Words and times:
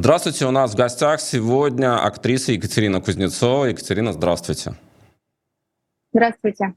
Здравствуйте, 0.00 0.46
у 0.46 0.50
нас 0.50 0.72
в 0.72 0.76
гостях 0.76 1.20
сегодня 1.20 2.02
актриса 2.02 2.52
Екатерина 2.52 3.02
Кузнецова. 3.02 3.66
Екатерина, 3.66 4.14
здравствуйте. 4.14 4.72
Здравствуйте. 6.14 6.72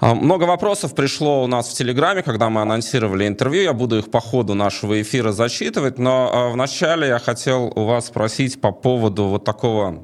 А, 0.00 0.14
много 0.14 0.44
вопросов 0.44 0.94
пришло 0.94 1.44
у 1.44 1.46
нас 1.46 1.68
в 1.68 1.74
Телеграме, 1.74 2.22
когда 2.22 2.48
мы 2.48 2.62
анонсировали 2.62 3.28
интервью. 3.28 3.60
Я 3.60 3.74
буду 3.74 3.98
их 3.98 4.10
по 4.10 4.20
ходу 4.20 4.54
нашего 4.54 5.02
эфира 5.02 5.32
зачитывать, 5.32 5.98
но 5.98 6.30
а, 6.32 6.48
вначале 6.48 7.08
я 7.08 7.18
хотел 7.18 7.70
у 7.76 7.84
вас 7.84 8.06
спросить 8.06 8.58
по 8.58 8.72
поводу 8.72 9.24
вот 9.24 9.44
такого 9.44 10.02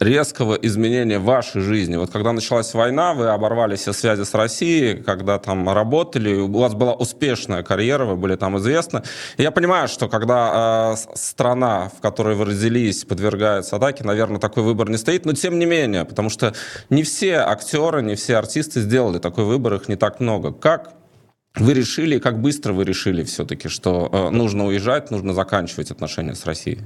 резкого 0.00 0.54
изменения 0.54 1.18
вашей 1.18 1.60
жизни? 1.60 1.96
Вот 1.96 2.10
когда 2.10 2.32
началась 2.32 2.72
война, 2.74 3.14
вы 3.14 3.28
оборвали 3.28 3.76
все 3.76 3.92
связи 3.92 4.24
с 4.24 4.34
Россией, 4.34 5.02
когда 5.02 5.38
там 5.38 5.68
работали, 5.68 6.34
у 6.34 6.58
вас 6.58 6.74
была 6.74 6.94
успешная 6.94 7.62
карьера, 7.62 8.04
вы 8.04 8.16
были 8.16 8.36
там 8.36 8.58
известны. 8.58 9.02
И 9.36 9.42
я 9.42 9.50
понимаю, 9.50 9.88
что 9.88 10.08
когда 10.08 10.94
э, 10.94 11.16
страна, 11.16 11.90
в 11.96 12.00
которой 12.00 12.34
вы 12.34 12.46
родились, 12.46 13.04
подвергается 13.04 13.76
атаке, 13.76 14.04
наверное, 14.04 14.38
такой 14.38 14.62
выбор 14.62 14.90
не 14.90 14.96
стоит, 14.96 15.24
но 15.24 15.32
тем 15.32 15.58
не 15.58 15.66
менее, 15.66 16.04
потому 16.04 16.30
что 16.30 16.54
не 16.90 17.02
все 17.02 17.36
актеры, 17.36 18.02
не 18.02 18.14
все 18.14 18.36
артисты 18.36 18.80
сделали 18.80 19.18
такой 19.18 19.44
выбор, 19.44 19.74
их 19.74 19.88
не 19.88 19.96
так 19.96 20.20
много. 20.20 20.52
Как 20.52 20.92
вы 21.56 21.74
решили, 21.74 22.18
как 22.18 22.40
быстро 22.40 22.72
вы 22.72 22.84
решили 22.84 23.24
все-таки, 23.24 23.68
что 23.68 24.08
э, 24.12 24.30
нужно 24.30 24.66
уезжать, 24.66 25.10
нужно 25.10 25.32
заканчивать 25.32 25.90
отношения 25.90 26.34
с 26.34 26.46
Россией? 26.46 26.80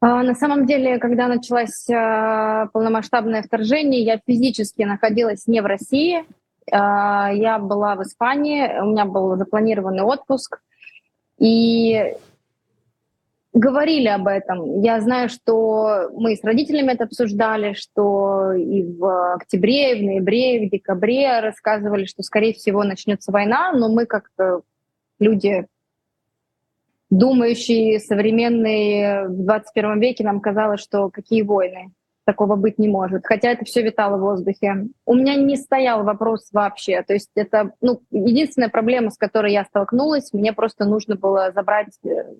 А, 0.00 0.22
на 0.22 0.34
самом 0.34 0.66
деле, 0.66 0.98
когда 0.98 1.26
началось 1.26 1.88
а, 1.90 2.66
полномасштабное 2.72 3.42
вторжение, 3.42 4.02
я 4.02 4.20
физически 4.24 4.82
находилась 4.82 5.46
не 5.46 5.60
в 5.60 5.66
России. 5.66 6.24
А, 6.70 7.32
я 7.32 7.58
была 7.58 7.96
в 7.96 8.02
Испании, 8.02 8.80
у 8.80 8.86
меня 8.86 9.04
был 9.06 9.36
запланированный 9.36 10.02
отпуск. 10.02 10.60
И 11.38 12.14
говорили 13.52 14.06
об 14.06 14.28
этом. 14.28 14.82
Я 14.82 15.00
знаю, 15.00 15.28
что 15.28 16.10
мы 16.12 16.36
с 16.36 16.44
родителями 16.44 16.92
это 16.92 17.04
обсуждали, 17.04 17.72
что 17.72 18.52
и 18.52 18.84
в 18.84 19.34
октябре, 19.34 19.96
и 19.96 20.00
в 20.00 20.04
ноябре, 20.04 20.56
и 20.56 20.66
в 20.66 20.70
декабре 20.70 21.40
рассказывали, 21.40 22.04
что, 22.04 22.22
скорее 22.22 22.52
всего, 22.52 22.84
начнется 22.84 23.32
война, 23.32 23.72
но 23.72 23.88
мы 23.88 24.06
как 24.06 24.30
люди 25.18 25.66
думающие, 27.10 28.00
современные 28.00 29.28
в 29.28 29.44
21 29.44 30.00
веке 30.00 30.24
нам 30.24 30.40
казалось, 30.40 30.80
что 30.80 31.10
какие 31.10 31.42
войны, 31.42 31.92
такого 32.24 32.56
быть 32.56 32.78
не 32.78 32.88
может. 32.88 33.24
Хотя 33.24 33.50
это 33.50 33.64
все 33.64 33.82
витало 33.82 34.18
в 34.18 34.20
воздухе. 34.20 34.88
У 35.06 35.14
меня 35.14 35.34
не 35.36 35.56
стоял 35.56 36.04
вопрос 36.04 36.48
вообще. 36.52 37.02
То 37.02 37.14
есть 37.14 37.30
это 37.34 37.72
ну, 37.80 38.02
единственная 38.10 38.68
проблема, 38.68 39.10
с 39.10 39.16
которой 39.16 39.52
я 39.52 39.64
столкнулась. 39.64 40.32
Мне 40.34 40.52
просто 40.52 40.84
нужно 40.84 41.16
было 41.16 41.52
забрать 41.54 41.98
э, 42.04 42.34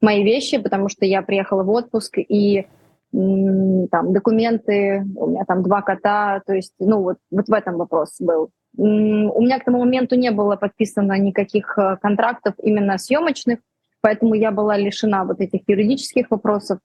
мои 0.00 0.24
вещи, 0.24 0.56
потому 0.56 0.88
что 0.88 1.04
я 1.04 1.20
приехала 1.20 1.62
в 1.62 1.68
отпуск, 1.70 2.16
и 2.16 2.66
там 3.10 4.12
документы, 4.12 5.04
у 5.16 5.28
меня 5.28 5.44
там 5.46 5.62
два 5.62 5.80
кота, 5.80 6.42
то 6.46 6.52
есть, 6.52 6.74
ну, 6.78 7.02
вот, 7.02 7.16
вот 7.30 7.48
в 7.48 7.52
этом 7.52 7.78
вопрос 7.78 8.16
был. 8.20 8.50
У 8.76 8.84
меня 8.84 9.58
к 9.58 9.64
тому 9.64 9.78
моменту 9.78 10.14
не 10.14 10.30
было 10.30 10.56
подписано 10.56 11.18
никаких 11.18 11.76
э, 11.78 11.96
контрактов 12.00 12.54
именно 12.62 12.98
съемочных, 12.98 13.58
Поэтому 14.00 14.34
я 14.34 14.50
была 14.50 14.76
лишена 14.76 15.24
вот 15.24 15.40
этих 15.40 15.60
юридических 15.66 16.30
вопросов. 16.30 16.78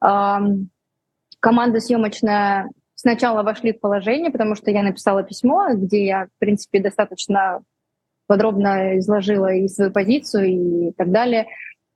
Команда 0.00 1.80
съемочная 1.80 2.70
сначала 2.94 3.42
вошли 3.42 3.72
в 3.72 3.80
положение, 3.80 4.30
потому 4.30 4.54
что 4.56 4.70
я 4.70 4.82
написала 4.82 5.22
письмо, 5.22 5.68
где 5.74 6.06
я, 6.06 6.26
в 6.26 6.38
принципе, 6.38 6.80
достаточно 6.80 7.62
подробно 8.26 8.98
изложила 8.98 9.52
и 9.52 9.68
свою 9.68 9.92
позицию 9.92 10.48
и 10.48 10.92
так 10.92 11.12
далее. 11.12 11.46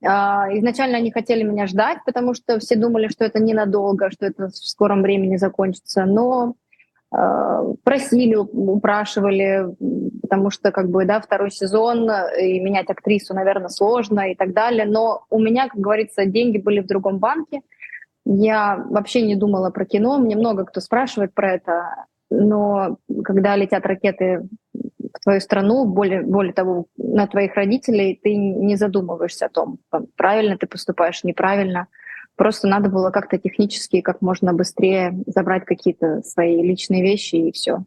А, 0.04 0.46
изначально 0.56 0.98
они 0.98 1.10
хотели 1.10 1.42
меня 1.42 1.66
ждать, 1.66 1.98
потому 2.06 2.34
что 2.34 2.58
все 2.58 2.76
думали, 2.76 3.08
что 3.08 3.24
это 3.24 3.40
ненадолго, 3.40 4.10
что 4.10 4.26
это 4.26 4.48
в 4.48 4.56
скором 4.56 5.02
времени 5.02 5.36
закончится. 5.36 6.04
Но 6.04 6.54
просили, 7.10 8.36
упрашивали, 8.36 9.66
потому 10.22 10.50
что 10.50 10.70
как 10.70 10.88
бы 10.88 11.04
да 11.04 11.20
второй 11.20 11.50
сезон 11.50 12.08
и 12.40 12.60
менять 12.60 12.88
актрису, 12.88 13.34
наверное, 13.34 13.68
сложно 13.68 14.30
и 14.30 14.36
так 14.36 14.52
далее. 14.52 14.86
Но 14.86 15.24
у 15.28 15.40
меня, 15.40 15.68
как 15.68 15.80
говорится, 15.80 16.24
деньги 16.24 16.58
были 16.58 16.80
в 16.80 16.86
другом 16.86 17.18
банке. 17.18 17.62
Я 18.24 18.84
вообще 18.88 19.22
не 19.22 19.34
думала 19.34 19.70
про 19.70 19.84
кино. 19.84 20.18
Мне 20.18 20.36
много 20.36 20.64
кто 20.64 20.80
спрашивает 20.80 21.34
про 21.34 21.54
это, 21.54 22.06
но 22.30 22.98
когда 23.24 23.56
летят 23.56 23.84
ракеты 23.86 24.48
в 24.72 25.20
твою 25.24 25.40
страну, 25.40 25.84
более, 25.86 26.22
более 26.22 26.52
того, 26.52 26.86
на 26.96 27.26
твоих 27.26 27.56
родителей, 27.56 28.20
ты 28.22 28.36
не 28.36 28.76
задумываешься 28.76 29.46
о 29.46 29.50
том, 29.50 29.78
правильно 30.16 30.56
ты 30.56 30.68
поступаешь, 30.68 31.24
неправильно. 31.24 31.88
Просто 32.40 32.68
надо 32.68 32.88
было 32.88 33.10
как-то 33.10 33.36
технически, 33.36 34.00
как 34.00 34.22
можно 34.22 34.54
быстрее 34.54 35.12
забрать 35.26 35.66
какие-то 35.66 36.22
свои 36.22 36.62
личные 36.62 37.02
вещи 37.02 37.34
и 37.34 37.52
все. 37.52 37.84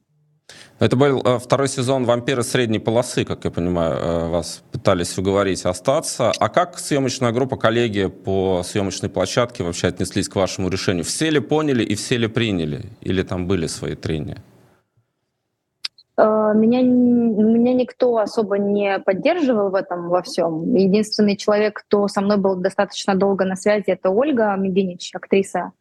Это 0.78 0.96
был 0.96 1.24
э, 1.26 1.40
второй 1.40 1.68
сезон 1.68 2.06
«Вампиры 2.06 2.44
средней 2.44 2.78
полосы», 2.78 3.26
как 3.26 3.46
я 3.46 3.50
понимаю, 3.50 3.96
э, 3.96 4.30
вас 4.30 4.62
пытались 4.72 5.18
уговорить 5.18 5.66
остаться. 5.66 6.32
А 6.40 6.50
как 6.50 6.78
съемочная 6.78 7.32
группа, 7.32 7.58
коллеги 7.58 8.06
по 8.06 8.62
съемочной 8.64 9.10
площадке 9.10 9.64
вообще 9.64 9.88
отнеслись 9.88 10.30
к 10.30 10.36
вашему 10.36 10.70
решению? 10.70 11.04
Все 11.04 11.32
ли 11.32 11.40
поняли 11.40 11.84
и 11.84 11.96
все 11.96 12.18
ли 12.18 12.28
приняли? 12.28 12.92
Или 13.02 13.24
там 13.24 13.48
были 13.48 13.66
свои 13.66 13.96
трения? 13.96 14.44
Э, 16.16 16.52
меня, 16.56 16.82
меня 16.82 17.74
никто 17.74 18.18
особо 18.18 18.58
не 18.58 19.00
поддерживал 19.00 19.70
в 19.70 19.76
этом 19.76 20.10
во 20.10 20.22
всем. 20.22 20.76
Единственный 20.76 21.36
человек, 21.36 21.84
кто 21.86 22.08
со 22.08 22.22
мной 22.22 22.38
был 22.38 22.56
достаточно 22.56 23.16
долго 23.16 23.46
на 23.46 23.56
связи, 23.56 23.86
это 23.88 24.10
Ольга 24.10 24.56
Мединич, 24.56 25.12
актриса, 25.14 25.72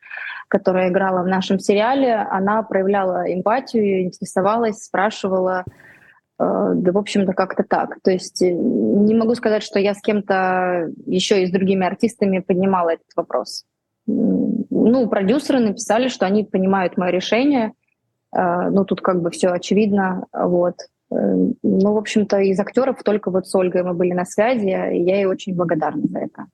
которая 0.49 0.89
играла 0.89 1.23
в 1.23 1.29
нашем 1.29 1.59
сериале. 1.59 2.15
Она 2.15 2.63
проявляла 2.63 3.33
эмпатию, 3.33 4.05
интересовалась, 4.05 4.83
спрашивала. 4.83 5.65
Э, 6.39 6.73
да, 6.75 6.93
в 6.93 6.99
общем-то, 6.99 7.35
как-то 7.35 7.63
так. 7.63 8.01
То 8.03 8.11
есть 8.11 8.41
э, 8.41 8.51
не 8.51 9.15
могу 9.15 9.35
сказать, 9.35 9.63
что 9.63 9.79
я 9.79 9.93
с 9.93 10.01
кем-то 10.01 10.91
еще 11.05 11.43
и 11.43 11.47
с 11.47 11.51
другими 11.51 11.87
артистами 11.87 12.39
поднимала 12.39 12.91
этот 12.91 13.09
вопрос. 13.17 13.65
Ну, 14.07 15.09
продюсеры 15.09 15.61
написали, 15.61 16.09
что 16.09 16.27
они 16.27 16.43
понимают 16.43 16.97
мое 16.97 17.11
решение— 17.11 17.73
ну, 18.33 18.85
тут 18.85 19.01
как 19.01 19.21
бы 19.21 19.31
все 19.31 19.49
очевидно, 19.49 20.27
вот. 20.33 20.75
Э, 21.13 21.35
ну, 21.63 21.93
в 21.93 21.97
общем-то, 21.97 22.39
из 22.39 22.59
актеров 22.59 23.03
только 23.03 23.31
вот 23.31 23.47
с 23.47 23.55
Ольгой 23.55 23.83
мы 23.83 23.95
были 23.95 24.13
на 24.13 24.25
связи, 24.25 24.69
и 24.69 25.03
я 25.03 25.17
ей 25.17 25.27
очень 25.27 25.55
благодарна 25.55 26.09
за 26.09 26.19
это. 26.19 26.47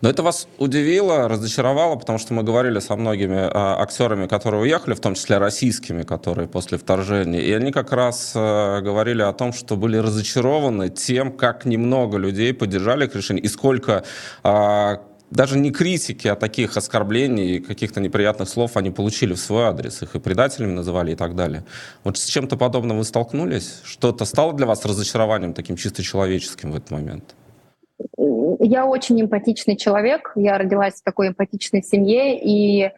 Но 0.00 0.08
это 0.08 0.22
вас 0.22 0.48
удивило, 0.58 1.28
разочаровало, 1.28 1.96
потому 1.96 2.18
что 2.18 2.34
мы 2.34 2.42
говорили 2.42 2.78
со 2.80 2.96
многими 2.96 3.38
а, 3.38 3.80
актерами, 3.80 4.26
которые 4.26 4.62
уехали, 4.62 4.94
в 4.94 5.00
том 5.00 5.14
числе 5.14 5.38
российскими, 5.38 6.02
которые 6.02 6.48
после 6.48 6.78
вторжения, 6.78 7.40
и 7.40 7.52
они 7.52 7.70
как 7.70 7.92
раз 7.92 8.32
а, 8.34 8.80
говорили 8.80 9.22
о 9.22 9.32
том, 9.32 9.52
что 9.52 9.76
были 9.76 9.98
разочарованы 9.98 10.88
тем, 10.88 11.32
как 11.32 11.66
немного 11.66 12.16
людей 12.16 12.52
поддержали 12.54 13.06
их 13.06 13.14
решение, 13.14 13.44
и 13.44 13.48
сколько 13.48 14.04
а, 14.42 15.02
даже 15.30 15.58
не 15.58 15.70
критики, 15.70 16.28
а 16.28 16.34
таких 16.34 16.76
оскорблений 16.76 17.56
и 17.56 17.60
каких-то 17.60 18.00
неприятных 18.00 18.48
слов 18.48 18.76
они 18.76 18.90
получили 18.90 19.34
в 19.34 19.38
свой 19.38 19.64
адрес. 19.64 20.02
Их 20.02 20.14
и 20.14 20.18
предателями 20.18 20.72
называли 20.72 21.12
и 21.12 21.14
так 21.14 21.36
далее. 21.36 21.64
Вот 22.04 22.18
с 22.18 22.26
чем-то 22.26 22.56
подобным 22.56 22.98
вы 22.98 23.04
столкнулись? 23.04 23.80
Что-то 23.84 24.24
стало 24.24 24.52
для 24.52 24.66
вас 24.66 24.84
разочарованием 24.84 25.54
таким 25.54 25.76
чисто 25.76 26.02
человеческим 26.02 26.72
в 26.72 26.76
этот 26.76 26.90
момент? 26.90 27.34
Я 28.60 28.86
очень 28.86 29.20
эмпатичный 29.20 29.76
человек. 29.76 30.32
Я 30.34 30.58
родилась 30.58 30.94
в 30.94 31.04
такой 31.04 31.28
эмпатичной 31.28 31.82
семье. 31.82 32.38
И 32.38 32.82
э, 32.82 32.90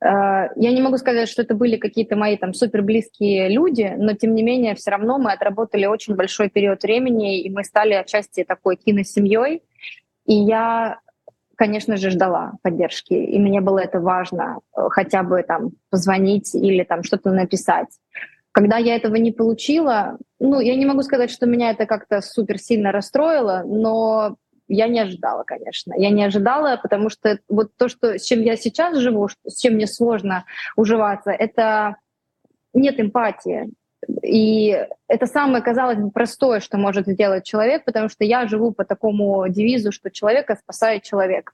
я 0.00 0.50
не 0.56 0.80
могу 0.80 0.98
сказать, 0.98 1.28
что 1.28 1.42
это 1.42 1.54
были 1.54 1.76
какие-то 1.76 2.14
мои 2.14 2.36
там 2.36 2.54
супер 2.54 2.82
близкие 2.82 3.48
люди, 3.48 3.92
но 3.96 4.14
тем 4.14 4.34
не 4.34 4.42
менее 4.42 4.76
все 4.76 4.92
равно 4.92 5.18
мы 5.18 5.32
отработали 5.32 5.86
очень 5.86 6.14
большой 6.14 6.48
период 6.48 6.82
времени, 6.82 7.40
и 7.40 7.50
мы 7.50 7.64
стали 7.64 7.94
отчасти 7.94 8.44
такой 8.44 8.76
киносемьей. 8.76 9.62
И 10.26 10.34
я 10.34 11.00
конечно 11.62 11.96
же, 11.96 12.10
ждала 12.10 12.54
поддержки, 12.62 13.14
и 13.14 13.38
мне 13.38 13.60
было 13.60 13.78
это 13.78 14.00
важно, 14.00 14.58
э, 14.76 14.88
хотя 14.90 15.22
бы 15.22 15.44
там 15.44 15.70
позвонить 15.90 16.56
или 16.56 16.82
там 16.82 17.04
что-то 17.04 17.30
написать. 17.30 17.86
Когда 18.50 18.78
я 18.78 18.96
этого 18.96 19.14
не 19.14 19.30
получила, 19.30 20.18
ну, 20.40 20.58
я 20.58 20.74
не 20.74 20.86
могу 20.86 21.02
сказать, 21.02 21.30
что 21.30 21.46
меня 21.46 21.70
это 21.70 21.86
как-то 21.86 22.20
супер 22.20 22.58
сильно 22.58 22.90
расстроило, 22.90 23.62
но 23.64 24.38
я 24.66 24.88
не 24.88 24.98
ожидала, 24.98 25.44
конечно. 25.44 25.94
Я 25.96 26.10
не 26.10 26.24
ожидала, 26.24 26.80
потому 26.82 27.10
что 27.10 27.38
вот 27.48 27.70
то, 27.76 27.88
что, 27.88 28.18
с 28.18 28.24
чем 28.24 28.40
я 28.40 28.56
сейчас 28.56 28.98
живу, 28.98 29.28
с 29.28 29.60
чем 29.60 29.74
мне 29.74 29.86
сложно 29.86 30.44
уживаться, 30.74 31.30
это 31.30 31.94
нет 32.74 32.98
эмпатии. 32.98 33.70
И 34.22 34.86
это 35.08 35.26
самое, 35.26 35.62
казалось 35.62 35.98
бы, 35.98 36.10
простое, 36.10 36.60
что 36.60 36.76
может 36.76 37.06
сделать 37.06 37.44
человек, 37.44 37.84
потому 37.84 38.08
что 38.08 38.24
я 38.24 38.46
живу 38.46 38.72
по 38.72 38.84
такому 38.84 39.46
девизу, 39.48 39.92
что 39.92 40.10
человека 40.10 40.56
спасает 40.60 41.02
человек. 41.02 41.52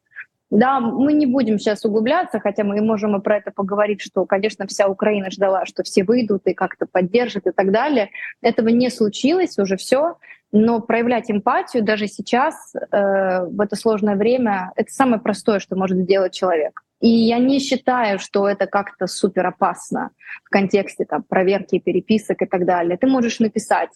Да, 0.51 0.81
мы 0.81 1.13
не 1.13 1.27
будем 1.27 1.59
сейчас 1.59 1.85
углубляться, 1.85 2.41
хотя 2.41 2.65
мы 2.65 2.81
можем 2.81 3.15
и 3.17 3.21
про 3.21 3.37
это 3.37 3.51
поговорить, 3.51 4.01
что, 4.01 4.25
конечно, 4.25 4.67
вся 4.67 4.89
Украина 4.89 5.31
ждала, 5.31 5.67
что 5.67 5.83
все 5.83 6.05
выйдут 6.05 6.47
и 6.47 6.55
как-то 6.55 6.87
поддержат 6.87 7.47
и 7.47 7.51
так 7.51 7.71
далее. 7.71 8.09
Этого 8.41 8.69
не 8.69 8.89
случилось 8.89 9.59
уже 9.59 9.77
все. 9.77 10.17
Но 10.53 10.81
проявлять 10.81 11.31
эмпатию 11.31 11.85
даже 11.85 12.07
сейчас, 12.07 12.75
э, 12.75 13.45
в 13.45 13.61
это 13.61 13.77
сложное 13.77 14.17
время, 14.17 14.73
это 14.77 14.91
самое 14.91 15.21
простое, 15.21 15.59
что 15.59 15.77
может 15.77 15.99
сделать 15.99 16.33
человек. 16.33 16.83
И 17.01 17.09
я 17.09 17.39
не 17.39 17.61
считаю, 17.61 18.19
что 18.19 18.49
это 18.49 18.67
как-то 18.67 19.07
супер 19.07 19.47
опасно 19.47 20.11
в 20.45 20.51
контексте 20.51 21.05
там, 21.05 21.23
проверки 21.23 21.79
переписок 21.79 22.43
и 22.43 22.47
так 22.47 22.65
далее. 22.65 22.97
Ты 22.97 23.07
можешь 23.07 23.41
написать 23.41 23.91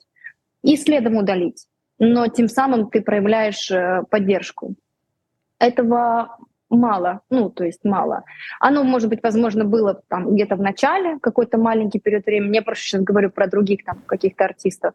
и 0.62 0.76
следом 0.76 1.16
удалить, 1.16 1.66
но 1.99 2.28
тем 2.28 2.49
самым 2.49 2.90
ты 2.90 3.00
проявляешь 3.00 3.70
э, 3.70 4.02
поддержку. 4.10 4.75
Этого 5.58 6.37
мало, 6.73 7.21
ну, 7.31 7.51
то 7.51 7.65
есть 7.65 7.85
мало. 7.85 8.25
Оно, 8.61 8.83
может 8.85 9.09
быть, 9.09 9.23
возможно, 9.23 9.65
было 9.65 10.03
там 10.09 10.35
где-то 10.35 10.57
в 10.57 10.61
начале, 10.61 11.19
какой-то 11.21 11.59
маленький 11.59 12.01
период 12.01 12.27
времени. 12.27 12.57
Я 12.57 12.63
просто 12.63 12.85
сейчас 12.85 13.03
говорю 13.03 13.31
про 13.31 13.47
других 13.47 13.85
там 13.85 13.99
каких-то 14.07 14.45
артистов. 14.45 14.95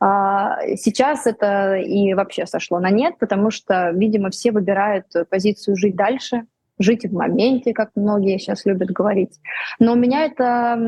А 0.00 0.58
сейчас 0.76 1.26
это 1.26 1.76
и 1.76 2.14
вообще 2.14 2.46
сошло 2.46 2.78
на 2.78 2.90
нет, 2.90 3.18
потому 3.18 3.50
что, 3.50 3.90
видимо, 3.90 4.30
все 4.30 4.52
выбирают 4.52 5.06
позицию 5.30 5.76
жить 5.76 5.96
дальше, 5.96 6.44
жить 6.78 7.04
в 7.04 7.12
моменте, 7.12 7.72
как 7.72 7.90
многие 7.94 8.38
сейчас 8.38 8.66
любят 8.66 8.90
говорить. 8.90 9.40
Но 9.78 9.94
меня 9.94 10.24
это 10.24 10.78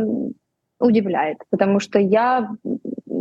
удивляет, 0.78 1.38
потому 1.50 1.80
что 1.80 1.98
я 1.98 2.50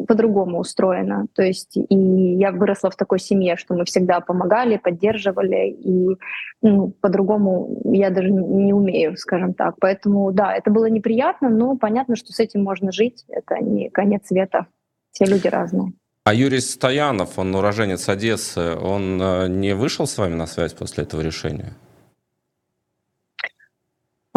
по-другому 0.05 0.59
устроена. 0.59 1.27
То 1.33 1.43
есть 1.43 1.77
и 1.77 1.95
я 1.95 2.51
выросла 2.51 2.89
в 2.89 2.95
такой 2.95 3.19
семье, 3.19 3.57
что 3.57 3.73
мы 3.73 3.85
всегда 3.85 4.19
помогали, 4.19 4.77
поддерживали, 4.77 5.69
и 5.69 6.17
ну, 6.61 6.93
по-другому 7.01 7.81
я 7.85 8.09
даже 8.09 8.31
не 8.31 8.73
умею, 8.73 9.17
скажем 9.17 9.53
так. 9.53 9.75
Поэтому 9.79 10.31
да, 10.31 10.53
это 10.55 10.71
было 10.71 10.85
неприятно, 10.85 11.49
но 11.49 11.77
понятно, 11.77 12.15
что 12.15 12.31
с 12.33 12.39
этим 12.39 12.63
можно 12.63 12.91
жить. 12.91 13.25
Это 13.27 13.59
не 13.59 13.89
конец 13.89 14.27
света. 14.27 14.67
Все 15.11 15.25
люди 15.25 15.47
разные. 15.47 15.93
А 16.25 16.33
Юрий 16.33 16.59
Стоянов, 16.59 17.37
он 17.37 17.53
уроженец 17.53 18.09
Одессы, 18.09 18.75
он 18.75 19.21
э, 19.21 19.47
не 19.47 19.75
вышел 19.75 20.07
с 20.07 20.17
вами 20.17 20.33
на 20.33 20.47
связь 20.47 20.73
после 20.73 21.03
этого 21.03 21.21
решения? 21.21 21.73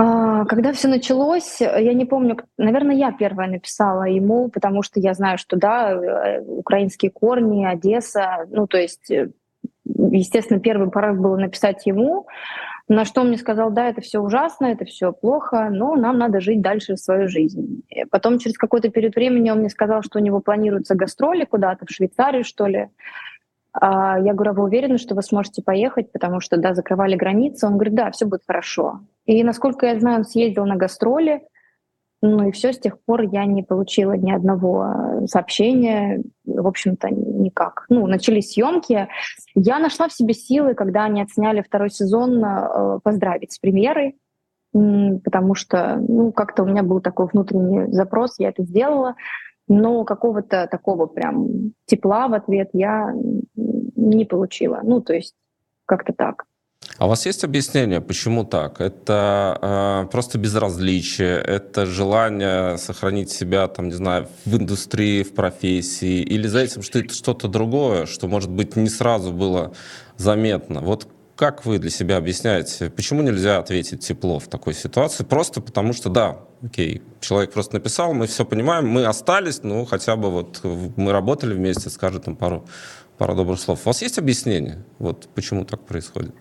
А, 0.01 0.45
когда 0.45 0.73
все 0.73 0.87
началось, 0.87 1.61
я 1.61 1.93
не 1.93 2.05
помню, 2.05 2.37
наверное, 2.57 2.95
я 2.95 3.11
первая 3.11 3.49
написала 3.49 4.05
ему, 4.05 4.49
потому 4.49 4.83
что 4.83 5.01
я 5.01 5.13
знаю, 5.13 5.39
что 5.39 5.57
да, 5.57 5.91
э, 5.91 6.41
украинские 6.43 7.11
корни, 7.11 7.65
Одесса, 7.65 8.47
ну 8.49 8.69
то 8.69 8.79
есть, 8.79 9.11
э, 9.11 9.31
естественно, 9.85 10.61
первый 10.61 10.89
порыв 10.89 11.19
был 11.19 11.37
написать 11.37 11.85
ему, 11.85 12.29
на 12.87 13.05
что 13.05 13.23
он 13.23 13.29
мне 13.29 13.39
сказал, 13.39 13.73
да, 13.73 13.89
это 13.89 14.01
все 14.01 14.21
ужасно, 14.21 14.67
это 14.67 14.85
все 14.85 15.13
плохо, 15.13 15.69
но 15.69 15.97
нам 15.97 16.17
надо 16.17 16.41
жить 16.41 16.63
дальше 16.63 16.97
свою 16.97 17.29
жизнь. 17.29 17.83
Потом 18.13 18.39
через 18.39 18.57
какой-то 18.57 18.91
период 18.91 19.17
времени 19.17 19.51
он 19.51 19.59
мне 19.59 19.69
сказал, 19.69 20.05
что 20.05 20.21
у 20.21 20.23
него 20.23 20.39
планируются 20.39 20.95
гастроли 20.95 21.45
куда-то 21.45 21.87
в 21.87 21.91
Швейцарию, 21.91 22.45
что 22.45 22.69
ли. 22.69 22.89
А 23.73 24.19
я 24.21 24.33
говорю, 24.33 24.53
а 24.53 24.55
вы 24.55 24.63
уверены, 24.63 24.99
что 24.99 25.17
вы 25.17 25.23
сможете 25.23 25.61
поехать, 25.61 26.13
потому 26.13 26.39
что, 26.39 26.57
да, 26.57 26.73
закрывали 26.73 27.17
границы? 27.17 27.67
Он 27.67 27.75
говорит, 27.75 27.95
да, 27.95 28.13
все 28.13 28.27
будет 28.27 28.43
хорошо. 28.47 29.01
И, 29.29 29.45
насколько 29.45 29.87
я 29.87 30.01
знаю, 30.01 30.19
он 30.19 30.25
съездил 30.25 30.65
на 30.65 30.77
гастроли, 30.77 31.43
ну 32.23 32.49
и 32.49 32.51
все, 32.51 32.73
с 32.73 32.79
тех 32.79 32.99
пор 33.05 33.21
я 33.23 33.45
не 33.45 33.63
получила 33.63 34.13
ни 34.13 34.33
одного 34.33 35.27
сообщения, 35.27 36.23
в 36.45 36.67
общем-то, 36.67 37.11
никак. 37.11 37.85
Ну, 37.91 38.07
начались 38.07 38.53
съемки. 38.53 39.07
Я 39.55 39.79
нашла 39.79 40.09
в 40.09 40.15
себе 40.15 40.33
силы, 40.33 40.75
когда 40.75 41.05
они 41.05 41.21
отсняли 41.21 41.61
второй 41.61 41.91
сезон, 41.91 42.43
э, 42.43 43.01
поздравить 43.05 43.53
с 43.53 43.59
премьерой, 43.59 44.17
потому 44.73 45.55
что, 45.55 45.97
ну, 45.97 46.33
как-то 46.33 46.63
у 46.63 46.67
меня 46.67 46.83
был 46.83 47.01
такой 47.01 47.27
внутренний 47.27 47.93
запрос, 47.93 48.39
я 48.39 48.49
это 48.49 48.65
сделала 48.65 49.15
но 49.69 50.05
какого-то 50.05 50.67
такого 50.67 51.05
прям 51.05 51.75
тепла 51.85 52.29
в 52.29 52.33
ответ 52.33 52.71
я 52.73 53.13
не 53.55 54.25
получила. 54.25 54.81
Ну, 54.83 55.03
то 55.03 55.13
есть 55.13 55.35
как-то 55.85 56.15
так. 56.15 56.45
А 56.99 57.07
у 57.07 57.09
вас 57.09 57.27
есть 57.27 57.45
объяснение, 57.45 58.01
почему 58.01 58.45
так? 58.45 58.81
Это 58.81 59.57
э, 59.63 60.11
просто 60.11 60.37
безразличие, 60.37 61.39
это 61.39 61.87
желание 61.87 62.77
сохранить 62.77 63.31
себя, 63.31 63.69
там, 63.69 63.87
не 63.87 63.95
знаю, 63.95 64.27
в 64.45 64.57
индустрии, 64.57 65.23
в 65.23 65.33
профессии, 65.33 66.23
или 66.23 66.49
за 66.49 66.59
этим 66.59 66.83
что 66.83 66.99
это 66.99 67.15
что-то 67.15 67.47
другое, 67.47 68.07
что, 68.07 68.27
может 68.27 68.51
быть, 68.51 68.75
не 68.75 68.89
сразу 68.89 69.31
было 69.31 69.73
заметно? 70.17 70.81
Вот 70.81 71.07
как 71.37 71.65
вы 71.65 71.79
для 71.79 71.91
себя 71.91 72.17
объясняете, 72.17 72.91
почему 72.91 73.23
нельзя 73.23 73.59
ответить 73.59 74.05
тепло 74.05 74.41
в 74.41 74.49
такой 74.49 74.75
ситуации? 74.75 75.23
Просто 75.23 75.61
потому 75.61 75.93
что, 75.93 76.09
да, 76.11 76.41
окей, 76.65 77.03
человек 77.21 77.53
просто 77.53 77.77
написал, 77.77 78.13
мы 78.13 78.27
все 78.27 78.45
понимаем, 78.45 78.89
мы 78.89 79.05
остались, 79.05 79.63
ну, 79.63 79.85
хотя 79.85 80.17
бы 80.17 80.33
вот 80.33 80.63
мы 80.65 81.13
работали 81.13 81.55
вместе, 81.55 81.91
скажет 81.91 82.25
там 82.25 82.35
пару, 82.35 82.67
пару 83.19 83.37
добрых 83.37 83.61
слов. 83.61 83.83
У 83.85 83.89
вас 83.89 84.03
есть 84.03 84.19
объяснение, 84.19 84.85
вот 84.99 85.29
почему 85.33 85.65
так 85.65 85.87
происходит? 85.87 86.35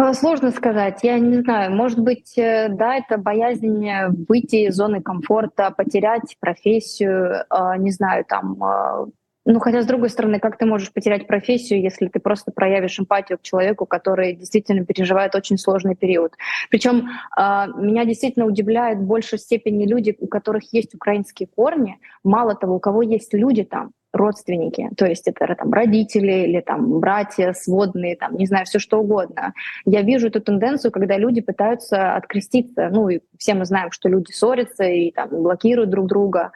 А, 0.00 0.14
сложно 0.14 0.52
сказать, 0.52 1.00
я 1.02 1.18
не 1.18 1.40
знаю. 1.40 1.74
Может 1.74 1.98
быть, 1.98 2.38
э, 2.38 2.68
да, 2.68 2.94
это 2.94 3.18
боязнь 3.18 3.84
выйти 4.28 4.68
из 4.68 4.76
зоны 4.76 5.02
комфорта, 5.02 5.72
потерять 5.76 6.36
профессию, 6.38 7.44
а, 7.50 7.76
не 7.76 7.90
знаю, 7.90 8.24
там 8.24 8.62
а, 8.62 9.06
ну, 9.44 9.60
хотя, 9.60 9.82
с 9.82 9.86
другой 9.86 10.10
стороны, 10.10 10.40
как 10.40 10.58
ты 10.58 10.66
можешь 10.66 10.92
потерять 10.92 11.26
профессию, 11.26 11.80
если 11.80 12.06
ты 12.08 12.20
просто 12.20 12.52
проявишь 12.52 13.00
эмпатию 13.00 13.38
к 13.38 13.42
человеку, 13.42 13.86
который 13.86 14.34
действительно 14.34 14.84
переживает 14.84 15.34
очень 15.34 15.56
сложный 15.56 15.96
период. 15.96 16.34
Причем 16.70 17.08
э, 17.36 17.66
меня 17.78 18.04
действительно 18.04 18.44
удивляет 18.44 18.98
в 18.98 19.06
большей 19.06 19.38
степени 19.38 19.86
люди, 19.86 20.14
у 20.20 20.28
которых 20.28 20.72
есть 20.74 20.94
украинские 20.94 21.48
корни. 21.48 21.98
Мало 22.22 22.54
того, 22.54 22.76
у 22.76 22.78
кого 22.78 23.00
есть 23.00 23.32
люди 23.32 23.64
там, 23.64 23.92
родственники, 24.12 24.90
то 24.96 25.06
есть 25.06 25.28
это 25.28 25.54
там 25.54 25.72
родители 25.72 26.46
или 26.46 26.60
там 26.60 26.98
братья 26.98 27.52
сводные, 27.52 28.16
там 28.16 28.36
не 28.36 28.46
знаю, 28.46 28.64
все 28.64 28.78
что 28.78 29.00
угодно. 29.00 29.52
Я 29.84 30.02
вижу 30.02 30.28
эту 30.28 30.40
тенденцию, 30.40 30.92
когда 30.92 31.18
люди 31.18 31.40
пытаются 31.40 32.14
откреститься. 32.14 32.88
Ну 32.90 33.08
и 33.08 33.20
все 33.38 33.54
мы 33.54 33.64
знаем, 33.64 33.90
что 33.90 34.08
люди 34.08 34.32
ссорятся 34.32 34.84
и 34.84 35.10
там 35.10 35.28
блокируют 35.30 35.90
друг 35.90 36.06
друга. 36.06 36.52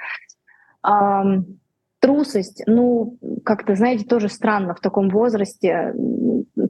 Трусость, 2.00 2.64
ну, 2.66 3.16
как-то, 3.44 3.76
знаете, 3.76 4.04
тоже 4.04 4.28
странно 4.28 4.74
в 4.74 4.80
таком 4.80 5.08
возрасте 5.08 5.94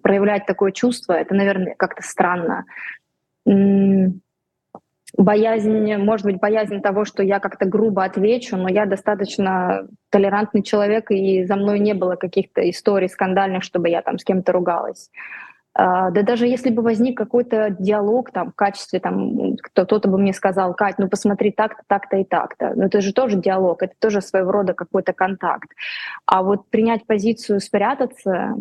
проявлять 0.02 0.44
такое 0.44 0.73
чувство. 0.73 1.14
Это, 1.14 1.35
наверное, 1.35 1.75
как-то 1.78 2.02
странно. 2.02 2.64
Боязнь, 5.16 5.97
может 5.97 6.25
быть, 6.25 6.40
боязнь 6.40 6.81
того, 6.81 7.04
что 7.04 7.23
я 7.23 7.38
как-то 7.38 7.66
грубо 7.66 8.04
отвечу, 8.04 8.57
но 8.57 8.69
я 8.69 8.87
достаточно 8.87 9.87
толерантный 10.11 10.62
человек, 10.62 11.11
и 11.11 11.45
за 11.45 11.57
мной 11.57 11.81
не 11.81 11.92
было 11.92 12.16
каких-то 12.16 12.69
историй 12.69 13.09
скандальных, 13.09 13.62
чтобы 13.62 13.90
я 13.90 14.00
там 14.00 14.19
с 14.19 14.25
кем-то 14.25 14.52
ругалась. 14.52 15.11
А, 15.75 16.11
да 16.11 16.23
даже 16.23 16.47
если 16.47 16.71
бы 16.71 16.83
возник 16.83 17.16
какой-то 17.16 17.75
диалог 17.78 18.31
там 18.31 18.52
в 18.52 18.54
качестве, 18.54 19.00
там, 19.00 19.57
кто-то 19.57 20.09
бы 20.09 20.19
мне 20.19 20.33
сказал, 20.35 20.75
Кать, 20.75 20.99
ну 20.99 21.09
посмотри 21.09 21.50
так-то, 21.50 21.83
так-то 21.87 22.19
и 22.19 22.25
так-то. 22.25 22.73
Но 22.75 22.87
это 22.87 23.00
же 23.00 23.12
тоже 23.12 23.38
диалог, 23.38 23.83
это 23.83 23.95
тоже 23.99 24.21
своего 24.21 24.52
рода 24.52 24.75
какой-то 24.75 25.12
контакт. 25.14 25.71
А 26.26 26.42
вот 26.42 26.69
принять 26.69 27.07
позицию 27.07 27.61
спрятаться, 27.61 28.54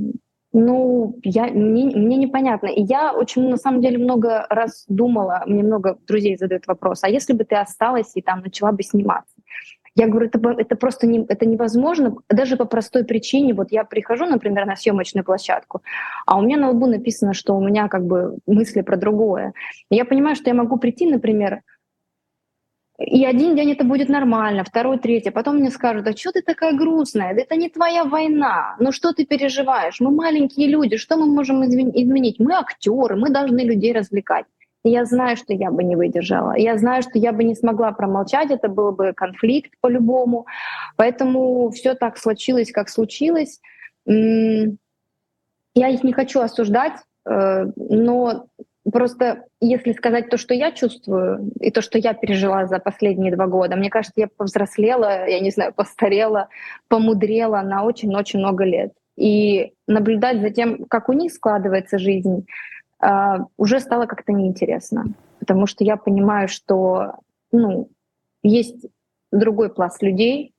ну, 0.53 1.17
я, 1.23 1.45
мне, 1.45 1.85
мне 1.85 2.17
непонятно. 2.17 2.67
И 2.67 2.81
я 2.81 3.13
очень, 3.13 3.49
на 3.49 3.57
самом 3.57 3.81
деле, 3.81 3.97
много 3.97 4.45
раз 4.49 4.85
думала, 4.87 5.43
мне 5.45 5.63
много 5.63 5.97
друзей 6.07 6.37
задают 6.37 6.67
вопрос, 6.67 7.03
а 7.03 7.09
если 7.09 7.33
бы 7.33 7.45
ты 7.45 7.55
осталась 7.55 8.11
и 8.15 8.21
там 8.21 8.41
начала 8.41 8.71
бы 8.71 8.83
сниматься? 8.83 9.35
Я 9.95 10.07
говорю, 10.07 10.27
это, 10.27 10.39
это 10.57 10.75
просто 10.77 11.05
не, 11.05 11.25
это 11.27 11.45
невозможно, 11.45 12.15
даже 12.29 12.55
по 12.55 12.65
простой 12.65 13.03
причине. 13.03 13.53
Вот 13.53 13.71
я 13.71 13.83
прихожу, 13.83 14.25
например, 14.25 14.65
на 14.65 14.77
съемочную 14.77 15.25
площадку, 15.25 15.81
а 16.25 16.39
у 16.39 16.41
меня 16.41 16.57
на 16.57 16.69
лбу 16.69 16.87
написано, 16.87 17.33
что 17.33 17.57
у 17.57 17.61
меня 17.61 17.89
как 17.89 18.05
бы 18.05 18.37
мысли 18.47 18.81
про 18.81 18.95
другое. 18.95 19.53
И 19.89 19.95
я 19.95 20.05
понимаю, 20.05 20.35
что 20.37 20.49
я 20.49 20.53
могу 20.53 20.77
прийти, 20.77 21.09
например, 21.09 21.61
и 23.05 23.25
один 23.25 23.55
день 23.55 23.71
это 23.71 23.83
будет 23.83 24.09
нормально, 24.09 24.63
второй, 24.63 24.99
третий. 24.99 25.29
А 25.29 25.31
потом 25.31 25.57
мне 25.57 25.71
скажут, 25.71 26.07
а 26.07 26.15
что 26.15 26.31
ты 26.31 26.41
такая 26.41 26.73
грустная? 26.73 27.33
Это 27.33 27.55
не 27.55 27.69
твоя 27.69 28.03
война. 28.03 28.75
Ну 28.79 28.91
что 28.91 29.13
ты 29.13 29.25
переживаешь? 29.25 29.99
Мы 29.99 30.11
маленькие 30.11 30.67
люди, 30.67 30.97
что 30.97 31.17
мы 31.17 31.25
можем 31.25 31.65
изменить? 31.65 32.39
Мы 32.39 32.53
актеры, 32.53 33.15
мы 33.15 33.29
должны 33.29 33.61
людей 33.61 33.93
развлекать. 33.93 34.45
Я 34.83 35.05
знаю, 35.05 35.37
что 35.37 35.53
я 35.53 35.69
бы 35.69 35.83
не 35.83 35.95
выдержала. 35.95 36.57
Я 36.57 36.77
знаю, 36.77 37.03
что 37.03 37.19
я 37.19 37.31
бы 37.31 37.43
не 37.43 37.55
смогла 37.55 37.91
промолчать, 37.91 38.49
это 38.49 38.67
был 38.67 38.91
бы 38.91 39.13
конфликт 39.13 39.71
по-любому. 39.79 40.47
Поэтому 40.95 41.69
все 41.69 41.93
так 41.93 42.17
случилось, 42.17 42.71
как 42.71 42.89
случилось. 42.89 43.59
Я 44.05 44.67
их 45.75 46.03
не 46.03 46.13
хочу 46.13 46.41
осуждать, 46.41 46.93
э, 47.25 47.65
но 47.77 48.47
просто 48.89 49.45
если 49.59 49.93
сказать 49.93 50.29
то, 50.29 50.37
что 50.37 50.53
я 50.53 50.71
чувствую, 50.71 51.51
и 51.59 51.71
то, 51.71 51.81
что 51.81 51.97
я 51.97 52.13
пережила 52.13 52.65
за 52.65 52.79
последние 52.79 53.33
два 53.35 53.47
года, 53.47 53.75
мне 53.75 53.89
кажется, 53.89 54.21
я 54.21 54.27
повзрослела, 54.27 55.27
я 55.27 55.39
не 55.39 55.51
знаю, 55.51 55.73
постарела, 55.73 56.49
помудрела 56.87 57.61
на 57.61 57.83
очень-очень 57.83 58.39
много 58.39 58.63
лет. 58.63 58.93
И 59.17 59.73
наблюдать 59.87 60.41
за 60.41 60.49
тем, 60.49 60.85
как 60.85 61.09
у 61.09 61.13
них 61.13 61.33
складывается 61.33 61.99
жизнь, 61.99 62.45
а, 62.99 63.45
уже 63.57 63.79
стало 63.79 64.05
как-то 64.05 64.31
неинтересно, 64.31 65.13
потому 65.39 65.67
что 65.67 65.83
я 65.83 65.97
понимаю, 65.97 66.47
что 66.47 67.15
ну, 67.51 67.89
есть 68.43 68.85
другой 69.31 69.73
пласт 69.73 70.01
людей, 70.01 70.53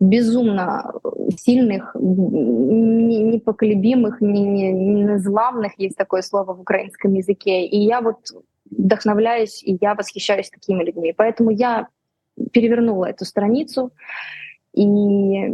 безумно 0.00 0.92
сильных, 1.36 1.94
непоколебимых, 1.94 4.20
незламных, 4.20 5.78
есть 5.78 5.96
такое 5.96 6.22
слово 6.22 6.54
в 6.54 6.60
украинском 6.60 7.14
языке. 7.14 7.66
И 7.66 7.78
я 7.78 8.00
вот 8.00 8.18
вдохновляюсь, 8.70 9.62
и 9.62 9.78
я 9.80 9.94
восхищаюсь 9.94 10.50
такими 10.50 10.84
людьми. 10.84 11.14
Поэтому 11.16 11.50
я 11.50 11.88
перевернула 12.52 13.06
эту 13.06 13.24
страницу, 13.24 13.92
и 14.72 15.52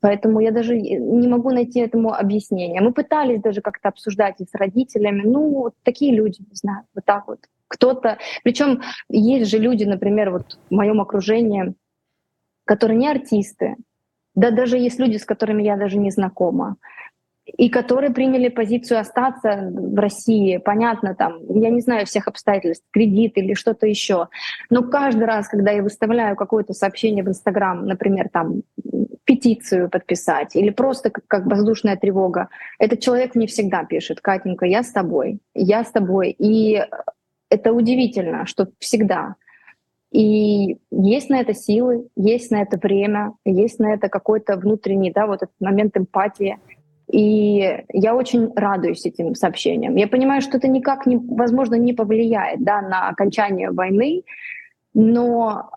поэтому 0.00 0.40
я 0.40 0.50
даже 0.50 0.80
не 0.80 1.28
могу 1.28 1.50
найти 1.50 1.80
этому 1.80 2.14
объяснение. 2.14 2.80
Мы 2.80 2.92
пытались 2.92 3.42
даже 3.42 3.60
как-то 3.60 3.90
обсуждать 3.90 4.40
и 4.40 4.44
с 4.44 4.54
родителями. 4.54 5.22
Ну, 5.24 5.50
вот 5.50 5.74
такие 5.82 6.14
люди, 6.14 6.40
не 6.40 6.54
знаю, 6.54 6.84
вот 6.94 7.04
так 7.04 7.28
вот. 7.28 7.40
Кто-то... 7.68 8.16
Причем 8.42 8.80
есть 9.10 9.50
же 9.50 9.58
люди, 9.58 9.84
например, 9.84 10.30
вот 10.30 10.58
в 10.70 10.74
моем 10.74 11.00
окружении, 11.00 11.74
которые 12.72 12.96
не 12.96 13.08
артисты, 13.08 13.76
да 14.34 14.50
даже 14.50 14.78
есть 14.78 14.98
люди, 14.98 15.18
с 15.18 15.26
которыми 15.26 15.62
я 15.62 15.76
даже 15.76 15.98
не 15.98 16.10
знакома, 16.10 16.76
и 17.44 17.68
которые 17.68 18.10
приняли 18.10 18.48
позицию 18.48 18.98
остаться 18.98 19.70
в 19.70 19.98
России. 19.98 20.56
Понятно, 20.56 21.14
там, 21.14 21.38
я 21.50 21.68
не 21.68 21.82
знаю 21.82 22.06
всех 22.06 22.28
обстоятельств, 22.28 22.86
кредит 22.90 23.36
или 23.36 23.52
что-то 23.52 23.86
еще. 23.86 24.28
Но 24.70 24.82
каждый 24.84 25.24
раз, 25.24 25.48
когда 25.48 25.70
я 25.72 25.82
выставляю 25.82 26.34
какое-то 26.34 26.72
сообщение 26.72 27.22
в 27.22 27.28
Инстаграм, 27.28 27.84
например, 27.84 28.30
там, 28.32 28.62
петицию 29.24 29.90
подписать 29.90 30.56
или 30.56 30.70
просто 30.70 31.10
как, 31.10 31.26
как 31.26 31.46
воздушная 31.46 31.96
тревога, 31.96 32.48
этот 32.78 33.00
человек 33.00 33.34
мне 33.34 33.46
всегда 33.48 33.84
пишет, 33.84 34.22
Катенька, 34.22 34.64
я 34.64 34.82
с 34.82 34.92
тобой, 34.92 35.40
я 35.54 35.84
с 35.84 35.90
тобой. 35.90 36.34
И 36.38 36.82
это 37.50 37.74
удивительно, 37.74 38.46
что 38.46 38.68
всегда. 38.78 39.34
И 40.12 40.76
есть 40.90 41.30
на 41.30 41.40
это 41.40 41.54
силы, 41.54 42.06
есть 42.16 42.50
на 42.50 42.60
это 42.60 42.78
время, 42.78 43.32
есть 43.46 43.78
на 43.78 43.94
это 43.94 44.10
какой-то 44.10 44.56
внутренний, 44.56 45.10
да, 45.10 45.26
вот 45.26 45.42
этот 45.42 45.54
момент 45.58 45.96
эмпатии. 45.96 46.58
И 47.10 47.84
я 47.92 48.14
очень 48.14 48.52
радуюсь 48.54 49.06
этим 49.06 49.34
сообщениям. 49.34 49.96
Я 49.96 50.06
понимаю, 50.08 50.42
что 50.42 50.58
это 50.58 50.68
никак, 50.68 51.06
не, 51.06 51.16
возможно, 51.16 51.76
не 51.76 51.94
повлияет 51.94 52.62
да, 52.62 52.82
на 52.82 53.08
окончание 53.08 53.70
войны, 53.70 54.22
но 54.92 55.70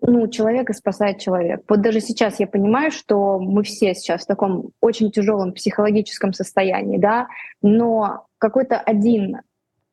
ну, 0.00 0.28
человека 0.28 0.72
спасает 0.72 1.18
человек. 1.18 1.62
Вот 1.68 1.82
даже 1.82 2.00
сейчас 2.00 2.40
я 2.40 2.46
понимаю, 2.46 2.90
что 2.90 3.38
мы 3.38 3.64
все 3.64 3.94
сейчас 3.94 4.22
в 4.22 4.26
таком 4.26 4.70
очень 4.80 5.10
тяжелом 5.10 5.52
психологическом 5.52 6.32
состоянии, 6.32 6.98
да, 6.98 7.28
но 7.60 8.26
какой-то 8.38 8.78
один, 8.78 9.40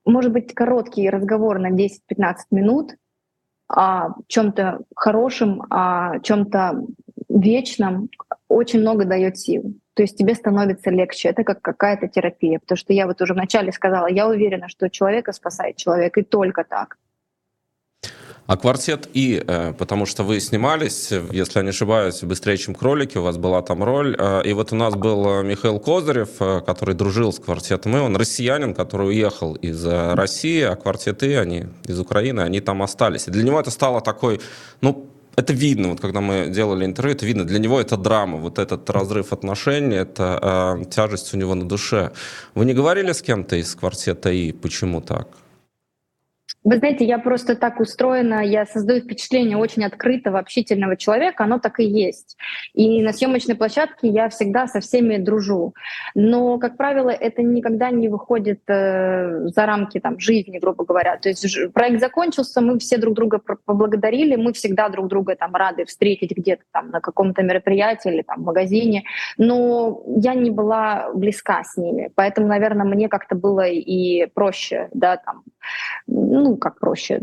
может 0.05 0.32
быть, 0.32 0.53
короткий 0.53 1.10
разговор 1.10 1.60
на 1.60 1.72
10-15 1.72 1.89
минут 2.51 2.96
о 3.68 4.10
чем-то 4.28 4.82
хорошем, 4.96 5.64
о 5.70 6.20
чем-то 6.20 6.84
вечном 7.30 8.10
очень 8.48 8.82
много 8.82 9.06
дает 9.06 9.38
сил. 9.38 9.74
То 9.96 10.04
есть 10.04 10.18
тебе 10.18 10.36
становится 10.36 10.90
легче. 10.90 11.30
Это 11.30 11.44
как 11.44 11.62
какая-то 11.62 12.08
терапия. 12.08 12.60
Потому 12.60 12.78
что 12.78 12.94
я 12.94 13.08
вот 13.08 13.22
уже 13.22 13.34
вначале 13.34 13.72
сказала, 13.72 14.08
я 14.08 14.28
уверена, 14.28 14.68
что 14.68 14.90
человека 14.90 15.32
спасает 15.32 15.78
человек, 15.78 16.18
и 16.18 16.24
только 16.24 16.64
так. 16.64 16.98
А 18.48 18.58
квартет 18.58 19.10
И, 19.14 19.44
э, 19.46 19.74
потому 19.74 20.06
что 20.06 20.24
вы 20.24 20.40
снимались, 20.40 21.12
если 21.32 21.60
я 21.60 21.64
не 21.64 21.70
ошибаюсь, 21.70 22.22
«Быстрее, 22.22 22.58
чем 22.58 22.75
кролики», 22.75 23.18
у 23.18 23.24
вас 23.24 23.38
была 23.38 23.62
там 23.64 23.84
роль. 23.84 24.16
Э, 24.20 24.44
и 24.46 24.54
вот 24.54 24.72
у 24.72 24.75
нас 24.75 24.94
был 24.94 25.42
Михаил 25.42 25.80
Козырев, 25.80 26.30
э, 26.40 26.62
который 26.62 26.94
дружил 26.94 27.34
с 27.34 27.40
квартетом 27.40 27.98
И. 27.98 28.00
Он 28.00 28.16
россиянин, 28.16 28.75
который 28.75 29.08
уехал 29.08 29.56
из 29.56 29.84
России, 29.86 30.62
а 30.62 30.75
квартет 30.75 31.24
И, 31.24 31.34
они 31.34 31.66
из 31.86 32.00
Украины, 32.00 32.42
они 32.42 32.62
там 32.62 32.84
остались. 32.84 33.28
И 33.28 33.32
для 33.32 33.44
него 33.44 33.60
это 33.60 33.72
стало 33.72 34.00
такой, 34.02 34.40
ну, 34.82 35.08
это 35.36 35.52
видно, 35.52 35.90
вот 35.90 36.00
когда 36.00 36.22
мы 36.22 36.48
делали 36.50 36.86
интервью, 36.86 37.16
это 37.16 37.25
видно. 37.25 37.46
Для 37.46 37.60
него 37.60 37.82
это 37.82 37.98
драма, 37.98 38.38
вот 38.38 38.60
этот 38.60 38.90
разрыв 38.90 39.34
отношений, 39.34 39.98
это 39.98 40.78
э, 40.82 40.86
тяжесть 40.86 41.34
у 41.34 41.38
него 41.38 41.56
на 41.56 41.68
душе. 41.68 42.12
Вы 42.54 42.66
не 42.66 42.74
говорили 42.74 43.12
с 43.12 43.22
кем-то 43.24 43.56
из 43.56 43.75
квартета 43.75 44.30
И, 44.30 44.52
почему 44.52 45.02
так? 45.02 45.28
Вы 46.66 46.78
знаете, 46.78 47.06
я 47.06 47.20
просто 47.20 47.56
так 47.56 47.80
устроена, 47.80 48.44
я 48.44 48.66
создаю 48.66 49.00
впечатление 49.02 49.56
очень 49.56 49.86
открытого, 49.86 50.40
общительного 50.40 50.98
человека, 50.98 51.44
оно 51.44 51.60
так 51.60 51.80
и 51.80 51.84
есть. 51.84 52.38
И 52.74 53.04
на 53.04 53.14
съемочной 53.14 53.54
площадке 53.54 54.08
я 54.08 54.30
всегда 54.30 54.66
со 54.66 54.80
всеми 54.80 55.18
дружу. 55.18 55.76
Но, 56.16 56.58
как 56.58 56.76
правило, 56.76 57.12
это 57.12 57.44
никогда 57.44 57.92
не 57.92 58.10
выходит 58.10 58.62
э, 58.68 59.48
за 59.50 59.66
рамки 59.68 60.00
там, 60.00 60.20
жизни, 60.20 60.58
грубо 60.58 60.86
говоря. 60.86 61.18
То 61.18 61.30
есть 61.30 61.72
проект 61.72 62.00
закончился, 62.00 62.62
мы 62.62 62.80
все 62.80 62.98
друг 62.98 63.14
друга 63.14 63.40
поблагодарили, 63.66 64.36
мы 64.36 64.52
всегда 64.54 64.90
друг 64.90 65.08
друга 65.08 65.36
там 65.36 65.54
рады 65.54 65.86
встретить 65.86 66.36
где-то 66.36 66.64
там 66.72 66.90
на 66.90 67.00
каком-то 67.00 67.44
мероприятии 67.44 68.12
или 68.12 68.24
там 68.24 68.42
в 68.42 68.46
магазине. 68.46 69.04
Но 69.38 70.02
я 70.18 70.34
не 70.34 70.50
была 70.50 71.12
близка 71.14 71.64
с 71.64 71.78
ними, 71.78 72.10
поэтому, 72.16 72.48
наверное, 72.48 72.88
мне 72.88 73.08
как-то 73.08 73.36
было 73.36 73.68
и 73.68 74.26
проще, 74.34 74.90
да, 74.94 75.18
там, 75.18 75.44
ну, 76.08 76.58
как 76.58 76.80
проще, 76.80 77.22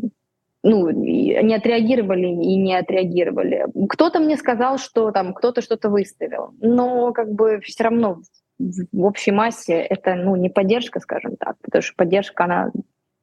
ну, 0.62 0.90
не 0.90 1.54
отреагировали 1.54 2.26
и 2.26 2.56
не 2.56 2.74
отреагировали. 2.74 3.66
Кто-то 3.88 4.20
мне 4.20 4.36
сказал, 4.36 4.78
что 4.78 5.10
там 5.10 5.34
кто-то 5.34 5.60
что-то 5.60 5.88
выставил, 5.88 6.54
но 6.60 7.12
как 7.12 7.32
бы 7.32 7.60
все 7.60 7.84
равно 7.84 8.20
в 8.58 9.04
общей 9.04 9.32
массе 9.32 9.74
это, 9.74 10.14
ну, 10.14 10.36
не 10.36 10.48
поддержка, 10.48 11.00
скажем 11.00 11.36
так, 11.36 11.56
потому 11.62 11.82
что 11.82 11.94
поддержка, 11.96 12.44
она 12.44 12.70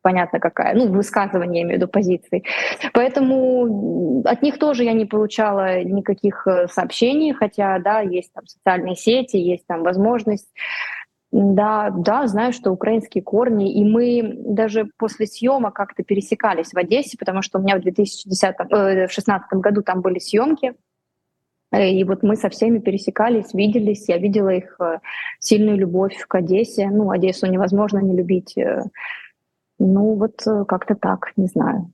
понятно 0.01 0.39
какая, 0.39 0.75
ну, 0.75 0.87
высказывание, 0.87 1.61
я 1.61 1.67
имею 1.67 1.79
в 1.79 1.81
виду, 1.81 1.91
позиций. 1.91 2.45
Поэтому 2.93 4.21
от 4.25 4.41
них 4.41 4.57
тоже 4.57 4.83
я 4.83 4.93
не 4.93 5.05
получала 5.05 5.83
никаких 5.83 6.47
э, 6.47 6.67
сообщений, 6.67 7.33
хотя, 7.33 7.79
да, 7.79 8.01
есть 8.01 8.31
там 8.33 8.45
социальные 8.47 8.95
сети, 8.95 9.37
есть 9.37 9.67
там 9.67 9.83
возможность 9.83 10.47
да, 11.31 11.91
да, 11.91 12.25
знаю, 12.25 12.53
что 12.53 12.71
украинские 12.71 13.23
корни, 13.23 13.71
и 13.71 13.83
мы 13.85 14.33
даже 14.35 14.89
после 14.97 15.27
съемок 15.27 15.75
как-то 15.75 16.03
пересекались 16.03 16.73
в 16.73 16.77
Одессе, 16.77 17.17
потому 17.19 17.43
что 17.43 17.59
у 17.59 17.61
меня 17.61 17.77
в 17.77 17.81
2010, 17.81 18.55
э, 18.71 19.07
в 19.07 19.11
16 19.11 19.53
году 19.53 19.83
там 19.83 20.01
были 20.01 20.17
съемки, 20.17 20.73
э, 21.71 21.89
и 21.91 22.03
вот 22.03 22.23
мы 22.23 22.35
со 22.35 22.49
всеми 22.49 22.79
пересекались, 22.79 23.53
виделись, 23.53 24.09
я 24.09 24.17
видела 24.17 24.49
их 24.49 24.75
э, 24.79 24.99
сильную 25.39 25.77
любовь 25.77 26.17
к 26.27 26.33
Одессе. 26.33 26.89
Ну, 26.89 27.11
Одессу 27.11 27.45
невозможно 27.45 27.99
не 27.99 28.15
любить. 28.15 28.57
Э, 28.57 28.85
ну, 29.77 30.15
вот 30.15 30.41
как-то 30.67 30.95
так, 30.95 31.31
не 31.37 31.45
знаю. 31.45 31.91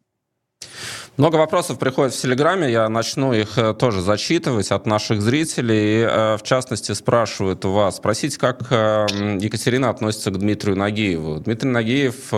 Много 1.17 1.37
вопросов 1.37 1.79
приходит 1.79 2.13
в 2.13 2.21
Телеграме, 2.21 2.69
я 2.69 2.89
начну 2.89 3.31
их 3.31 3.57
э, 3.57 3.73
тоже 3.73 4.01
зачитывать 4.01 4.69
от 4.71 4.85
наших 4.85 5.21
зрителей. 5.21 6.01
Э, 6.01 6.35
в 6.35 6.43
частности, 6.43 6.91
спрашивают 6.91 7.63
у 7.63 7.71
вас, 7.71 7.97
спросите, 7.97 8.37
как 8.37 8.69
э, 8.69 9.07
Екатерина 9.39 9.89
относится 9.89 10.29
к 10.31 10.37
Дмитрию 10.37 10.75
Нагиеву. 10.75 11.39
Дмитрий 11.39 11.69
Нагиев, 11.69 12.31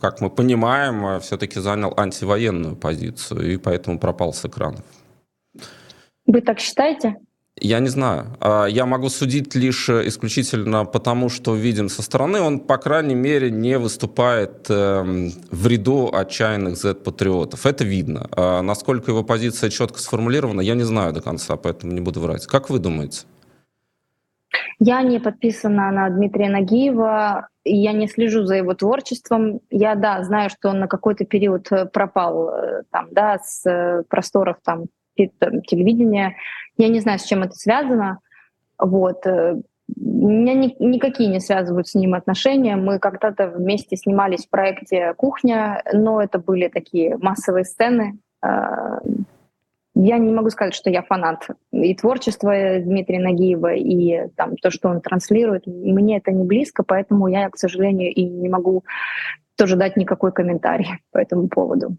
как 0.00 0.20
мы 0.20 0.30
понимаем, 0.30 1.20
все-таки 1.20 1.58
занял 1.58 1.92
антивоенную 1.96 2.76
позицию 2.76 3.52
и 3.52 3.56
поэтому 3.56 3.98
пропал 3.98 4.32
с 4.32 4.44
экранов. 4.44 4.84
Вы 6.26 6.40
так 6.40 6.60
считаете? 6.60 7.16
Я 7.60 7.78
не 7.78 7.88
знаю. 7.88 8.26
А, 8.40 8.66
я 8.66 8.84
могу 8.84 9.08
судить 9.08 9.54
лишь 9.54 9.88
э, 9.88 10.08
исключительно 10.08 10.84
потому, 10.84 11.28
что 11.28 11.54
видим 11.54 11.88
со 11.88 12.02
стороны. 12.02 12.40
Он, 12.40 12.58
по 12.58 12.78
крайней 12.78 13.14
мере, 13.14 13.50
не 13.50 13.78
выступает 13.78 14.66
эм, 14.68 15.30
в 15.50 15.66
ряду 15.66 16.10
отчаянных 16.12 16.76
Z-патриотов. 16.76 17.64
Это 17.64 17.84
видно. 17.84 18.28
А 18.36 18.60
насколько 18.62 19.12
его 19.12 19.22
позиция 19.22 19.70
четко 19.70 20.00
сформулирована, 20.00 20.62
я 20.62 20.74
не 20.74 20.82
знаю 20.82 21.12
до 21.12 21.20
конца, 21.20 21.56
поэтому 21.56 21.92
не 21.92 22.00
буду 22.00 22.20
врать. 22.20 22.46
Как 22.46 22.70
вы 22.70 22.80
думаете? 22.80 23.20
Я 24.80 25.02
не 25.02 25.20
подписана 25.20 25.92
на 25.92 26.10
Дмитрия 26.10 26.48
Нагиева, 26.48 27.48
я 27.64 27.92
не 27.92 28.08
слежу 28.08 28.44
за 28.44 28.56
его 28.56 28.74
творчеством. 28.74 29.60
Я, 29.70 29.94
да, 29.94 30.22
знаю, 30.24 30.50
что 30.50 30.70
он 30.70 30.80
на 30.80 30.88
какой-то 30.88 31.24
период 31.24 31.70
э, 31.70 31.86
пропал 31.86 32.50
э, 32.50 32.82
там, 32.90 33.06
да, 33.12 33.38
с 33.38 34.04
просторов 34.08 34.56
там, 34.64 34.86
телевидения 35.16 36.34
я 36.76 36.88
не 36.88 37.00
знаю, 37.00 37.18
с 37.18 37.24
чем 37.24 37.42
это 37.42 37.54
связано. 37.54 38.18
Вот. 38.78 39.26
Э, 39.26 39.60
меня 39.96 40.54
ни, 40.54 40.74
никакие 40.78 41.28
не 41.28 41.40
связывают 41.40 41.88
с 41.88 41.94
ним 41.94 42.14
отношения. 42.14 42.76
Мы 42.76 42.98
когда-то 42.98 43.48
вместе 43.48 43.96
снимались 43.96 44.46
в 44.46 44.50
проекте 44.50 45.14
«Кухня», 45.14 45.82
но 45.92 46.20
это 46.20 46.38
были 46.38 46.68
такие 46.68 47.16
массовые 47.18 47.64
сцены. 47.64 48.18
Э, 48.42 48.98
я 49.96 50.18
не 50.18 50.32
могу 50.32 50.50
сказать, 50.50 50.74
что 50.74 50.90
я 50.90 51.02
фанат 51.02 51.46
и 51.70 51.94
творчества 51.94 52.52
Дмитрия 52.80 53.20
Нагиева, 53.20 53.74
и 53.74 54.28
там, 54.36 54.56
то, 54.56 54.70
что 54.70 54.88
он 54.88 55.00
транслирует. 55.00 55.66
Мне 55.66 56.18
это 56.18 56.32
не 56.32 56.44
близко, 56.44 56.82
поэтому 56.82 57.28
я, 57.28 57.48
к 57.48 57.56
сожалению, 57.56 58.12
и 58.12 58.24
не 58.24 58.48
могу 58.48 58.84
тоже 59.56 59.76
дать 59.76 59.96
никакой 59.96 60.32
комментарий 60.32 60.88
по 61.12 61.18
этому 61.18 61.48
поводу. 61.48 61.96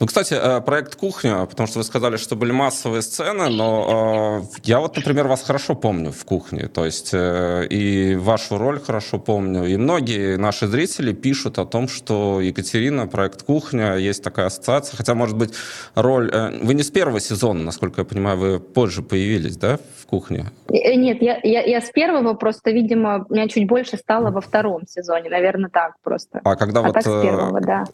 Ну, 0.00 0.06
кстати, 0.06 0.34
э, 0.34 0.60
проект 0.60 0.96
«Кухня», 0.96 1.46
потому 1.46 1.66
что 1.66 1.78
вы 1.78 1.84
сказали, 1.84 2.16
что 2.16 2.36
были 2.36 2.52
массовые 2.52 3.02
сцены, 3.02 3.48
но 3.48 4.42
э, 4.42 4.58
я 4.64 4.80
вот, 4.80 4.96
например, 4.96 5.26
вас 5.26 5.42
хорошо 5.42 5.74
помню 5.74 6.12
в 6.12 6.24
«Кухне», 6.24 6.68
то 6.68 6.84
есть 6.84 7.10
э, 7.12 7.66
и 7.70 8.16
вашу 8.16 8.58
роль 8.58 8.80
хорошо 8.80 9.18
помню, 9.18 9.64
и 9.64 9.76
многие 9.76 10.36
наши 10.36 10.66
зрители 10.66 11.12
пишут 11.12 11.58
о 11.58 11.64
том, 11.64 11.88
что 11.88 12.40
Екатерина, 12.40 13.06
проект 13.06 13.42
«Кухня», 13.42 13.96
есть 13.96 14.22
такая 14.22 14.46
ассоциация, 14.46 14.96
хотя, 14.96 15.14
может 15.14 15.36
быть, 15.36 15.54
роль... 15.94 16.30
Э, 16.32 16.58
вы 16.62 16.74
не 16.74 16.82
с 16.82 16.90
первого 16.90 17.20
сезона, 17.20 17.62
насколько 17.62 18.00
я 18.00 18.04
понимаю, 18.04 18.38
вы 18.38 18.60
позже 18.60 19.02
появились, 19.02 19.56
да, 19.56 19.78
в 20.00 20.06
«Кухне»? 20.06 20.46
Э, 20.68 20.94
нет, 20.94 21.22
я, 21.22 21.40
я, 21.42 21.62
я 21.62 21.80
с 21.80 21.90
первого, 21.90 22.34
просто, 22.34 22.70
видимо, 22.70 23.26
у 23.28 23.34
меня 23.34 23.48
чуть 23.48 23.66
больше 23.66 23.96
стало 23.96 24.30
во 24.30 24.40
втором 24.40 24.86
сезоне, 24.86 25.30
наверное, 25.30 25.70
так 25.70 25.94
просто. 26.02 26.40
А 26.44 26.56
когда 26.56 26.80
а 26.80 26.82
вот... 26.84 26.94
так 26.94 27.02
с 27.02 27.06
первого, 27.06 27.60
да 27.60 27.84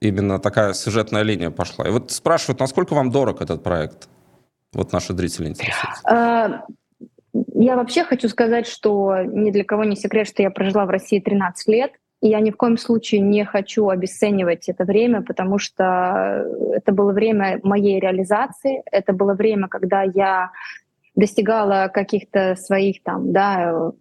именно 0.00 0.38
такая 0.38 0.72
сюжетная 0.74 1.22
линия 1.22 1.50
пошла. 1.50 1.86
И 1.86 1.90
вот 1.90 2.10
спрашивают, 2.10 2.60
насколько 2.60 2.94
вам 2.94 3.10
дорог 3.10 3.40
этот 3.40 3.62
проект? 3.62 4.08
Вот 4.72 4.92
наши 4.92 5.14
зрители 5.14 5.48
интересуются. 5.48 6.02
А, 6.04 6.64
я 7.54 7.76
вообще 7.76 8.04
хочу 8.04 8.28
сказать, 8.28 8.66
что 8.66 9.16
ни 9.22 9.50
для 9.50 9.64
кого 9.64 9.84
не 9.84 9.96
секрет, 9.96 10.28
что 10.28 10.42
я 10.42 10.50
прожила 10.50 10.84
в 10.86 10.90
России 10.90 11.20
13 11.20 11.68
лет, 11.68 11.92
и 12.20 12.28
я 12.28 12.40
ни 12.40 12.50
в 12.50 12.56
коем 12.56 12.78
случае 12.78 13.20
не 13.20 13.44
хочу 13.44 13.88
обесценивать 13.88 14.68
это 14.68 14.84
время, 14.84 15.22
потому 15.22 15.58
что 15.58 16.46
это 16.72 16.92
было 16.92 17.12
время 17.12 17.60
моей 17.62 18.00
реализации, 18.00 18.82
это 18.90 19.12
было 19.12 19.34
время, 19.34 19.68
когда 19.68 20.02
я 20.02 20.50
достигала 21.14 21.90
каких-то 21.92 22.56
своих 22.56 23.02
там, 23.02 23.32
да, 23.32 23.92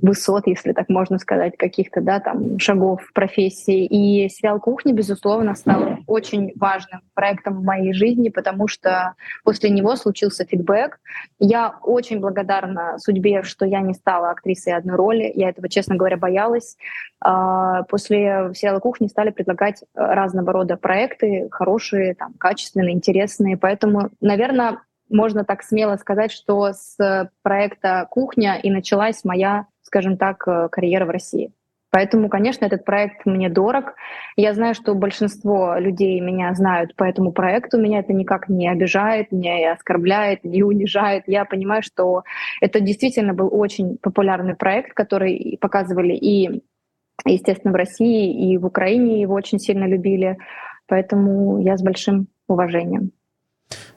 высот, 0.00 0.46
если 0.46 0.72
так 0.72 0.88
можно 0.88 1.18
сказать, 1.18 1.56
каких-то 1.56 2.00
да, 2.00 2.20
там, 2.20 2.58
шагов 2.58 3.02
в 3.02 3.12
профессии. 3.12 3.84
И 3.84 4.28
сериал 4.28 4.60
«Кухня», 4.60 4.92
безусловно, 4.92 5.54
стал 5.54 5.98
очень 6.06 6.52
важным 6.56 7.00
проектом 7.14 7.54
в 7.54 7.64
моей 7.64 7.92
жизни, 7.92 8.28
потому 8.28 8.68
что 8.68 9.14
после 9.44 9.70
него 9.70 9.96
случился 9.96 10.44
фидбэк. 10.44 11.00
Я 11.40 11.74
очень 11.82 12.20
благодарна 12.20 12.98
судьбе, 12.98 13.42
что 13.42 13.66
я 13.66 13.80
не 13.80 13.94
стала 13.94 14.30
актрисой 14.30 14.74
одной 14.74 14.96
роли. 14.96 15.32
Я 15.34 15.48
этого, 15.48 15.68
честно 15.68 15.96
говоря, 15.96 16.16
боялась. 16.16 16.76
А, 17.20 17.82
после 17.84 18.52
сериала 18.54 18.78
«Кухня» 18.78 19.08
стали 19.08 19.30
предлагать 19.30 19.82
разного 19.94 20.52
рода 20.52 20.76
проекты, 20.76 21.48
хорошие, 21.50 22.14
там, 22.14 22.34
качественные, 22.34 22.94
интересные. 22.94 23.56
Поэтому, 23.56 24.10
наверное, 24.20 24.78
можно 25.10 25.44
так 25.44 25.62
смело 25.62 25.96
сказать, 25.96 26.30
что 26.30 26.72
с 26.72 27.30
проекта 27.42 28.06
«Кухня» 28.10 28.60
и 28.62 28.70
началась 28.70 29.24
моя 29.24 29.66
скажем 29.88 30.16
так, 30.16 30.46
э, 30.46 30.68
карьера 30.70 31.06
в 31.06 31.10
России. 31.10 31.50
Поэтому, 31.90 32.28
конечно, 32.28 32.66
этот 32.66 32.84
проект 32.84 33.24
мне 33.24 33.48
дорог. 33.48 33.94
Я 34.36 34.52
знаю, 34.52 34.74
что 34.74 34.94
большинство 34.94 35.76
людей 35.78 36.20
меня 36.20 36.52
знают 36.54 36.94
по 36.96 37.04
этому 37.04 37.32
проекту. 37.32 37.80
Меня 37.80 38.00
это 38.00 38.12
никак 38.12 38.50
не 38.50 38.68
обижает, 38.68 39.32
не 39.32 39.66
оскорбляет, 39.70 40.44
не 40.44 40.62
унижает. 40.62 41.24
Я 41.26 41.46
понимаю, 41.46 41.82
что 41.82 42.24
это 42.60 42.80
действительно 42.80 43.32
был 43.32 43.48
очень 43.50 43.96
популярный 44.02 44.54
проект, 44.54 44.92
который 44.92 45.58
показывали 45.60 46.12
и, 46.12 46.62
естественно, 47.24 47.72
в 47.72 47.76
России, 47.76 48.52
и 48.52 48.58
в 48.58 48.66
Украине 48.66 49.22
его 49.22 49.34
очень 49.34 49.58
сильно 49.58 49.86
любили. 49.86 50.36
Поэтому 50.88 51.58
я 51.58 51.78
с 51.78 51.82
большим 51.82 52.28
уважением. 52.48 53.12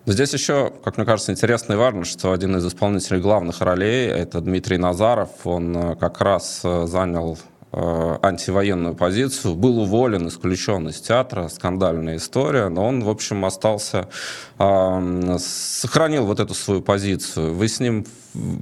Здесь 0.05 0.33
еще, 0.33 0.71
как 0.83 0.97
мне 0.97 1.05
кажется, 1.05 1.31
интересно 1.31 1.73
и 1.73 1.75
важно, 1.75 2.05
что 2.05 2.31
один 2.31 2.55
из 2.55 2.65
исполнителей 2.65 3.21
главных 3.21 3.61
ролей, 3.61 4.07
это 4.07 4.41
Дмитрий 4.41 4.77
Назаров, 4.77 5.29
он 5.45 5.77
э, 5.77 5.95
как 5.95 6.21
раз 6.21 6.61
э, 6.63 6.87
занял 6.87 7.37
э, 7.71 8.17
антивоенную 8.23 8.95
позицию, 8.95 9.53
был 9.53 9.79
уволен, 9.79 10.27
исключен 10.27 10.87
из 10.89 10.99
театра, 11.01 11.49
скандальная 11.49 12.15
история, 12.15 12.69
но 12.69 12.87
он, 12.87 13.03
в 13.03 13.09
общем, 13.09 13.45
остался, 13.45 14.09
сохранил 14.57 16.25
вот 16.25 16.39
эту 16.39 16.55
свою 16.55 16.81
позицию. 16.81 17.53
Вы 17.53 17.67
с 17.67 17.79
ним 17.79 18.05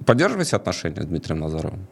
поддерживаете 0.05 0.57
отношения 0.57 1.01
с 1.01 1.05
Дмитрием 1.05 1.39
Назаровым? 1.39 1.87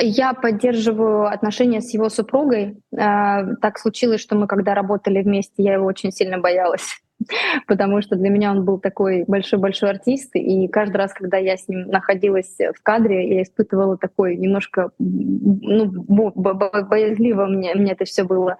Я 0.00 0.32
поддерживаю 0.32 1.26
отношения 1.26 1.82
с 1.82 1.92
его 1.92 2.08
супругой. 2.08 2.78
Так 2.90 3.78
случилось, 3.78 4.20
что 4.20 4.34
мы, 4.34 4.46
когда 4.46 4.74
работали 4.74 5.20
вместе, 5.20 5.62
я 5.62 5.74
его 5.74 5.84
очень 5.84 6.10
сильно 6.10 6.38
боялась. 6.38 7.00
потому 7.66 8.02
что 8.02 8.16
для 8.16 8.30
меня 8.30 8.50
он 8.50 8.64
был 8.64 8.78
такой 8.78 9.24
большой-большой 9.26 9.90
артист, 9.90 10.30
и 10.34 10.68
каждый 10.68 10.96
раз, 10.96 11.12
когда 11.12 11.36
я 11.36 11.56
с 11.56 11.68
ним 11.68 11.88
находилась 11.88 12.56
в 12.58 12.82
кадре, 12.82 13.36
я 13.36 13.42
испытывала 13.42 13.96
такой 13.96 14.36
немножко, 14.36 14.90
ну, 14.98 15.86
боязливо 16.32 17.46
мне, 17.46 17.74
мне 17.74 17.92
это 17.92 18.04
все 18.04 18.24
было. 18.24 18.56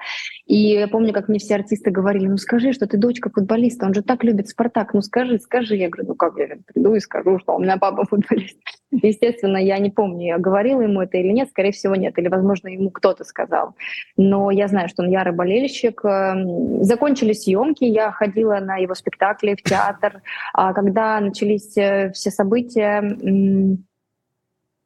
И 0.46 0.56
я 0.56 0.88
помню, 0.88 1.12
как 1.12 1.28
мне 1.28 1.38
все 1.38 1.54
артисты 1.54 1.90
говорили, 1.90 2.26
ну 2.26 2.36
скажи, 2.36 2.72
что 2.72 2.86
ты 2.86 2.96
дочка 2.96 3.30
футболиста, 3.30 3.86
он 3.86 3.94
же 3.94 4.02
так 4.02 4.24
любит 4.24 4.48
«Спартак», 4.48 4.94
ну 4.94 5.02
скажи, 5.02 5.38
скажи. 5.38 5.76
Я 5.76 5.88
говорю, 5.88 6.08
ну 6.08 6.14
как 6.14 6.36
я 6.38 6.48
приду 6.66 6.94
и 6.94 7.00
скажу, 7.00 7.38
что 7.38 7.56
у 7.56 7.60
меня 7.60 7.76
папа 7.76 8.04
футболист. 8.08 8.58
Естественно, 8.90 9.56
я 9.56 9.78
не 9.78 9.90
помню, 9.90 10.26
я 10.26 10.38
говорила 10.38 10.80
ему 10.80 11.00
это 11.02 11.16
или 11.18 11.32
нет, 11.32 11.48
скорее 11.50 11.70
всего 11.70 11.94
нет, 11.94 12.18
или, 12.18 12.28
возможно, 12.28 12.68
ему 12.68 12.90
кто-то 12.90 13.24
сказал. 13.24 13.76
Но 14.16 14.50
я 14.50 14.66
знаю, 14.66 14.88
что 14.88 15.02
он 15.02 15.10
ярый 15.10 15.32
болельщик. 15.32 16.04
Эм, 16.04 16.82
закончили 16.82 17.32
съемки, 17.32 17.84
я 17.84 18.10
ходила 18.10 18.49
на 18.58 18.76
его 18.76 18.94
спектакли 18.94 19.54
в 19.54 19.62
театр. 19.62 20.22
А 20.52 20.72
когда 20.72 21.20
начались 21.20 21.76
э, 21.76 22.10
все 22.12 22.30
события, 22.30 23.16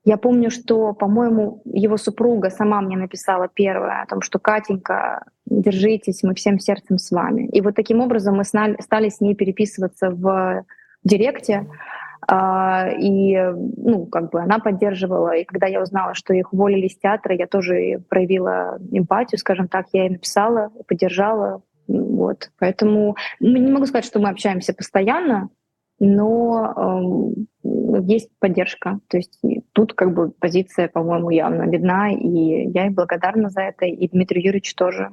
я 0.06 0.18
помню, 0.18 0.50
что, 0.50 0.92
по-моему, 0.92 1.62
его 1.64 1.96
супруга 1.96 2.50
сама 2.50 2.82
мне 2.82 2.96
написала 2.96 3.48
первое 3.48 4.02
о 4.02 4.06
том, 4.06 4.20
что 4.20 4.38
«Катенька, 4.38 5.24
держитесь, 5.46 6.22
мы 6.22 6.34
всем 6.34 6.58
сердцем 6.58 6.98
с 6.98 7.10
вами». 7.10 7.46
И 7.46 7.62
вот 7.62 7.74
таким 7.74 8.00
образом 8.00 8.36
мы 8.36 8.44
стали 8.44 9.08
с 9.08 9.20
ней 9.22 9.34
переписываться 9.34 10.10
в 10.10 10.66
директе. 11.04 11.66
А, 12.26 12.88
и 12.90 13.36
ну, 13.36 14.06
как 14.06 14.30
бы 14.30 14.40
она 14.40 14.58
поддерживала. 14.58 15.36
И 15.36 15.44
когда 15.44 15.66
я 15.66 15.82
узнала, 15.82 16.14
что 16.14 16.34
их 16.34 16.52
уволили 16.52 16.86
из 16.86 16.96
театра, 16.96 17.34
я 17.34 17.46
тоже 17.46 18.02
проявила 18.08 18.78
эмпатию, 18.90 19.38
скажем 19.38 19.68
так, 19.68 19.86
я 19.92 20.04
ей 20.04 20.10
написала, 20.10 20.70
поддержала. 20.86 21.62
Вот. 21.86 22.50
Поэтому 22.58 23.16
не 23.40 23.72
могу 23.72 23.86
сказать, 23.86 24.04
что 24.04 24.20
мы 24.20 24.30
общаемся 24.30 24.74
постоянно, 24.74 25.50
но 25.98 27.34
э, 27.64 28.00
есть 28.02 28.30
поддержка. 28.38 29.00
То 29.08 29.16
есть 29.18 29.40
тут 29.72 29.94
как 29.94 30.14
бы 30.14 30.30
позиция, 30.30 30.88
по-моему, 30.88 31.30
явно 31.30 31.64
видна, 31.64 32.10
и 32.10 32.68
я 32.70 32.84
ей 32.84 32.90
благодарна 32.90 33.50
за 33.50 33.62
это, 33.62 33.86
и 33.86 34.08
Дмитрию 34.08 34.46
Юрьевичу 34.46 34.74
тоже. 34.76 35.10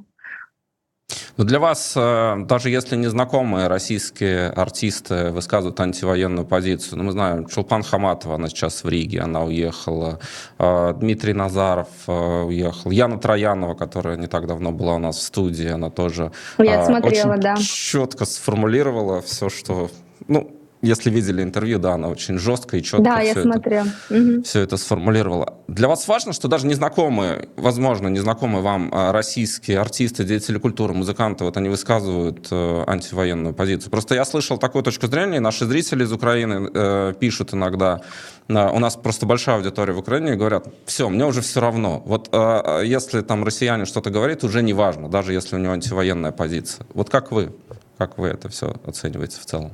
Но 1.42 1.48
для 1.48 1.60
вас, 1.60 1.94
э, 1.96 2.36
даже 2.46 2.70
если 2.70 2.96
незнакомые 2.96 3.68
российские 3.68 4.50
артисты 4.50 5.32
высказывают 5.32 5.80
антивоенную 5.80 6.46
позицию, 6.46 7.00
ну, 7.00 7.06
мы 7.06 7.14
знаем, 7.14 7.48
Чулпан 7.48 7.82
Хаматова, 7.82 8.36
она 8.36 8.48
сейчас 8.48 8.84
в 8.84 8.90
Риге, 8.90 9.22
она 9.22 9.42
уехала, 9.42 10.20
э, 10.60 10.94
Дмитрий 11.00 11.34
Назаров 11.34 11.88
э, 12.06 12.44
уехал, 12.44 12.92
Яна 12.92 13.18
Троянова, 13.18 13.74
которая 13.74 14.18
не 14.18 14.28
так 14.28 14.46
давно 14.46 14.72
была 14.72 14.98
у 14.98 15.00
нас 15.00 15.18
в 15.18 15.24
студии, 15.24 15.70
она 15.70 15.90
тоже 15.90 16.32
Я 16.60 16.86
смотрела, 16.86 17.32
очень 17.32 17.42
да. 17.42 17.56
четко 17.58 18.26
сформулировала 18.26 19.24
все, 19.24 19.50
что... 19.50 19.90
Ну, 20.28 20.61
если 20.82 21.10
видели 21.10 21.44
интервью, 21.44 21.80
да, 21.80 21.94
она 21.94 22.08
очень 22.08 22.38
жестко 22.38 22.78
и 22.78 22.84
четко 22.84 23.04
да, 23.04 23.18
все, 23.18 23.26
я 23.26 23.32
это, 23.32 23.42
смотрю. 23.44 23.82
Угу. 24.10 24.44
все 24.44 24.62
это 24.62 24.78
сформулировала. 24.78 25.54
Для 25.68 25.88
вас 25.88 26.08
важно, 26.08 26.34
что 26.34 26.48
даже 26.48 26.66
незнакомые, 26.66 27.50
возможно, 27.56 28.08
незнакомые 28.08 28.64
вам 28.64 28.90
а, 28.92 29.12
российские 29.12 29.80
артисты, 29.80 30.24
деятели 30.24 30.58
культуры, 30.58 30.94
музыканты, 30.94 31.44
вот 31.44 31.56
они 31.58 31.70
высказывают 31.70 32.48
э, 32.52 32.84
антивоенную 32.88 33.54
позицию. 33.54 33.92
Просто 33.92 34.16
я 34.16 34.26
слышал 34.26 34.58
такую 34.58 34.84
точку 34.84 35.08
зрения, 35.08 35.40
наши 35.40 35.66
зрители 35.66 36.04
из 36.04 36.12
Украины 36.12 36.70
э, 36.74 37.14
пишут 37.20 37.54
иногда, 37.54 38.02
э, 38.48 38.54
у 38.54 38.80
нас 38.80 38.96
просто 38.96 39.26
большая 39.26 39.58
аудитория 39.58 39.94
в 39.94 40.00
Украине, 40.00 40.34
и 40.34 40.36
говорят, 40.36 40.68
все, 40.86 41.10
мне 41.10 41.26
уже 41.26 41.42
все 41.42 41.62
равно. 41.62 42.02
Вот 42.06 42.30
э, 42.32 42.82
если 42.86 43.22
там 43.22 43.44
россияне 43.44 43.86
что-то 43.86 44.10
говорит, 44.10 44.44
уже 44.44 44.64
не 44.64 44.74
важно, 44.74 45.10
даже 45.10 45.34
если 45.34 45.56
у 45.56 45.60
него 45.60 45.74
антивоенная 45.74 46.32
позиция. 46.32 46.86
Вот 46.94 47.10
как 47.10 47.32
вы? 47.32 47.54
Как 47.98 48.18
вы 48.18 48.30
это 48.30 48.50
все 48.50 48.76
оцениваете 48.86 49.40
в 49.40 49.46
целом? 49.46 49.74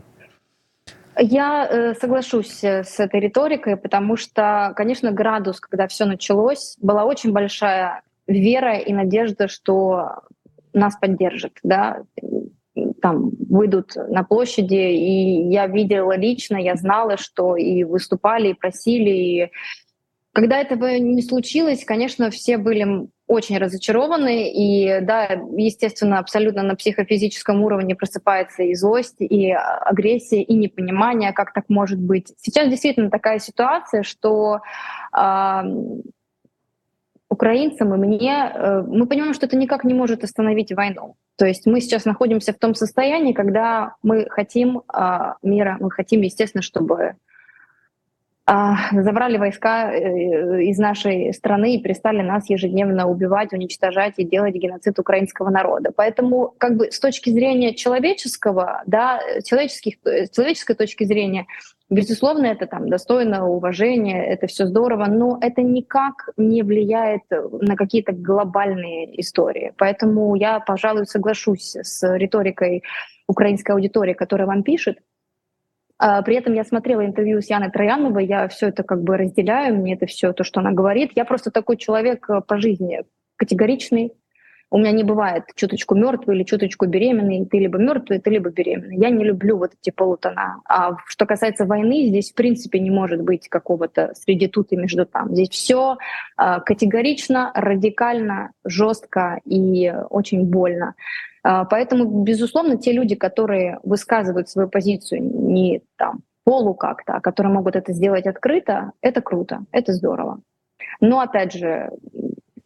Я 1.19 1.67
э, 1.67 1.93
соглашусь 1.95 2.63
э, 2.63 2.83
с 2.83 2.99
этой 2.99 3.19
риторикой, 3.19 3.75
потому 3.77 4.17
что, 4.17 4.73
конечно, 4.75 5.11
градус, 5.11 5.59
когда 5.59 5.87
все 5.87 6.05
началось, 6.05 6.75
была 6.79 7.05
очень 7.05 7.31
большая 7.31 8.03
вера 8.27 8.77
и 8.77 8.93
надежда, 8.93 9.47
что 9.47 10.21
нас 10.73 10.95
поддержат, 10.97 11.53
да, 11.63 12.03
там 13.01 13.31
выйдут 13.49 13.95
на 13.95 14.23
площади, 14.23 14.75
и 14.75 15.49
я 15.49 15.65
видела 15.67 16.15
лично, 16.15 16.57
я 16.57 16.75
знала, 16.75 17.17
что 17.17 17.55
и 17.55 17.83
выступали, 17.83 18.49
и 18.49 18.53
просили, 18.53 19.09
и 19.09 19.51
когда 20.33 20.59
этого 20.59 20.97
не 20.97 21.23
случилось, 21.23 21.83
конечно, 21.83 22.29
все 22.29 22.57
были 22.57 23.07
очень 23.27 23.57
разочарованы, 23.57 24.49
и 24.51 25.01
да, 25.01 25.25
естественно, 25.57 26.19
абсолютно 26.19 26.63
на 26.63 26.75
психофизическом 26.75 27.61
уровне 27.61 27.95
просыпается 27.95 28.63
и 28.63 28.73
злость, 28.73 29.17
и 29.19 29.51
агрессия, 29.51 30.41
и 30.41 30.53
непонимание, 30.53 31.33
как 31.33 31.53
так 31.53 31.65
может 31.67 31.99
быть. 31.99 32.33
Сейчас 32.37 32.69
действительно 32.69 33.09
такая 33.09 33.39
ситуация, 33.39 34.03
что 34.03 34.61
э, 35.15 35.61
украинцам 37.29 37.93
и 37.93 37.97
мне, 37.97 38.51
э, 38.53 38.83
мы 38.87 39.05
понимаем, 39.07 39.33
что 39.33 39.45
это 39.45 39.57
никак 39.57 39.83
не 39.83 39.93
может 39.93 40.23
остановить 40.23 40.71
войну. 40.71 41.15
То 41.35 41.45
есть 41.45 41.65
мы 41.65 41.81
сейчас 41.81 42.05
находимся 42.05 42.53
в 42.53 42.57
том 42.57 42.75
состоянии, 42.75 43.33
когда 43.33 43.95
мы 44.03 44.27
хотим 44.29 44.83
э, 44.93 45.33
мира, 45.43 45.77
мы 45.81 45.91
хотим, 45.91 46.21
естественно, 46.21 46.61
чтобы 46.61 47.15
забрали 48.47 49.37
войска 49.37 49.91
э, 49.91 50.63
из 50.63 50.77
нашей 50.77 51.33
страны 51.33 51.75
и 51.75 51.81
перестали 51.81 52.21
нас 52.21 52.49
ежедневно 52.49 53.07
убивать, 53.09 53.51
уничтожать 53.51 54.13
и 54.17 54.23
делать 54.23 54.55
геноцид 54.55 54.97
украинского 54.99 55.49
народа. 55.49 55.91
Поэтому 55.93 56.53
как 56.57 56.77
бы 56.77 56.89
с 56.89 56.99
точки 56.99 57.29
зрения 57.29 57.73
человеческого, 57.75 58.83
да, 58.85 59.19
человеческих, 59.43 59.95
с 60.05 60.29
человеческой 60.29 60.75
точки 60.75 61.03
зрения, 61.03 61.45
безусловно, 61.89 62.45
это 62.45 62.67
там 62.67 62.87
достойно 62.87 63.49
уважения, 63.49 64.25
это 64.25 64.47
все 64.47 64.65
здорово, 64.65 65.07
но 65.07 65.39
это 65.41 65.61
никак 65.61 66.29
не 66.37 66.63
влияет 66.63 67.23
на 67.29 67.75
какие-то 67.75 68.13
глобальные 68.13 69.19
истории. 69.19 69.73
Поэтому 69.77 70.35
я, 70.35 70.61
пожалуй, 70.61 71.05
соглашусь 71.05 71.75
с 71.75 72.15
риторикой 72.15 72.83
украинской 73.27 73.71
аудитории, 73.71 74.13
которая 74.13 74.47
вам 74.47 74.63
пишет, 74.63 74.99
а, 74.99 75.16
при 75.97 76.35
этом 76.35 76.53
я 76.53 76.63
смотрела 76.63 77.05
интервью 77.05 77.41
с 77.41 77.49
Яной 77.49 77.71
Трояновой, 77.71 78.25
я 78.25 78.47
все 78.47 78.67
это 78.67 78.83
как 78.83 79.03
бы 79.03 79.17
разделяю, 79.17 79.75
мне 79.75 79.95
это 79.95 80.05
все 80.05 80.33
то, 80.33 80.43
что 80.43 80.59
она 80.59 80.71
говорит. 80.71 81.11
Я 81.15 81.25
просто 81.25 81.51
такой 81.51 81.77
человек 81.77 82.29
э, 82.29 82.41
по 82.41 82.57
жизни, 82.59 83.03
категоричный. 83.35 84.13
У 84.69 84.77
меня 84.77 84.91
не 84.91 85.03
бывает 85.03 85.45
чуточку 85.55 85.95
мертвый 85.95 86.35
или 86.35 86.43
чуточку 86.43 86.87
беременный. 86.87 87.45
Ты 87.45 87.59
либо 87.59 87.77
мертвый, 87.77 88.19
ты 88.19 88.29
либо 88.29 88.49
беременный. 88.49 88.97
Я 88.97 89.09
не 89.09 89.23
люблю 89.23 89.57
вот 89.57 89.71
эти 89.79 89.93
полутона. 89.93 90.61
А 90.67 90.97
что 91.07 91.25
касается 91.25 91.65
войны, 91.65 92.07
здесь 92.07 92.31
в 92.31 92.35
принципе 92.35 92.79
не 92.79 92.91
может 92.91 93.21
быть 93.21 93.47
какого-то 93.47 94.11
среди 94.13 94.47
тут 94.47 94.73
и 94.73 94.75
между 94.75 95.05
там. 95.05 95.33
Здесь 95.33 95.49
все 95.49 95.97
а, 96.35 96.59
категорично, 96.59 97.51
радикально, 97.55 98.51
жестко 98.65 99.39
и 99.45 99.93
очень 100.09 100.43
больно. 100.43 100.95
А, 101.49 101.63
поэтому, 101.63 102.23
безусловно, 102.23 102.75
те 102.77 102.91
люди, 102.91 103.15
которые 103.15 103.79
высказывают 103.83 104.49
свою 104.49 104.67
позицию 104.67 105.21
не 105.23 105.81
там 105.95 106.19
полу 106.43 106.73
как-то, 106.73 107.13
а 107.13 107.21
которые 107.21 107.53
могут 107.53 107.77
это 107.77 107.93
сделать 107.93 108.27
открыто, 108.27 108.91
это 108.99 109.21
круто, 109.21 109.61
это 109.71 109.93
здорово. 109.93 110.41
Но, 110.99 111.21
опять 111.21 111.53
же, 111.53 111.89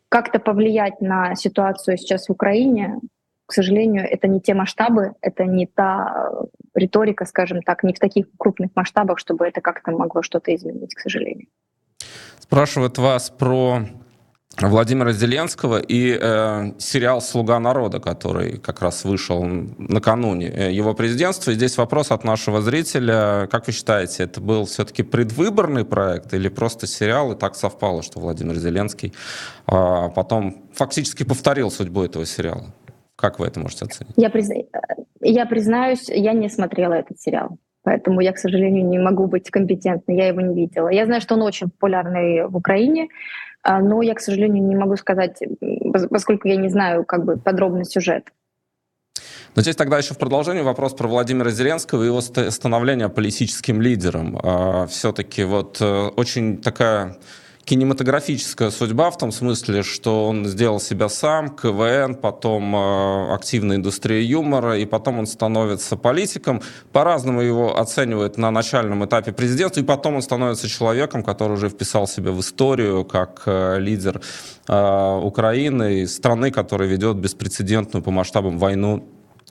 как-то 0.09 0.39
повлиять 0.39 0.99
на 0.99 1.35
ситуацию 1.35 1.97
сейчас 1.97 2.27
в 2.27 2.31
Украине, 2.31 2.99
к 3.45 3.53
сожалению, 3.53 4.03
это 4.09 4.27
не 4.27 4.41
те 4.41 4.55
масштабы, 4.55 5.13
это 5.21 5.45
не 5.45 5.67
та 5.67 6.31
риторика, 6.73 7.25
скажем 7.25 7.61
так, 7.61 7.83
не 7.83 7.93
в 7.93 7.99
таких 7.99 8.25
крупных 8.35 8.71
масштабах, 8.73 9.19
чтобы 9.19 9.45
это 9.45 9.61
как-то 9.61 9.91
могло 9.91 10.23
что-то 10.23 10.55
изменить, 10.55 10.95
к 10.95 11.01
сожалению. 11.01 11.49
Спрашивают 12.39 12.97
вас 12.97 13.29
про 13.29 13.81
Владимира 14.59 15.11
Зеленского 15.11 15.79
и 15.79 16.17
э, 16.19 16.71
сериал 16.77 17.21
«Слуга 17.21 17.59
народа», 17.59 17.99
который 17.99 18.57
как 18.57 18.81
раз 18.81 19.05
вышел 19.05 19.43
накануне 19.43 20.47
э, 20.47 20.71
его 20.71 20.93
президентства. 20.93 21.51
И 21.51 21.53
здесь 21.55 21.77
вопрос 21.77 22.11
от 22.11 22.23
нашего 22.23 22.61
зрителя. 22.61 23.47
Как 23.49 23.67
вы 23.67 23.73
считаете, 23.73 24.23
это 24.23 24.41
был 24.41 24.65
все-таки 24.65 25.03
предвыборный 25.03 25.85
проект 25.85 26.33
или 26.33 26.49
просто 26.49 26.85
сериал, 26.85 27.31
и 27.31 27.35
так 27.35 27.55
совпало, 27.55 28.03
что 28.03 28.19
Владимир 28.19 28.55
Зеленский 28.55 29.13
э, 29.67 30.09
потом 30.15 30.65
фактически 30.73 31.23
повторил 31.23 31.71
судьбу 31.71 32.03
этого 32.03 32.25
сериала? 32.25 32.73
Как 33.15 33.39
вы 33.39 33.47
это 33.47 33.59
можете 33.59 33.85
оценить? 33.85 34.13
Я, 34.17 34.29
призна... 34.29 34.55
я 35.21 35.45
признаюсь, 35.45 36.09
я 36.09 36.33
не 36.33 36.49
смотрела 36.49 36.93
этот 36.93 37.19
сериал. 37.19 37.57
Поэтому 37.83 38.21
я, 38.21 38.31
к 38.31 38.37
сожалению, 38.37 38.85
не 38.85 38.99
могу 38.99 39.25
быть 39.25 39.49
компетентной, 39.49 40.15
я 40.15 40.27
его 40.27 40.41
не 40.41 40.53
видела. 40.53 40.89
Я 40.89 41.05
знаю, 41.05 41.21
что 41.21 41.33
он 41.33 41.41
очень 41.41 41.69
популярный 41.69 42.47
в 42.47 42.55
Украине, 42.55 43.07
но 43.63 44.01
я, 44.01 44.15
к 44.15 44.19
сожалению, 44.19 44.63
не 44.63 44.75
могу 44.75 44.95
сказать, 44.97 45.39
поскольку 46.09 46.47
я 46.47 46.55
не 46.55 46.69
знаю 46.69 47.05
как 47.05 47.25
бы 47.25 47.37
подробный 47.37 47.85
сюжет. 47.85 48.31
Но 49.55 49.61
здесь 49.61 49.75
тогда 49.75 49.97
еще 49.97 50.13
в 50.13 50.17
продолжении 50.17 50.61
вопрос 50.61 50.93
про 50.93 51.07
Владимира 51.07 51.49
Зеленского 51.51 52.03
и 52.03 52.05
его 52.05 52.21
становление 52.21 53.09
политическим 53.09 53.81
лидером. 53.81 54.39
А, 54.41 54.87
Все-таки 54.87 55.43
вот 55.43 55.81
э, 55.81 56.07
очень 56.15 56.61
такая 56.61 57.17
кинематографическая 57.65 58.71
судьба 58.71 59.11
в 59.11 59.17
том 59.17 59.31
смысле, 59.31 59.83
что 59.83 60.27
он 60.27 60.45
сделал 60.45 60.79
себя 60.79 61.09
сам, 61.09 61.49
КВН, 61.49 62.15
потом 62.15 62.75
э, 62.75 63.33
активная 63.33 63.77
индустрия 63.77 64.21
юмора, 64.21 64.77
и 64.77 64.85
потом 64.85 65.19
он 65.19 65.27
становится 65.27 65.95
политиком. 65.95 66.61
По-разному 66.91 67.41
его 67.41 67.79
оценивают 67.79 68.37
на 68.37 68.51
начальном 68.51 69.05
этапе 69.05 69.31
президентства, 69.31 69.81
и 69.81 69.83
потом 69.83 70.15
он 70.15 70.21
становится 70.21 70.67
человеком, 70.67 71.23
который 71.23 71.53
уже 71.53 71.69
вписал 71.69 72.07
себя 72.07 72.31
в 72.31 72.39
историю 72.39 73.05
как 73.05 73.43
э, 73.45 73.79
лидер 73.79 74.21
э, 74.67 75.19
Украины, 75.23 76.07
страны, 76.07 76.51
которая 76.51 76.89
ведет 76.89 77.17
беспрецедентную 77.17 78.03
по 78.03 78.11
масштабам 78.11 78.57
войну 78.57 79.07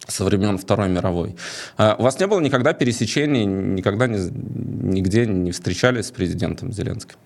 со 0.09 0.25
времен 0.25 0.59
Второй 0.59 0.89
мировой. 0.89 1.37
А 1.77 1.97
у 1.99 2.03
вас 2.03 2.19
не 2.19 2.27
было 2.27 2.41
никогда 2.41 2.73
пересечений, 2.73 3.45
никогда 3.45 4.07
не, 4.07 4.19
нигде 4.19 5.27
не 5.27 5.53
встречались 5.53 6.07
с 6.07 6.11
президентом 6.11 6.73
Зеленским? 6.73 7.17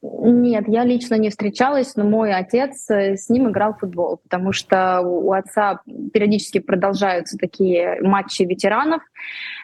Нет, 0.00 0.64
я 0.68 0.84
лично 0.84 1.16
не 1.16 1.30
встречалась, 1.30 1.96
но 1.96 2.04
мой 2.04 2.32
отец 2.32 2.88
э, 2.90 3.16
с 3.16 3.28
ним 3.28 3.50
играл 3.50 3.74
в 3.74 3.80
футбол, 3.80 4.18
потому 4.18 4.52
что 4.52 5.00
у 5.00 5.32
отца 5.32 5.80
периодически 6.12 6.58
продолжаются 6.58 7.36
такие 7.36 7.98
матчи 8.02 8.42
ветеранов, 8.42 9.02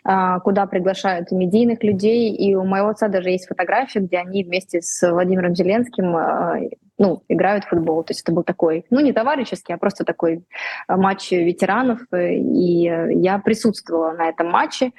а, 0.04 0.40
куда 0.40 0.66
приглашают 0.66 1.30
медийных 1.30 1.82
людей. 1.82 2.30
И 2.34 2.54
у 2.54 2.64
моего 2.64 2.88
отца 2.88 3.08
даже 3.08 3.30
есть 3.30 3.46
фотография, 3.46 4.00
где 4.00 4.18
они 4.18 4.44
вместе 4.44 4.80
с 4.82 5.10
Владимиром 5.10 5.54
Зеленским 5.54 6.16
а, 6.16 6.56
ну, 6.98 7.22
играют 7.28 7.64
в 7.64 7.68
футбол. 7.68 8.02
То 8.02 8.12
есть 8.12 8.22
это 8.22 8.32
был 8.32 8.42
такой, 8.42 8.84
ну, 8.90 9.00
не 9.00 9.12
товарищеский, 9.12 9.74
а 9.74 9.78
просто 9.78 10.04
такой 10.04 10.44
а, 10.86 10.96
матч 10.96 11.30
ветеранов. 11.30 12.00
И 12.12 12.82
я 12.82 13.38
присутствовала 13.38 14.12
на 14.12 14.28
этом 14.28 14.50
матче. 14.50 14.92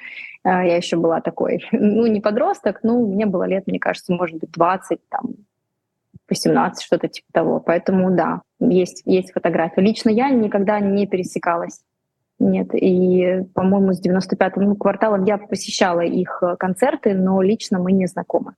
Я 0.44 0.76
еще 0.76 0.96
была 0.96 1.20
такой, 1.20 1.66
ну, 1.72 2.06
не 2.06 2.20
подросток, 2.20 2.80
ну, 2.82 3.06
мне 3.06 3.26
было 3.26 3.44
лет, 3.44 3.66
мне 3.66 3.78
кажется, 3.78 4.12
может 4.12 4.38
быть, 4.38 4.50
20, 4.50 4.98
там, 5.08 5.34
18, 6.28 6.82
что-то 6.82 7.08
типа 7.08 7.26
того. 7.32 7.60
Поэтому 7.60 8.10
да, 8.10 8.42
есть, 8.60 9.02
есть 9.04 9.32
фотография. 9.32 9.80
Лично 9.82 10.10
я 10.10 10.30
никогда 10.30 10.80
не 10.80 11.06
пересекалась. 11.06 11.80
Нет, 12.38 12.70
и, 12.72 13.44
по-моему, 13.54 13.92
с 13.92 14.00
95-м 14.00 14.64
ну, 14.64 14.74
кварталом 14.74 15.24
я 15.24 15.36
посещала 15.36 16.00
их 16.00 16.42
э, 16.42 16.56
концерты, 16.56 17.12
но 17.12 17.42
лично 17.42 17.78
мы 17.78 17.92
не 17.92 18.06
знакомы. 18.06 18.54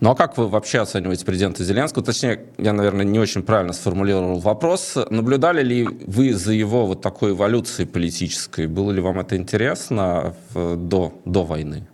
Ну 0.00 0.10
а 0.10 0.14
как 0.14 0.38
вы 0.38 0.46
вообще 0.46 0.80
оцениваете 0.80 1.24
президента 1.24 1.64
Зеленского? 1.64 2.04
Точнее, 2.04 2.46
я, 2.56 2.72
наверное, 2.72 3.04
не 3.04 3.18
очень 3.18 3.42
правильно 3.42 3.72
сформулировал 3.72 4.38
вопрос. 4.38 4.96
Наблюдали 5.10 5.62
ли 5.62 5.88
вы 6.06 6.34
за 6.34 6.52
его 6.52 6.86
вот 6.86 7.02
такой 7.02 7.32
эволюцией 7.32 7.88
политической? 7.88 8.68
Было 8.68 8.92
ли 8.92 9.00
вам 9.00 9.18
это 9.18 9.36
интересно 9.36 10.34
до, 10.54 11.12
до 11.24 11.44
войны? 11.44 11.88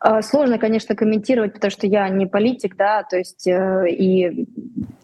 А, 0.00 0.22
сложно, 0.22 0.58
конечно, 0.58 0.94
комментировать, 0.94 1.54
потому 1.54 1.70
что 1.70 1.86
я 1.86 2.08
не 2.08 2.26
политик, 2.26 2.76
да, 2.76 3.02
то 3.02 3.16
есть 3.16 3.46
э, 3.46 3.88
и 3.90 4.46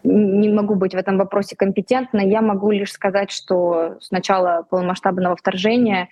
не 0.03 0.49
могу 0.49 0.75
быть 0.75 0.93
в 0.93 0.97
этом 0.97 1.17
вопросе 1.17 1.55
компетентной. 1.55 2.29
Я 2.29 2.41
могу 2.41 2.71
лишь 2.71 2.91
сказать, 2.91 3.31
что 3.31 3.95
с 3.99 4.11
начала 4.11 4.63
полномасштабного 4.69 5.35
вторжения, 5.35 6.09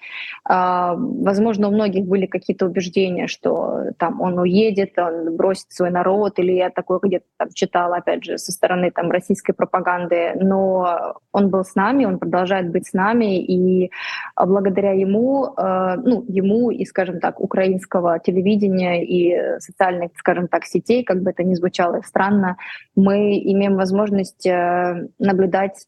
э, 0.50 0.93
возможно, 0.98 1.69
у 1.69 1.72
многих 1.72 2.06
были 2.06 2.26
какие-то 2.26 2.65
убеждения, 2.65 3.28
что 3.28 3.91
там 3.98 4.19
он 4.19 4.38
уедет, 4.39 4.98
он 4.98 5.36
бросит 5.38 5.72
свой 5.72 5.89
народ, 5.89 6.39
или 6.39 6.52
я 6.52 6.69
такое 6.69 7.00
где-то 7.02 7.26
там 7.38 7.50
читала, 7.54 7.98
опять 7.98 8.26
же, 8.26 8.38
со 8.38 8.52
стороны 8.52 8.91
там 8.91 9.12
российской 9.12 9.54
пропаганды, 9.54 10.34
но 10.36 11.15
он 11.32 11.50
был 11.50 11.63
с 11.63 11.76
нами, 11.76 12.06
он 12.06 12.19
продолжает 12.19 12.69
быть 12.69 12.88
с 12.88 12.93
нами, 12.93 13.41
и 13.41 13.91
благодаря 14.36 14.91
ему, 14.91 15.54
ну, 15.58 16.26
ему 16.28 16.72
и, 16.72 16.86
скажем 16.86 17.19
так, 17.19 17.39
украинского 17.39 18.19
телевидения 18.19 18.72
и 18.79 19.59
социальных, 19.59 20.12
скажем 20.17 20.47
так, 20.47 20.65
сетей, 20.65 21.03
как 21.03 21.21
бы 21.21 21.31
это 21.31 21.43
ни 21.43 21.55
звучало 21.55 22.01
странно, 22.01 22.57
мы 22.95 23.38
имеем 23.39 23.75
возможность 23.75 24.45
э, 24.45 25.07
наблюдать 25.19 25.88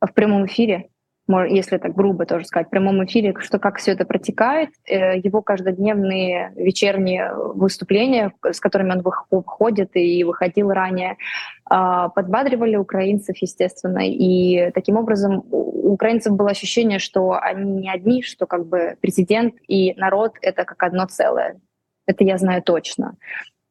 в 0.00 0.12
прямом 0.12 0.46
эфире, 0.46 0.90
если 1.28 1.76
так 1.76 1.94
грубо 1.94 2.24
тоже 2.24 2.46
сказать, 2.46 2.68
в 2.68 2.70
прямом 2.70 3.04
эфире, 3.04 3.34
что 3.38 3.58
как 3.58 3.76
все 3.76 3.92
это 3.92 4.06
протекает, 4.06 4.70
э, 4.86 5.18
его 5.18 5.42
каждодневные 5.42 6.52
вечерние 6.56 7.32
выступления, 7.34 8.32
с 8.42 8.60
которыми 8.60 8.92
он 8.92 9.02
выходит 9.30 9.90
и 9.94 10.24
выходил 10.24 10.70
ранее, 10.70 11.16
а, 11.70 12.08
подбадривали 12.08 12.76
украинцев, 12.76 13.36
естественно, 13.40 14.00
и 14.02 14.70
таким 14.70 14.96
образом 14.96 15.44
у 15.50 15.92
украинцев 15.92 16.32
было 16.34 16.50
ощущение, 16.50 16.98
что 16.98 17.38
они 17.40 17.72
не 17.72 17.90
одни, 17.90 18.22
что 18.22 18.46
как 18.46 18.66
бы 18.66 18.96
президент 19.00 19.54
и 19.66 19.94
народ— 19.96 20.34
это 20.42 20.64
как 20.64 20.82
одно 20.82 21.06
целое. 21.06 21.60
Это 22.08 22.24
я 22.24 22.38
знаю 22.38 22.62
точно. 22.62 23.16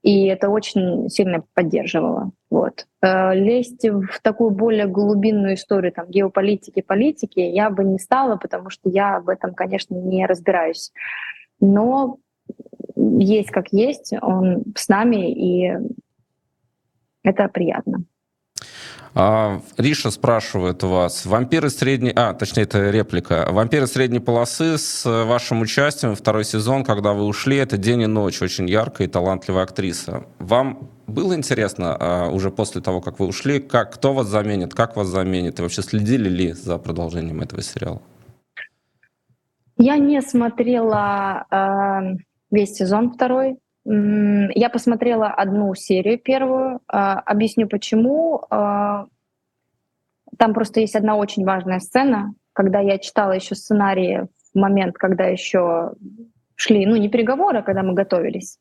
И 0.04 0.28
это 0.28 0.50
очень 0.50 1.10
сильно 1.10 1.44
поддерживало. 1.56 2.32
Вот. 2.52 2.86
Э, 3.02 3.34
лезть 3.34 3.84
в 3.84 4.22
такую 4.22 4.52
более 4.52 4.86
глубинную 4.86 5.56
историю 5.56 5.92
там, 5.92 6.08
геополитики, 6.08 6.82
политики 6.82 7.40
я 7.40 7.70
бы 7.72 7.84
не 7.84 7.98
стала, 7.98 8.38
потому 8.38 8.70
что 8.70 8.90
я 8.90 9.20
в 9.20 9.28
этом, 9.28 9.56
конечно, 9.56 9.96
не 9.96 10.26
разбираюсь. 10.28 10.92
Но 11.60 12.20
есть 12.96 13.50
как 13.50 13.74
есть, 13.74 14.14
он 14.22 14.66
с 14.76 14.88
нами, 14.88 15.32
и 15.32 15.78
это 17.24 17.48
приятно. 17.50 18.04
А, 19.20 19.62
Риша 19.78 20.12
спрашивает 20.12 20.84
вас, 20.84 21.26
вампиры 21.26 21.72
средней... 21.72 22.12
А, 22.16 22.36
точнее, 22.36 22.64
это 22.64 22.92
реплика. 22.92 23.48
Вампиры 23.50 23.88
средней 23.88 24.20
полосы 24.20 24.78
с 24.78 25.06
вашим 25.26 25.62
участием 25.62 26.14
второй 26.16 26.46
сезон, 26.46 26.84
когда 26.84 27.14
вы 27.14 27.24
ушли, 27.24 27.58
это 27.58 27.78
день 27.78 28.04
и 28.04 28.06
ночь, 28.06 28.44
очень 28.44 28.70
яркая 28.70 29.08
и 29.08 29.10
талантливая 29.10 29.64
актриса. 29.64 30.28
Вам 30.38 30.92
было 31.08 31.34
интересно 31.34 31.98
а, 32.00 32.30
уже 32.30 32.52
после 32.52 32.80
того, 32.80 33.02
как 33.02 33.18
вы 33.18 33.26
ушли, 33.26 33.60
как, 33.60 33.96
кто 33.96 34.14
вас 34.14 34.28
заменит, 34.28 34.76
как 34.76 34.96
вас 34.96 35.08
заменит, 35.08 35.58
и 35.58 35.64
вообще 35.64 35.82
следили 35.82 36.30
ли 36.30 36.54
за 36.54 36.78
продолжением 36.78 37.42
этого 37.42 37.64
сериала? 37.64 38.04
Я 39.80 39.98
не 39.98 40.22
смотрела 40.22 41.48
э, 41.50 42.18
весь 42.52 42.76
сезон 42.76 43.14
второй. 43.14 43.58
Я 43.90 44.70
посмотрела 44.70 45.28
одну 45.28 45.74
серию 45.74 46.20
первую. 46.20 46.82
Э, 46.92 47.22
объясню 47.26 47.68
почему. 47.68 48.44
Э, 48.52 49.06
там 50.38 50.54
просто 50.54 50.82
есть 50.82 50.96
одна 50.96 51.16
очень 51.16 51.46
важная 51.46 51.80
сцена, 51.80 52.34
когда 52.52 52.80
я 52.80 52.98
читала 52.98 53.32
еще 53.32 53.56
сценарии 53.56 54.28
в 54.54 54.60
момент, 54.60 54.98
когда 54.98 55.26
еще 55.26 55.94
шли, 56.56 56.86
ну 56.86 56.98
не 56.98 57.08
переговоры, 57.08 57.60
а 57.60 57.64
когда 57.64 57.82
мы 57.82 57.94
готовились 57.94 58.60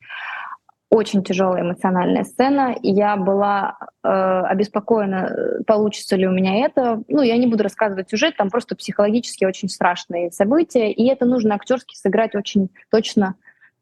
очень 0.88 1.24
тяжелая 1.24 1.62
эмоциональная 1.62 2.22
сцена, 2.22 2.76
я 2.82 3.16
была 3.16 3.76
э, 4.04 4.08
обеспокоена, 4.08 5.62
получится 5.66 6.14
ли 6.14 6.28
у 6.28 6.30
меня 6.30 6.64
это. 6.64 7.02
Ну, 7.08 7.22
я 7.22 7.36
не 7.36 7.48
буду 7.48 7.64
рассказывать 7.64 8.08
сюжет, 8.08 8.36
там 8.36 8.50
просто 8.50 8.76
психологически 8.76 9.44
очень 9.44 9.68
страшные 9.68 10.30
события, 10.30 10.92
и 10.92 11.06
это 11.08 11.26
нужно 11.26 11.56
актерски 11.56 11.96
сыграть 11.96 12.36
очень 12.36 12.70
точно, 12.90 13.34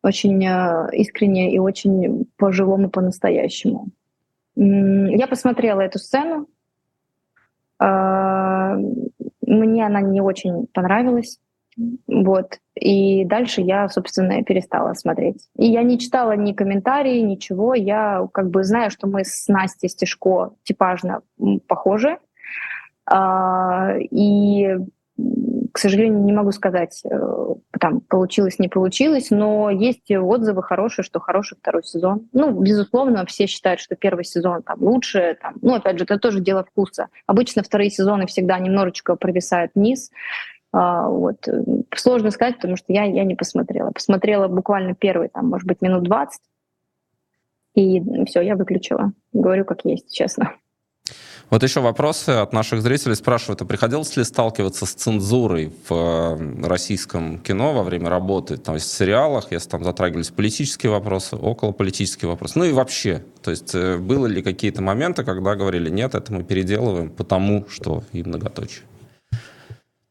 очень 0.05 0.45
э, 0.45 0.89
искренне 0.93 1.55
и 1.55 1.59
очень 1.59 2.27
по-живому, 2.37 2.91
по-настоящему. 2.91 3.89
Я 4.57 5.27
посмотрела 5.27 5.81
эту 5.81 5.99
сцену, 5.99 6.47
э, 7.81 8.77
мне 9.47 9.87
она 9.87 10.01
не 10.01 10.21
очень 10.21 10.67
понравилась. 10.73 11.39
Вот. 12.07 12.59
И 12.77 13.25
дальше 13.25 13.63
я, 13.63 13.89
собственно, 13.89 14.45
перестала 14.45 14.95
смотреть. 14.95 15.49
И 15.57 15.67
я 15.67 15.83
не 15.83 15.99
читала 15.99 16.37
ни 16.37 16.53
комментарии, 16.53 17.21
ничего. 17.21 17.75
Я 17.75 18.29
как 18.33 18.51
бы 18.51 18.63
знаю, 18.63 18.91
что 18.91 19.07
мы 19.07 19.25
с 19.25 19.49
Настей 19.49 19.89
Стешко 19.89 20.53
типажно 20.63 21.23
похожи. 21.67 22.19
А, 23.07 23.97
и, 23.99 24.77
к 25.75 25.79
сожалению, 25.81 26.23
не 26.23 26.33
могу 26.33 26.53
сказать, 26.53 27.03
э, 27.05 27.55
там, 27.81 28.01
получилось, 28.01 28.61
не 28.61 28.69
получилось, 28.69 29.31
но 29.31 29.71
есть 29.71 30.09
отзывы 30.09 30.63
хорошие, 30.63 31.05
что 31.05 31.19
хороший 31.19 31.59
второй 31.59 31.83
сезон. 31.83 32.29
Ну, 32.33 32.53
безусловно, 32.53 33.27
все 33.27 33.49
считают, 33.49 33.81
что 33.81 33.97
первый 33.97 34.25
сезон 34.25 34.63
там 34.63 34.81
лучше. 34.81 35.37
Там, 35.43 35.55
ну, 35.63 35.75
опять 35.75 35.99
же, 35.99 36.05
это 36.05 36.17
тоже 36.17 36.39
дело 36.39 36.63
вкуса. 36.63 37.09
Обычно 37.27 37.65
вторые 37.65 37.91
сезоны 37.91 38.29
всегда 38.29 38.61
немножечко 38.61 39.17
провисают 39.17 39.73
вниз. 39.75 40.13
А, 40.73 41.09
вот. 41.09 41.49
Сложно 41.93 42.31
сказать, 42.31 42.55
потому 42.55 42.77
что 42.77 42.93
я, 42.93 43.03
я 43.03 43.25
не 43.25 43.35
посмотрела. 43.35 43.91
Посмотрела 43.91 44.47
буквально 44.47 44.95
первый, 44.95 45.29
там, 45.29 45.49
может 45.49 45.67
быть, 45.67 45.83
минут 45.83 46.05
20, 46.05 46.41
и 47.75 48.25
все, 48.27 48.43
я 48.43 48.55
выключила. 48.55 49.13
Говорю, 49.33 49.65
как 49.65 49.85
есть, 49.85 50.15
честно. 50.15 50.55
Вот 51.51 51.63
еще 51.63 51.81
вопросы 51.81 52.31
от 52.31 52.53
наших 52.53 52.83
зрителей 52.83 53.15
спрашивают, 53.15 53.63
а 53.63 53.65
приходилось 53.65 54.17
ли 54.17 54.25
сталкиваться 54.25 54.87
с 54.87 54.93
цензурой 54.95 55.73
в 55.89 55.93
э, 55.93 56.67
российском 56.67 57.39
кино 57.39 57.73
во 57.73 57.83
время 57.83 58.09
работы, 58.09 58.57
то 58.57 58.75
есть 58.75 58.87
в 58.87 58.97
сериалах, 58.97 59.53
если 59.53 59.69
там 59.69 59.85
затрагивались 59.85 60.31
политические 60.31 60.91
вопросы, 60.91 61.37
около 61.37 61.73
политические 61.73 62.31
вопросы, 62.31 62.59
ну 62.59 62.65
и 62.65 62.73
вообще, 62.73 63.25
то 63.43 63.51
есть 63.51 63.75
э, 63.75 63.99
было 63.99 64.27
ли 64.27 64.43
какие-то 64.43 64.83
моменты, 64.83 65.23
когда 65.23 65.55
говорили, 65.55 65.91
нет, 65.91 66.15
это 66.15 66.33
мы 66.33 66.45
переделываем, 66.45 67.11
потому 67.11 67.67
что 67.69 68.03
и 68.13 68.23
многоточие? 68.23 68.83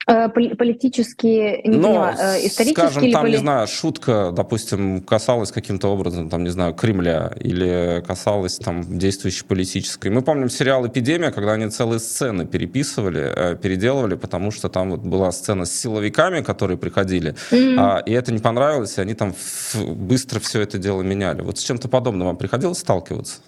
Э, 0.05 0.27
политические, 0.27 1.61
не 1.63 1.77
Но, 1.77 1.87
поняла, 1.87 2.11
э, 2.11 2.47
исторические 2.47 2.89
скажем, 2.89 3.11
там, 3.13 3.21
были... 3.21 3.31
не 3.31 3.37
знаю, 3.37 3.67
шутка, 3.67 4.31
допустим, 4.33 5.01
касалась 5.01 5.51
каким-то 5.51 5.87
образом, 5.87 6.29
там, 6.29 6.43
не 6.43 6.49
знаю, 6.49 6.73
Кремля 6.73 7.31
или 7.39 8.03
касалась 8.05 8.57
там 8.57 8.81
действующей 8.97 9.45
политической. 9.45 10.09
Мы 10.09 10.21
помним 10.21 10.49
сериал 10.49 10.85
«Эпидемия», 10.85 11.31
когда 11.31 11.53
они 11.53 11.69
целые 11.69 11.99
сцены 11.99 12.45
переписывали, 12.45 13.31
э, 13.33 13.55
переделывали, 13.55 14.15
потому 14.15 14.51
что 14.51 14.67
там 14.67 14.91
вот 14.91 14.99
была 14.99 15.31
сцена 15.31 15.63
с 15.63 15.71
силовиками, 15.71 16.41
которые 16.41 16.77
приходили, 16.77 17.35
mm-hmm. 17.51 17.75
а, 17.79 17.99
и 17.99 18.11
это 18.11 18.33
не 18.33 18.39
понравилось, 18.39 18.97
и 18.97 19.01
они 19.01 19.13
там 19.13 19.33
быстро 19.73 20.41
все 20.41 20.59
это 20.59 20.77
дело 20.77 21.01
меняли. 21.01 21.41
Вот 21.41 21.59
с 21.59 21.63
чем-то 21.63 21.87
подобным 21.87 22.27
вам 22.27 22.35
приходилось 22.35 22.79
сталкиваться? 22.79 23.39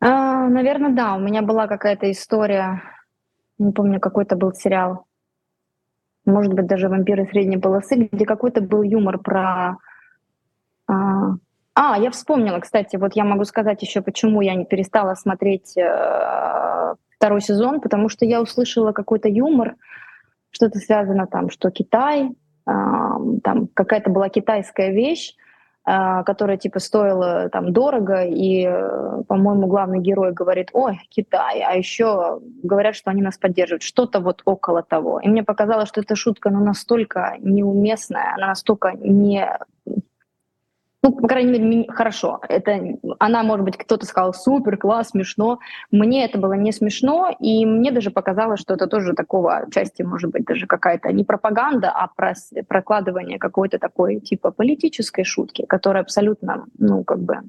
А, 0.00 0.48
наверное, 0.48 0.92
да. 0.92 1.16
У 1.16 1.18
меня 1.20 1.42
была 1.42 1.66
какая-то 1.66 2.10
история 2.10 2.80
не 3.58 3.72
помню, 3.72 4.00
какой-то 4.00 4.36
был 4.36 4.52
сериал, 4.54 5.04
может 6.28 6.52
быть, 6.52 6.66
даже 6.66 6.88
«Вампиры 6.88 7.26
средней 7.26 7.56
полосы», 7.56 8.08
где 8.12 8.26
какой-то 8.26 8.60
был 8.60 8.82
юмор 8.82 9.18
про... 9.18 9.76
А, 10.86 11.34
а, 11.74 11.98
я 11.98 12.10
вспомнила, 12.10 12.58
кстати, 12.60 12.96
вот 12.96 13.14
я 13.14 13.24
могу 13.24 13.44
сказать 13.44 13.82
еще, 13.82 14.02
почему 14.02 14.40
я 14.40 14.54
не 14.54 14.64
перестала 14.64 15.14
смотреть 15.14 15.76
э, 15.76 16.94
второй 17.16 17.40
сезон, 17.40 17.80
потому 17.80 18.08
что 18.08 18.24
я 18.24 18.42
услышала 18.42 18.92
какой-то 18.92 19.28
юмор, 19.28 19.76
что-то 20.50 20.78
связано 20.78 21.26
там, 21.26 21.50
что 21.50 21.70
Китай, 21.70 22.30
э, 22.30 22.30
там 23.44 23.68
какая-то 23.72 24.10
была 24.10 24.28
китайская 24.28 24.92
вещь, 24.92 25.34
которая 26.26 26.58
типа 26.58 26.80
стоила 26.80 27.48
там 27.48 27.72
дорого, 27.72 28.22
и, 28.24 28.66
э, 28.66 29.22
по-моему, 29.26 29.66
главный 29.68 30.00
герой 30.00 30.32
говорит, 30.32 30.68
ой, 30.72 31.00
Китай, 31.08 31.62
а 31.62 31.74
еще 31.74 32.40
говорят, 32.62 32.94
что 32.94 33.10
они 33.10 33.22
нас 33.22 33.38
поддерживают, 33.38 33.82
что-то 33.82 34.20
вот 34.20 34.42
около 34.44 34.82
того. 34.82 35.20
И 35.20 35.28
мне 35.28 35.42
показалось, 35.42 35.88
что 35.88 36.00
эта 36.00 36.14
шутка 36.14 36.50
ну, 36.50 36.62
настолько 36.62 37.36
неуместная, 37.40 38.34
она 38.36 38.48
настолько 38.48 38.92
не 38.92 39.48
ну, 41.02 41.12
по 41.12 41.28
крайней 41.28 41.58
мере, 41.58 41.86
хорошо. 41.88 42.40
Это, 42.48 42.80
она, 43.20 43.42
может 43.44 43.64
быть, 43.64 43.76
кто-то 43.76 44.04
сказал 44.04 44.34
супер, 44.34 44.76
класс, 44.76 45.10
смешно. 45.10 45.60
Мне 45.92 46.24
это 46.24 46.38
было 46.38 46.54
не 46.54 46.72
смешно, 46.72 47.30
и 47.38 47.64
мне 47.64 47.92
даже 47.92 48.10
показалось, 48.10 48.60
что 48.60 48.74
это 48.74 48.88
тоже 48.88 49.14
такого 49.14 49.66
части, 49.70 50.02
может 50.02 50.30
быть, 50.30 50.44
даже 50.44 50.66
какая-то 50.66 51.12
не 51.12 51.24
пропаганда, 51.24 51.90
а 51.90 52.08
прос, 52.08 52.50
прокладывание 52.66 53.38
какой-то 53.38 53.78
такой 53.78 54.20
типа 54.20 54.50
политической 54.50 55.22
шутки, 55.22 55.64
которая 55.66 56.02
абсолютно, 56.02 56.66
ну, 56.78 57.04
как 57.04 57.20
бы 57.20 57.42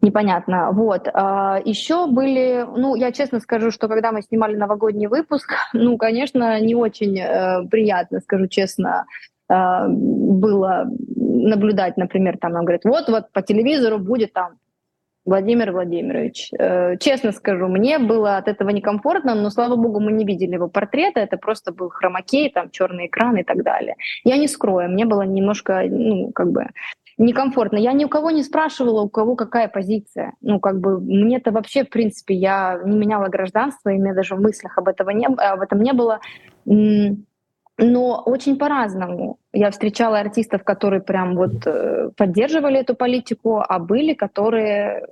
непонятно. 0.00 0.70
Вот. 0.72 1.08
А, 1.12 1.60
еще 1.64 2.06
были, 2.06 2.66
ну, 2.76 2.94
я 2.96 3.12
честно 3.12 3.40
скажу, 3.40 3.70
что 3.70 3.88
когда 3.88 4.10
мы 4.10 4.22
снимали 4.22 4.56
новогодний 4.56 5.06
выпуск, 5.06 5.52
ну, 5.72 5.96
конечно, 5.96 6.60
не 6.60 6.74
очень 6.74 7.18
э, 7.18 7.68
приятно, 7.70 8.20
скажу 8.20 8.46
честно, 8.48 9.06
э, 9.48 9.86
было 9.88 10.86
наблюдать, 11.32 11.96
например, 11.96 12.38
там 12.38 12.52
нам 12.52 12.64
говорят, 12.64 12.84
вот-вот 12.84 13.32
по 13.32 13.42
телевизору 13.42 13.98
будет 13.98 14.32
там 14.32 14.58
Владимир 15.24 15.72
Владимирович. 15.72 16.50
Э, 16.58 16.96
честно 16.98 17.32
скажу, 17.32 17.68
мне 17.68 17.98
было 17.98 18.38
от 18.38 18.48
этого 18.48 18.70
некомфортно, 18.70 19.34
но, 19.34 19.50
слава 19.50 19.76
богу, 19.76 20.00
мы 20.00 20.12
не 20.12 20.24
видели 20.24 20.54
его 20.54 20.68
портрета, 20.68 21.20
это 21.20 21.36
просто 21.36 21.72
был 21.72 21.90
хромакей, 21.90 22.50
там 22.50 22.70
черный 22.70 23.06
экран 23.06 23.36
и 23.36 23.44
так 23.44 23.62
далее. 23.62 23.94
Я 24.24 24.36
не 24.36 24.48
скрою, 24.48 24.90
мне 24.90 25.04
было 25.04 25.22
немножко, 25.22 25.84
ну, 25.88 26.32
как 26.32 26.50
бы 26.50 26.66
некомфортно. 27.18 27.76
Я 27.76 27.92
ни 27.92 28.04
у 28.04 28.08
кого 28.08 28.30
не 28.30 28.42
спрашивала, 28.42 29.02
у 29.02 29.08
кого 29.08 29.36
какая 29.36 29.68
позиция. 29.68 30.32
Ну, 30.40 30.58
как 30.58 30.80
бы 30.80 31.00
мне-то 31.00 31.52
вообще, 31.52 31.84
в 31.84 31.90
принципе, 31.90 32.34
я 32.34 32.80
не 32.84 32.98
меняла 32.98 33.28
гражданство, 33.28 33.90
и 33.90 33.98
мне 33.98 34.14
даже 34.14 34.34
в 34.34 34.40
мыслях 34.40 34.76
об, 34.78 34.88
этого 34.88 35.10
не, 35.10 35.26
об 35.26 35.60
этом 35.60 35.82
не 35.82 35.92
было 35.92 36.20
но 37.82 38.22
очень 38.26 38.56
по-разному. 38.56 39.38
Я 39.52 39.70
встречала 39.70 40.20
артистов, 40.20 40.62
которые 40.62 41.02
прям 41.02 41.34
вот 41.34 41.66
э, 41.66 42.10
поддерживали 42.16 42.78
эту 42.78 42.94
политику, 42.94 43.62
а 43.68 43.78
были, 43.78 44.14
которые, 44.14 45.06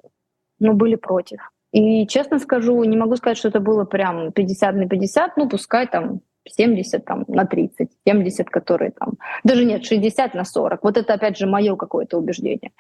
ну, 0.61 0.75
были 0.75 0.95
против. 0.95 1.51
И 1.73 2.07
честно 2.07 2.39
скажу, 2.39 2.83
не 2.85 2.97
могу 2.97 3.17
сказать, 3.17 3.39
что 3.39 3.49
это 3.49 3.61
было 3.61 3.85
прям 3.85 4.33
50 4.33 4.75
на 4.75 4.89
50, 4.89 5.37
ну, 5.37 5.49
пускай 5.49 5.87
там 5.87 6.21
70 6.49 7.05
там, 7.05 7.25
на 7.29 7.45
30, 7.45 7.91
70, 8.07 8.51
которые 8.51 8.93
там, 8.93 9.15
даже 9.45 9.65
нет, 9.65 9.85
60 9.85 10.35
на 10.35 10.45
40. 10.45 10.83
Вот 10.83 10.97
это, 10.97 11.15
опять 11.15 11.39
же, 11.39 11.47
мое 11.47 11.77
какое-то 11.77 12.19
убеждение. 12.19 12.71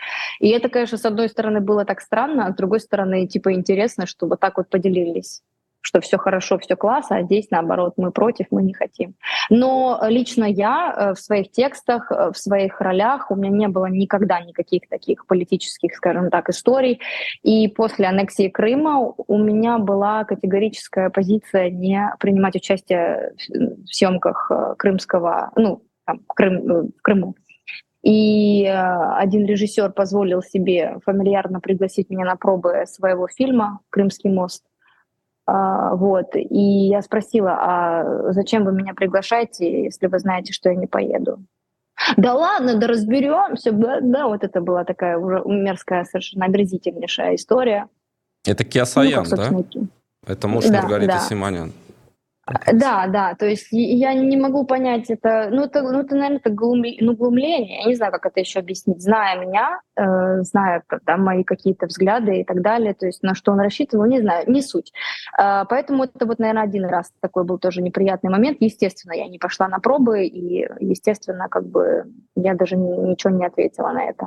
И 0.40 0.48
это, 0.50 0.68
конечно, 0.68 0.98
с 0.98 1.04
одной 1.04 1.28
стороны 1.28 1.60
было 1.60 1.84
так 1.84 2.00
странно, 2.00 2.46
а 2.46 2.52
с 2.52 2.56
другой 2.56 2.80
стороны, 2.80 3.26
типа, 3.26 3.52
интересно, 3.52 4.06
что 4.06 4.26
вот 4.26 4.40
так 4.40 4.56
вот 4.56 4.68
поделились 4.68 5.42
что 5.80 6.00
все 6.00 6.18
хорошо, 6.18 6.58
все 6.58 6.76
классно, 6.76 7.16
а 7.16 7.22
здесь 7.22 7.50
наоборот 7.50 7.94
мы 7.96 8.10
против, 8.12 8.46
мы 8.50 8.62
не 8.62 8.74
хотим. 8.74 9.14
Но 9.48 10.00
лично 10.08 10.44
я 10.44 10.94
э, 10.94 11.14
в 11.14 11.18
своих 11.18 11.50
текстах, 11.50 12.10
э, 12.12 12.30
в 12.32 12.38
своих 12.38 12.80
ролях 12.80 13.30
у 13.30 13.36
меня 13.36 13.50
не 13.50 13.68
было 13.68 13.86
никогда 13.86 14.40
никаких 14.40 14.88
таких 14.88 15.26
политических, 15.26 15.94
скажем 15.94 16.30
так, 16.30 16.48
историй. 16.50 17.00
И 17.42 17.68
после 17.68 18.06
аннексии 18.06 18.48
Крыма 18.48 19.14
у 19.16 19.38
меня 19.38 19.78
была 19.78 20.24
категорическая 20.24 21.10
позиция 21.10 21.70
не 21.70 22.12
принимать 22.18 22.56
участие 22.56 23.32
в 23.48 23.94
съемках 23.94 24.50
э, 24.50 24.74
крымского, 24.76 25.50
ну, 25.56 25.82
там, 26.04 26.20
Крым, 26.28 26.88
в 26.88 27.02
Крыму. 27.02 27.34
И 28.02 28.64
один 28.64 29.44
режиссер 29.44 29.92
позволил 29.92 30.42
себе 30.42 30.98
фамильярно 31.04 31.60
пригласить 31.60 32.08
меня 32.08 32.24
на 32.24 32.36
пробы 32.36 32.84
своего 32.86 33.28
фильма 33.28 33.80
«Крымский 33.90 34.30
мост». 34.30 34.64
А, 35.52 35.96
вот. 35.96 36.36
И 36.36 36.60
я 36.88 37.02
спросила, 37.02 37.56
а 37.60 38.32
зачем 38.32 38.64
вы 38.64 38.72
меня 38.72 38.94
приглашаете, 38.94 39.84
если 39.84 40.06
вы 40.06 40.20
знаете, 40.20 40.52
что 40.52 40.68
я 40.68 40.76
не 40.76 40.86
поеду? 40.86 41.42
Да 42.16 42.34
ладно, 42.34 42.78
да 42.78 42.86
разберемся. 42.86 43.72
Да, 43.72 43.98
да, 44.00 44.28
вот 44.28 44.44
это 44.44 44.60
была 44.60 44.84
такая 44.84 45.18
уже 45.18 45.42
мерзкая, 45.44 46.04
совершенно 46.04 46.44
омерзительнейшая 46.44 47.34
история. 47.34 47.88
Это 48.46 48.62
Киасаян, 48.62 49.26
ну, 49.28 49.36
да? 49.36 49.50
Это 50.24 50.46
муж 50.46 50.66
да, 50.66 50.82
Маргариты 50.82 51.14
да. 51.14 51.18
Симонян. 51.18 51.72
Да, 52.72 53.06
да, 53.06 53.34
то 53.34 53.46
есть 53.46 53.68
я 53.70 54.12
не 54.14 54.36
могу 54.36 54.64
понять 54.64 55.08
это, 55.08 55.48
ну 55.52 55.64
это, 55.64 55.82
ну, 55.82 56.00
это 56.00 56.14
наверное, 56.16 56.38
это 56.38 56.50
глум, 56.50 56.82
ну, 57.00 57.14
глумление, 57.14 57.82
я 57.82 57.84
не 57.86 57.94
знаю, 57.94 58.12
как 58.12 58.26
это 58.26 58.40
еще 58.40 58.58
объяснить, 58.58 59.00
зная 59.02 59.38
меня, 59.38 59.80
э, 59.96 60.42
зная 60.42 60.82
да, 61.06 61.16
мои 61.16 61.44
какие-то 61.44 61.86
взгляды 61.86 62.40
и 62.40 62.44
так 62.44 62.60
далее, 62.60 62.94
то 62.94 63.06
есть 63.06 63.22
на 63.22 63.34
что 63.34 63.52
он 63.52 63.60
рассчитывал, 63.60 64.06
не 64.06 64.20
знаю, 64.20 64.50
не 64.50 64.62
суть. 64.62 64.92
Э, 65.38 65.64
поэтому 65.68 66.04
это 66.04 66.26
вот, 66.26 66.40
наверное, 66.40 66.64
один 66.64 66.86
раз 66.86 67.12
такой 67.20 67.44
был 67.44 67.58
тоже 67.58 67.82
неприятный 67.82 68.30
момент. 68.30 68.58
Естественно, 68.60 69.12
я 69.12 69.28
не 69.28 69.38
пошла 69.38 69.68
на 69.68 69.78
пробы, 69.78 70.24
и, 70.24 70.66
естественно, 70.80 71.48
как 71.48 71.66
бы 71.66 72.04
я 72.34 72.54
даже 72.54 72.76
ничего 72.76 73.32
не 73.32 73.46
ответила 73.46 73.92
на 73.92 74.04
это. 74.04 74.26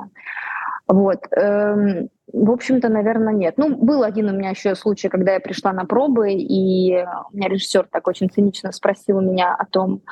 Вот. 0.86 1.20
Эм, 1.32 2.08
в 2.32 2.50
общем-то, 2.50 2.88
наверное, 2.88 3.32
нет. 3.32 3.54
Ну, 3.56 3.76
был 3.76 4.02
один 4.02 4.28
у 4.28 4.32
меня 4.32 4.50
еще 4.50 4.74
случай, 4.74 5.08
когда 5.08 5.32
я 5.32 5.40
пришла 5.40 5.72
на 5.72 5.84
пробы, 5.84 6.32
и 6.32 7.04
у 7.32 7.36
меня 7.36 7.48
режиссер 7.48 7.88
так 7.90 8.06
очень 8.06 8.28
цинично 8.28 8.72
спросил 8.72 9.20
меня 9.20 9.54
о 9.54 9.64
том, 9.66 10.02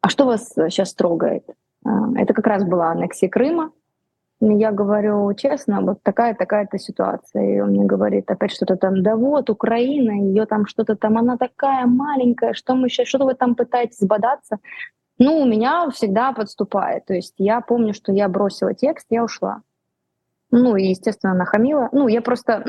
а 0.00 0.08
что 0.08 0.26
вас 0.26 0.52
сейчас 0.54 0.94
трогает? 0.94 1.44
Э, 1.84 1.90
это 2.16 2.34
как 2.34 2.46
раз 2.46 2.64
была 2.64 2.90
аннексия 2.90 3.28
Крыма. 3.28 3.72
Я 4.40 4.70
говорю 4.70 5.32
честно, 5.32 5.80
вот 5.80 6.02
такая-такая-то 6.02 6.78
ситуация. 6.78 7.56
И 7.56 7.60
он 7.60 7.70
мне 7.70 7.84
говорит 7.84 8.30
опять 8.30 8.52
что-то 8.52 8.76
там, 8.76 9.02
да 9.02 9.16
вот, 9.16 9.48
Украина, 9.48 10.10
ее 10.10 10.44
там 10.44 10.66
что-то 10.66 10.94
там, 10.94 11.16
она 11.16 11.38
такая 11.38 11.86
маленькая, 11.86 12.52
что 12.52 12.74
мы 12.74 12.88
сейчас, 12.90 13.08
что 13.08 13.24
вы 13.24 13.34
там 13.34 13.54
пытаетесь 13.54 13.98
сбодаться? 13.98 14.58
Ну, 15.18 15.40
у 15.40 15.46
меня 15.46 15.88
всегда 15.90 16.32
подступает. 16.32 17.06
То 17.06 17.14
есть 17.14 17.34
я 17.38 17.62
помню, 17.62 17.94
что 17.94 18.12
я 18.12 18.28
бросила 18.28 18.74
текст, 18.74 19.06
я 19.08 19.24
ушла. 19.24 19.62
Ну, 20.56 20.74
и, 20.76 20.88
естественно, 20.88 21.34
нахамила. 21.34 21.88
Ну, 21.92 22.08
я 22.08 22.22
просто... 22.22 22.64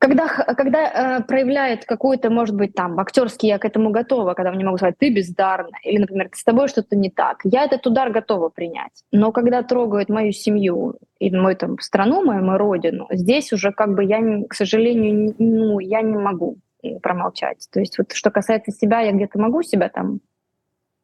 Когда, 0.00 0.28
когда 0.28 1.18
э, 1.18 1.22
проявляет 1.24 1.84
какой-то, 1.84 2.30
может 2.30 2.54
быть, 2.54 2.72
там, 2.72 3.00
актерский, 3.00 3.48
я 3.48 3.58
к 3.58 3.64
этому 3.64 3.90
готова, 3.90 4.34
когда 4.34 4.52
мне 4.52 4.64
могут 4.64 4.78
сказать, 4.78 4.96
ты 4.96 5.12
бездарна, 5.12 5.76
или, 5.82 5.98
например, 5.98 6.28
с 6.32 6.44
тобой 6.44 6.68
что-то 6.68 6.94
не 6.94 7.10
так, 7.10 7.40
я 7.42 7.64
этот 7.64 7.84
удар 7.84 8.12
готова 8.12 8.48
принять. 8.48 9.02
Но 9.10 9.32
когда 9.32 9.64
трогают 9.64 10.08
мою 10.08 10.30
семью 10.30 10.94
и 11.18 11.36
мою 11.36 11.56
там, 11.56 11.80
страну, 11.80 12.24
мою, 12.24 12.44
мою 12.44 12.58
родину, 12.58 13.08
здесь 13.10 13.52
уже 13.52 13.72
как 13.72 13.94
бы 13.94 14.04
я, 14.04 14.20
к 14.48 14.54
сожалению, 14.54 15.34
ну, 15.38 15.80
я 15.80 16.00
не 16.00 16.16
могу 16.16 16.58
промолчать. 17.02 17.66
То 17.72 17.80
есть 17.80 17.98
вот 17.98 18.12
что 18.12 18.30
касается 18.30 18.70
себя, 18.70 19.00
я 19.00 19.10
где-то 19.10 19.40
могу 19.40 19.62
себя 19.62 19.88
там 19.88 20.20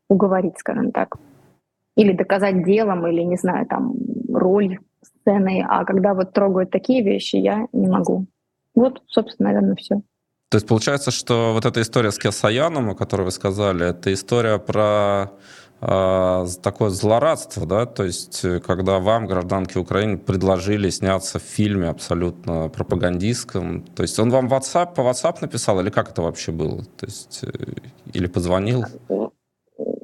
уговорить, 0.09 0.59
скажем 0.59 0.92
так, 0.92 1.16
или 1.96 2.12
доказать 2.12 2.64
делом, 2.64 3.09
или, 3.09 3.22
не 3.22 3.37
знаю, 3.37 3.66
там, 3.66 3.94
роль 4.33 4.78
сценой, 5.24 5.64
а 5.68 5.84
когда 5.84 6.14
вот 6.14 6.32
трогают 6.32 6.70
такие 6.70 7.02
вещи, 7.02 7.37
я 7.37 7.66
не 7.72 7.88
могу. 7.88 8.26
Вот, 8.74 9.02
собственно, 9.06 9.50
наверное, 9.50 9.76
все. 9.76 10.02
То 10.50 10.56
есть 10.56 10.68
получается, 10.68 11.10
что 11.10 11.52
вот 11.52 11.64
эта 11.64 11.80
история 11.80 12.12
с 12.12 12.18
Кесаяном, 12.18 12.90
о 12.90 12.94
которой 12.94 13.22
вы 13.22 13.30
сказали, 13.30 13.88
это 13.88 14.12
история 14.12 14.58
про 14.58 15.32
э, 15.80 16.46
такое 16.62 16.90
злорадство, 16.90 17.66
да, 17.66 17.87
то 17.87 18.04
есть 18.04 18.44
э, 18.44 18.60
когда 18.60 19.00
вам, 19.00 19.26
гражданке 19.26 19.80
Украины, 19.80 20.16
предложили 20.16 20.90
сняться 20.90 21.38
в 21.38 21.42
фильме 21.42 21.88
абсолютно 21.88 22.68
пропагандистском, 22.68 23.82
то 23.82 24.02
есть 24.02 24.18
он 24.18 24.30
вам 24.30 24.46
WhatsApp, 24.46 24.94
по 24.94 25.00
WhatsApp 25.00 25.38
написал 25.40 25.80
или 25.80 25.90
как 25.90 26.10
это 26.10 26.22
вообще 26.22 26.52
было? 26.52 26.84
То 26.84 27.06
есть 27.06 27.40
э, 27.42 27.50
или 28.12 28.26
позвонил? 28.26 28.84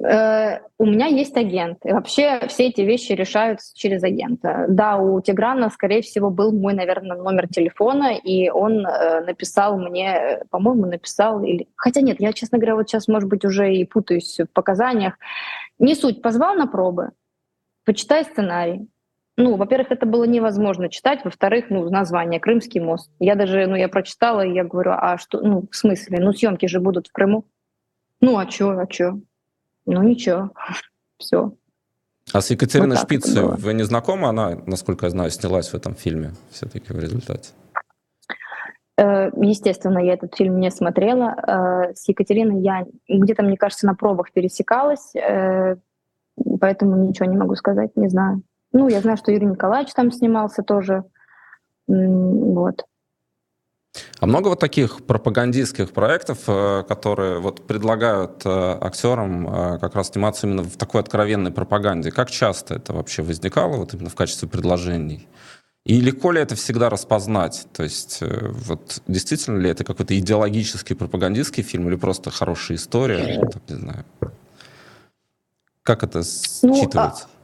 Э, 0.03 0.59
у 0.77 0.85
меня 0.85 1.07
есть 1.07 1.37
агент. 1.37 1.79
И 1.85 1.91
вообще 1.91 2.41
все 2.47 2.67
эти 2.67 2.81
вещи 2.81 3.11
решаются 3.11 3.75
через 3.75 4.03
агента. 4.03 4.65
Да, 4.67 4.97
у 4.97 5.21
Тиграна, 5.21 5.69
скорее 5.69 6.01
всего, 6.01 6.29
был 6.29 6.51
мой, 6.51 6.73
наверное, 6.73 7.17
номер 7.17 7.47
телефона, 7.47 8.15
и 8.15 8.49
он 8.49 8.85
э, 8.85 9.21
написал 9.25 9.77
мне, 9.77 10.43
по-моему, 10.49 10.85
написал, 10.85 11.43
или... 11.43 11.67
хотя 11.75 12.01
нет, 12.01 12.19
я, 12.19 12.33
честно 12.33 12.57
говоря, 12.57 12.75
вот 12.75 12.89
сейчас, 12.89 13.07
может 13.07 13.29
быть, 13.29 13.45
уже 13.45 13.73
и 13.73 13.85
путаюсь 13.85 14.39
в 14.39 14.47
показаниях. 14.47 15.17
Не 15.77 15.95
суть, 15.95 16.21
позвал 16.21 16.55
на 16.55 16.67
пробы, 16.67 17.11
почитай 17.85 18.23
сценарий. 18.23 18.87
Ну, 19.37 19.55
во-первых, 19.55 19.91
это 19.91 20.05
было 20.05 20.25
невозможно 20.25 20.89
читать, 20.89 21.21
во-вторых, 21.23 21.65
ну, 21.69 21.89
название 21.89 22.39
«Крымский 22.39 22.81
мост». 22.81 23.09
Я 23.19 23.35
даже, 23.35 23.65
ну, 23.65 23.75
я 23.75 23.87
прочитала, 23.87 24.45
и 24.45 24.53
я 24.53 24.63
говорю, 24.63 24.91
а 24.91 25.17
что, 25.17 25.39
ну, 25.41 25.67
в 25.71 25.75
смысле, 25.75 26.19
ну, 26.19 26.33
съемки 26.33 26.65
же 26.65 26.79
будут 26.79 27.07
в 27.07 27.11
Крыму. 27.11 27.45
Ну, 28.19 28.37
а 28.37 28.45
чё, 28.45 28.77
а 28.77 28.85
чё? 28.85 29.19
Ну 29.85 30.03
ничего, 30.03 30.51
все. 31.17 31.53
А 32.33 32.41
с 32.41 32.49
Екатериной 32.49 32.95
вот 32.95 32.99
Шпицей 32.99 33.43
вы 33.43 33.73
не 33.73 33.83
знакомы? 33.83 34.27
Она, 34.27 34.55
насколько 34.65 35.05
я 35.05 35.09
знаю, 35.09 35.31
снялась 35.31 35.69
в 35.69 35.75
этом 35.75 35.95
фильме 35.95 36.31
все-таки 36.51 36.93
в 36.93 36.99
результате. 36.99 37.51
Э, 38.97 39.31
естественно, 39.35 39.99
я 39.99 40.13
этот 40.13 40.35
фильм 40.35 40.59
не 40.59 40.69
смотрела. 40.71 41.35
Э, 41.35 41.93
с 41.95 42.07
Екатериной 42.07 42.61
я 42.61 42.85
где-то, 43.09 43.43
мне 43.43 43.57
кажется, 43.57 43.87
на 43.87 43.95
пробах 43.95 44.31
пересекалась, 44.31 45.15
э, 45.15 45.75
поэтому 46.59 46.95
ничего 46.97 47.25
не 47.25 47.37
могу 47.37 47.55
сказать, 47.55 47.95
не 47.95 48.09
знаю. 48.09 48.43
Ну, 48.73 48.87
я 48.87 49.01
знаю, 49.01 49.17
что 49.17 49.31
Юрий 49.31 49.47
Николаевич 49.47 49.93
там 49.93 50.11
снимался 50.11 50.63
тоже. 50.63 51.03
Вот. 51.87 52.85
А 54.19 54.25
много 54.25 54.49
вот 54.49 54.59
таких 54.59 55.03
пропагандистских 55.03 55.91
проектов, 55.91 56.39
э, 56.47 56.83
которые 56.87 57.39
вот 57.39 57.67
предлагают 57.67 58.45
э, 58.45 58.77
актерам 58.79 59.47
э, 59.47 59.79
как 59.79 59.95
раз 59.95 60.09
сниматься 60.09 60.47
именно 60.47 60.63
в 60.63 60.77
такой 60.77 61.01
откровенной 61.01 61.51
пропаганде? 61.51 62.11
Как 62.11 62.31
часто 62.31 62.75
это 62.75 62.93
вообще 62.93 63.21
возникало 63.21 63.77
вот 63.77 63.93
именно 63.93 64.09
в 64.09 64.15
качестве 64.15 64.47
предложений? 64.47 65.27
И 65.83 65.99
легко 65.99 66.31
ли 66.31 66.39
это 66.39 66.55
всегда 66.55 66.89
распознать? 66.89 67.65
То 67.73 67.83
есть 67.83 68.19
вот 68.21 69.01
действительно 69.07 69.57
ли 69.57 69.69
это 69.69 69.83
какой-то 69.83 70.17
идеологический 70.17 70.93
пропагандистский 70.93 71.63
фильм 71.63 71.89
или 71.89 71.95
просто 71.95 72.29
хорошая 72.29 72.77
история? 72.77 73.39
Так, 73.51 73.63
не 73.67 73.75
знаю. 73.75 74.05
Как 75.81 76.03
это 76.03 76.21
ну, 76.61 76.75
считывается? 76.75 77.23
Ну, 77.23 77.40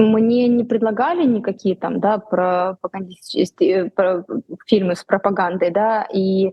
мне 0.00 0.48
не 0.48 0.64
предлагали 0.64 1.24
никакие 1.24 1.76
там, 1.76 2.00
да, 2.00 2.18
про, 2.18 2.76
про 3.94 4.24
фильмы 4.66 4.96
с 4.96 5.04
пропагандой, 5.04 5.70
да, 5.70 6.06
и 6.12 6.52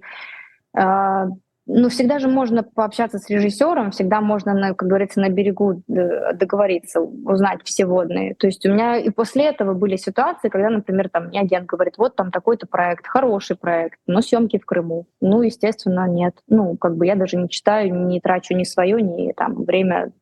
э, 0.78 1.26
ну, 1.70 1.90
всегда 1.90 2.18
же 2.20 2.30
можно 2.30 2.64
пообщаться 2.64 3.20
с 3.20 3.30
режиссером, 3.30 3.92
всегда 3.92 4.22
можно, 4.22 4.54
на, 4.54 4.74
как 4.74 4.88
говорится, 4.88 5.20
на 5.20 5.30
берегу 5.30 5.84
договориться, 5.88 7.02
узнать 7.02 7.60
все 7.66 7.86
водные. 7.86 8.36
То 8.36 8.48
есть 8.48 8.66
у 8.66 8.72
меня 8.72 8.98
и 8.98 9.10
после 9.10 9.46
этого 9.46 9.74
были 9.74 9.98
ситуации, 9.98 10.48
когда, 10.48 10.70
например, 10.70 11.10
там 11.10 11.28
мне 11.28 11.42
агент 11.42 11.66
говорит, 11.66 11.98
вот 11.98 12.16
там 12.16 12.32
такой-то 12.32 12.68
проект, 12.68 13.06
хороший 13.06 13.58
проект, 13.58 14.00
но 14.08 14.22
съемки 14.22 14.58
в 14.58 14.66
Крыму. 14.66 15.08
Ну, 15.20 15.42
естественно, 15.42 16.08
нет. 16.08 16.36
Ну, 16.48 16.78
как 16.78 16.96
бы 16.96 17.06
я 17.06 17.16
даже 17.16 17.36
не 17.36 17.50
читаю, 17.50 17.94
не 17.94 18.22
трачу 18.22 18.56
ни 18.56 18.64
свое, 18.64 19.02
ни 19.02 19.34
там 19.34 19.66
время 19.66 20.14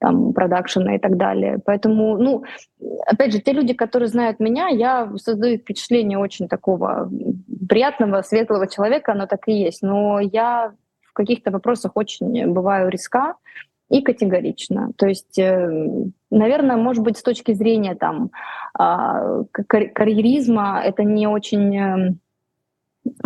там, 0.00 0.32
продакшена 0.32 0.96
и 0.96 0.98
так 0.98 1.16
далее. 1.16 1.58
Поэтому, 1.64 2.16
ну, 2.16 2.44
опять 3.06 3.32
же, 3.32 3.40
те 3.40 3.52
люди, 3.52 3.74
которые 3.74 4.08
знают 4.08 4.40
меня, 4.40 4.68
я 4.68 5.12
создаю 5.16 5.58
впечатление 5.58 6.18
очень 6.18 6.48
такого 6.48 7.10
приятного, 7.68 8.22
светлого 8.22 8.66
человека, 8.66 9.12
оно 9.12 9.26
так 9.26 9.46
и 9.46 9.52
есть. 9.52 9.82
Но 9.82 10.18
я 10.18 10.72
в 11.02 11.12
каких-то 11.12 11.50
вопросах 11.50 11.92
очень 11.94 12.50
бываю 12.52 12.88
риска 12.88 13.34
и 13.90 14.02
категорично. 14.02 14.90
То 14.96 15.06
есть, 15.06 15.38
э, 15.38 15.68
наверное, 16.30 16.76
может 16.76 17.02
быть, 17.02 17.18
с 17.18 17.22
точки 17.22 17.52
зрения 17.52 17.94
там 17.94 18.30
а, 18.72 19.42
карьеризма 19.52 20.80
это 20.82 21.02
не 21.02 21.26
очень 21.26 21.76
э, 21.76 22.14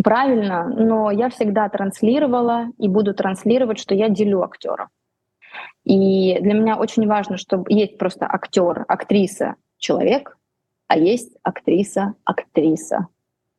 правильно, 0.03 0.67
но 0.69 1.11
я 1.11 1.29
всегда 1.29 1.69
транслировала 1.69 2.67
и 2.79 2.89
буду 2.89 3.15
транслировать, 3.15 3.79
что 3.79 3.95
я 3.95 4.09
делю 4.09 4.43
актеров. 4.43 4.89
И 5.85 6.39
для 6.41 6.55
меня 6.55 6.77
очень 6.77 7.07
важно, 7.07 7.37
чтобы 7.37 7.65
есть 7.69 7.99
просто 7.99 8.27
актер, 8.27 8.85
актриса, 8.89 9.57
человек, 9.79 10.37
а 10.87 10.97
есть 10.97 11.37
актриса, 11.43 12.15
актриса. 12.25 13.09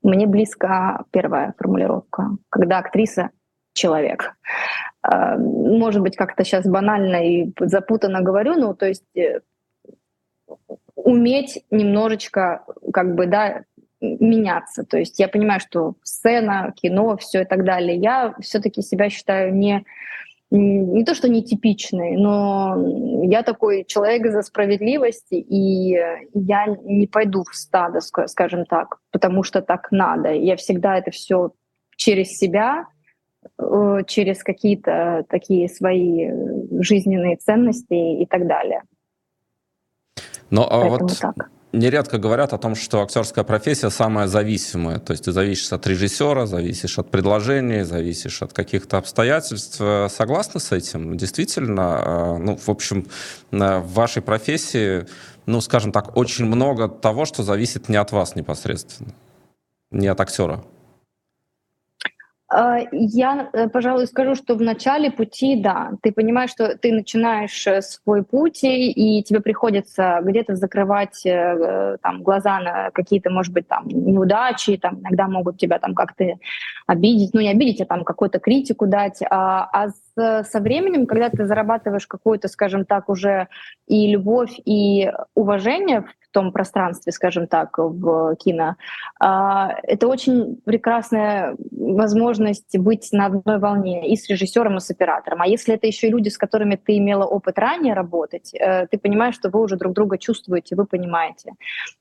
Мне 0.02 0.28
близка 0.28 1.04
первая 1.12 1.54
формулировка, 1.58 2.38
когда 2.50 2.80
актриса 2.80 3.32
человек. 3.74 4.36
А, 5.02 5.38
может 5.38 6.02
быть, 6.02 6.16
как-то 6.16 6.44
сейчас 6.44 6.66
банально 6.66 7.28
и 7.28 7.52
запутанно 7.60 8.22
говорю, 8.22 8.56
но 8.56 8.74
то 8.74 8.88
есть 8.88 9.04
э, 9.16 9.42
уметь 10.96 11.64
немножечко 11.72 12.64
как 12.94 13.16
бы, 13.16 13.28
да, 13.28 13.64
меняться. 14.02 14.84
То 14.84 14.98
есть 14.98 15.20
я 15.20 15.28
понимаю, 15.28 15.60
что 15.60 15.96
сцена, 16.04 16.74
кино, 16.76 17.18
все 17.18 17.42
и 17.42 17.46
так 17.46 17.64
далее. 17.64 17.98
Я 17.98 18.36
все-таки 18.40 18.82
себя 18.82 19.10
считаю 19.10 19.54
не 19.54 19.86
не 20.58 21.04
то, 21.04 21.16
что 21.16 21.30
нетипичный, 21.30 22.18
но 22.18 22.76
я 23.24 23.44
такой 23.44 23.86
человек 23.86 24.32
за 24.32 24.42
справедливость, 24.42 25.32
и 25.32 25.98
я 26.34 26.66
не 26.84 27.08
пойду 27.08 27.44
в 27.44 27.56
стадо, 27.56 28.00
скажем 28.02 28.66
так, 28.66 28.98
потому 29.12 29.44
что 29.44 29.62
так 29.62 29.92
надо. 29.92 30.32
Я 30.32 30.56
всегда 30.56 30.98
это 30.98 31.12
все 31.12 31.52
через 31.96 32.38
себя, 32.38 32.86
э, 33.58 34.00
через 34.08 34.44
какие-то 34.44 35.26
такие 35.30 35.70
свои 35.70 36.30
жизненные 36.82 37.38
ценности 37.38 38.22
и 38.22 38.26
так 38.26 38.48
далее. 38.48 38.84
Но 40.50 40.66
а 40.70 40.82
Поэтому 40.82 41.08
вот 41.08 41.20
так 41.20 41.50
нередко 41.78 42.18
говорят 42.18 42.54
о 42.54 42.58
том, 42.58 42.76
что 42.76 43.02
актерская 43.02 43.44
профессия 43.44 43.90
самая 43.90 44.28
зависимая. 44.28 45.00
То 45.00 45.12
есть 45.12 45.26
ты 45.26 45.32
зависишь 45.32 45.72
от 45.72 45.86
режиссера, 45.88 46.46
зависишь 46.46 46.98
от 47.00 47.12
предложений, 47.12 47.84
зависишь 47.84 48.42
от 48.42 48.54
каких-то 48.54 48.98
обстоятельств. 48.98 49.82
Согласны 50.10 50.60
с 50.60 50.72
этим? 50.72 51.18
Действительно, 51.18 52.02
э, 52.06 52.38
ну, 52.38 52.58
в 52.58 52.70
общем, 52.70 53.08
э, 53.52 53.80
в 53.80 53.94
вашей 53.94 54.22
профессии, 54.22 55.06
ну, 55.46 55.62
скажем 55.62 55.92
так, 55.92 56.18
очень 56.18 56.46
много 56.46 56.88
того, 56.88 57.26
что 57.26 57.44
зависит 57.44 57.90
не 57.90 57.98
от 57.98 58.12
вас 58.12 58.36
непосредственно, 58.36 59.14
не 59.92 60.08
от 60.08 60.20
актера. 60.20 60.64
А, 62.48 62.78
я, 62.92 63.50
э, 63.54 63.70
пожалуй, 63.70 64.06
скажу, 64.06 64.36
что 64.36 64.56
в 64.56 64.62
начале 64.62 65.10
пути, 65.10 65.56
да, 65.56 65.94
ты 66.04 66.12
понимаешь, 66.12 66.52
что 66.52 66.78
ты 66.78 66.92
начинаешь 66.92 67.66
э, 67.66 67.82
свой 67.82 68.24
путь, 68.24 68.60
и 68.64 69.24
тебе 69.24 69.40
приходится 69.40 70.20
где-то 70.22 70.56
закрывать 70.56 71.26
э, 71.26 71.98
там, 72.04 72.22
глаза 72.22 72.60
на 72.60 72.92
какие-то, 72.92 73.32
может 73.32 73.52
быть, 73.52 73.68
там, 73.68 73.88
неудачи, 73.88 74.78
там, 74.78 75.00
иногда 75.00 75.28
могут 75.28 75.58
тебя 75.58 75.80
там 75.80 75.96
как-то 75.96 76.36
обидеть, 76.86 77.34
ну 77.34 77.42
не 77.42 77.50
обидеть, 77.50 77.82
а 77.82 77.86
там 77.86 78.04
какую-то 78.04 78.38
критику 78.40 78.86
дать. 78.86 79.22
А, 79.28 79.68
а 79.74 80.44
со 80.44 80.60
временем, 80.60 81.08
когда 81.08 81.30
ты 81.30 81.46
зарабатываешь 81.46 82.08
какую-то, 82.08 82.48
скажем 82.48 82.86
так, 82.86 83.10
уже 83.10 83.48
и 83.88 84.08
любовь, 84.12 84.54
и 84.66 85.12
уважение 85.34 86.06
том 86.36 86.52
пространстве, 86.52 87.14
скажем 87.14 87.48
так, 87.48 87.78
в 87.78 88.36
кино, 88.36 88.76
а, 89.22 89.74
это 89.84 90.08
очень 90.08 90.58
прекрасная 90.66 91.56
возможность 91.72 92.78
быть 92.78 93.08
на 93.14 93.28
одной 93.28 93.58
волне 93.58 94.10
и 94.10 94.18
с 94.18 94.28
режиссером, 94.30 94.76
и 94.76 94.80
с 94.82 94.92
оператором. 94.92 95.42
А 95.42 95.48
если 95.48 95.76
это 95.76 95.88
еще 95.88 96.08
и 96.08 96.12
люди, 96.12 96.28
с 96.28 96.38
которыми 96.38 96.76
ты 96.76 96.98
имела 96.98 97.24
опыт 97.24 97.58
ранее 97.58 97.94
работать, 97.94 98.54
э, 98.54 98.86
ты 98.88 98.98
понимаешь, 98.98 99.36
что 99.36 99.50
вы 99.50 99.62
уже 99.62 99.78
друг 99.78 99.94
друга 99.94 100.18
чувствуете, 100.18 100.76
вы 100.76 100.86
понимаете. 100.86 101.54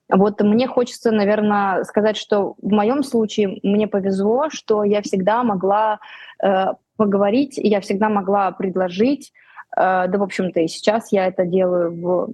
Вот 0.09 0.41
мне 0.41 0.67
хочется, 0.67 1.13
наверное, 1.13 1.85
сказать, 1.85 2.17
что 2.17 2.57
в 2.61 2.73
моем 2.73 3.05
случае 3.05 3.61
мне 3.63 3.87
повезло, 3.87 4.51
что 4.51 4.83
я 4.83 5.01
всегда 5.01 5.45
могла 5.45 6.01
э, 6.43 6.73
поговорить, 6.97 7.55
я 7.57 7.81
всегда 7.81 8.09
могла 8.09 8.51
предложить, 8.51 9.33
э, 9.77 10.09
да, 10.09 10.19
в 10.19 10.23
общем-то, 10.25 10.59
и 10.59 10.67
сейчас 10.67 11.13
я 11.13 11.29
это 11.29 11.47
делаю 11.47 11.93
в 11.93 12.31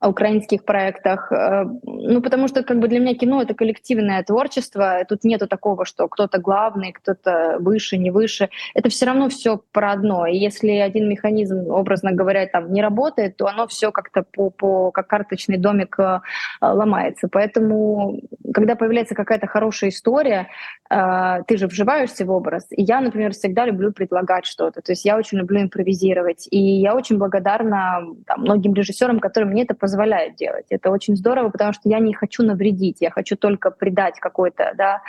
украинских 0.00 0.64
проектах. 0.64 1.32
Э, 1.32 1.64
ну, 1.82 2.22
потому 2.22 2.48
что 2.48 2.62
как 2.62 2.78
бы 2.78 2.88
для 2.88 3.00
меня 3.00 3.14
кино— 3.14 3.42
это 3.42 3.54
коллективное 3.54 4.22
творчество. 4.22 5.04
Тут 5.08 5.24
нету 5.24 5.48
такого, 5.48 5.84
что 5.84 6.06
кто-то 6.08 6.38
главный, 6.38 6.92
кто-то 6.92 7.56
выше, 7.58 7.98
не 7.98 8.10
выше. 8.10 8.48
Это 8.74 8.88
все 8.90 9.06
равно 9.06 9.28
все 9.28 9.60
про 9.72 9.92
одно. 9.92 10.26
И 10.26 10.36
если 10.36 10.70
один 10.70 11.08
механизм, 11.08 11.70
образно 11.70 12.12
говоря, 12.12 12.46
там 12.46 12.72
не 12.72 12.80
работает, 12.80 13.36
то 13.36 13.46
оно 13.48 13.66
все 13.66 13.90
как-то 13.90 14.22
по, 14.22 14.50
по, 14.50 14.92
как 14.92 15.08
карточный 15.08 15.56
домик 15.56 15.98
э, 15.98 16.20
ломается. 16.60 17.28
Поэтому, 17.28 18.20
когда 18.54 18.76
появляется 18.76 19.16
какая-то 19.16 19.48
хорошая 19.48 19.90
история, 19.90 20.46
э, 20.90 21.42
ты 21.48 21.56
же 21.56 21.66
вживаешься 21.66 22.24
в 22.24 22.30
образ. 22.30 22.66
И 22.70 22.82
я, 22.82 23.00
например, 23.00 23.32
всегда 23.32 23.66
люблю 23.66 23.92
предлагать 23.92 24.46
что-то. 24.46 24.80
То 24.80 24.92
есть 24.92 25.04
я 25.04 25.16
очень 25.16 25.38
люблю 25.38 25.60
импровизировать. 25.60 26.46
И 26.52 26.58
я 26.58 26.94
очень 26.94 27.18
благодарна 27.18 28.02
там, 28.26 28.42
многим 28.42 28.74
режиссерам, 28.74 29.18
которые 29.18 29.50
мне 29.50 29.64
это 29.64 29.74
позволяет 29.88 30.36
делать. 30.36 30.66
Это 30.68 30.90
очень 30.90 31.16
здорово, 31.16 31.48
потому 31.48 31.72
что 31.72 31.88
я 31.88 31.98
не 31.98 32.12
хочу 32.12 32.42
навредить, 32.42 32.98
я 33.00 33.10
хочу 33.10 33.36
только 33.36 33.70
придать 33.70 34.20
какой-то, 34.20 34.74
да, 34.76 35.00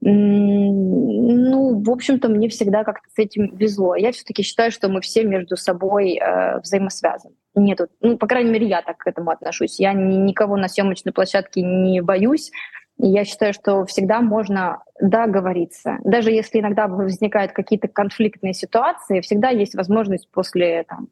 ну, 0.00 1.82
в 1.82 1.90
общем-то, 1.90 2.28
мне 2.28 2.48
всегда 2.48 2.84
как-то 2.84 3.08
с 3.10 3.18
этим 3.18 3.56
везло. 3.56 3.96
Я 3.96 4.12
все-таки 4.12 4.44
считаю, 4.44 4.70
что 4.70 4.88
мы 4.88 5.00
все 5.00 5.24
между 5.24 5.56
собой 5.56 6.18
э, 6.18 6.60
взаимосвязаны. 6.60 7.34
Нету, 7.56 7.88
ну, 8.00 8.16
по 8.16 8.28
крайней 8.28 8.52
мере, 8.52 8.68
я 8.68 8.82
так 8.82 8.98
к 8.98 9.08
этому 9.08 9.30
отношусь. 9.30 9.80
Я 9.80 9.92
ни, 9.94 10.14
никого 10.14 10.56
на 10.56 10.68
съемочной 10.68 11.12
площадке 11.12 11.62
не 11.62 12.00
боюсь. 12.00 12.52
Я 13.00 13.24
считаю, 13.24 13.52
что 13.52 13.84
всегда 13.86 14.20
можно 14.20 14.82
договориться. 15.00 15.98
Даже 16.02 16.32
если 16.32 16.58
иногда 16.58 16.88
возникают 16.88 17.52
какие-то 17.52 17.86
конфликтные 17.86 18.54
ситуации, 18.54 19.20
всегда 19.20 19.50
есть 19.50 19.76
возможность 19.76 20.28
после 20.32 20.82
там, 20.82 21.08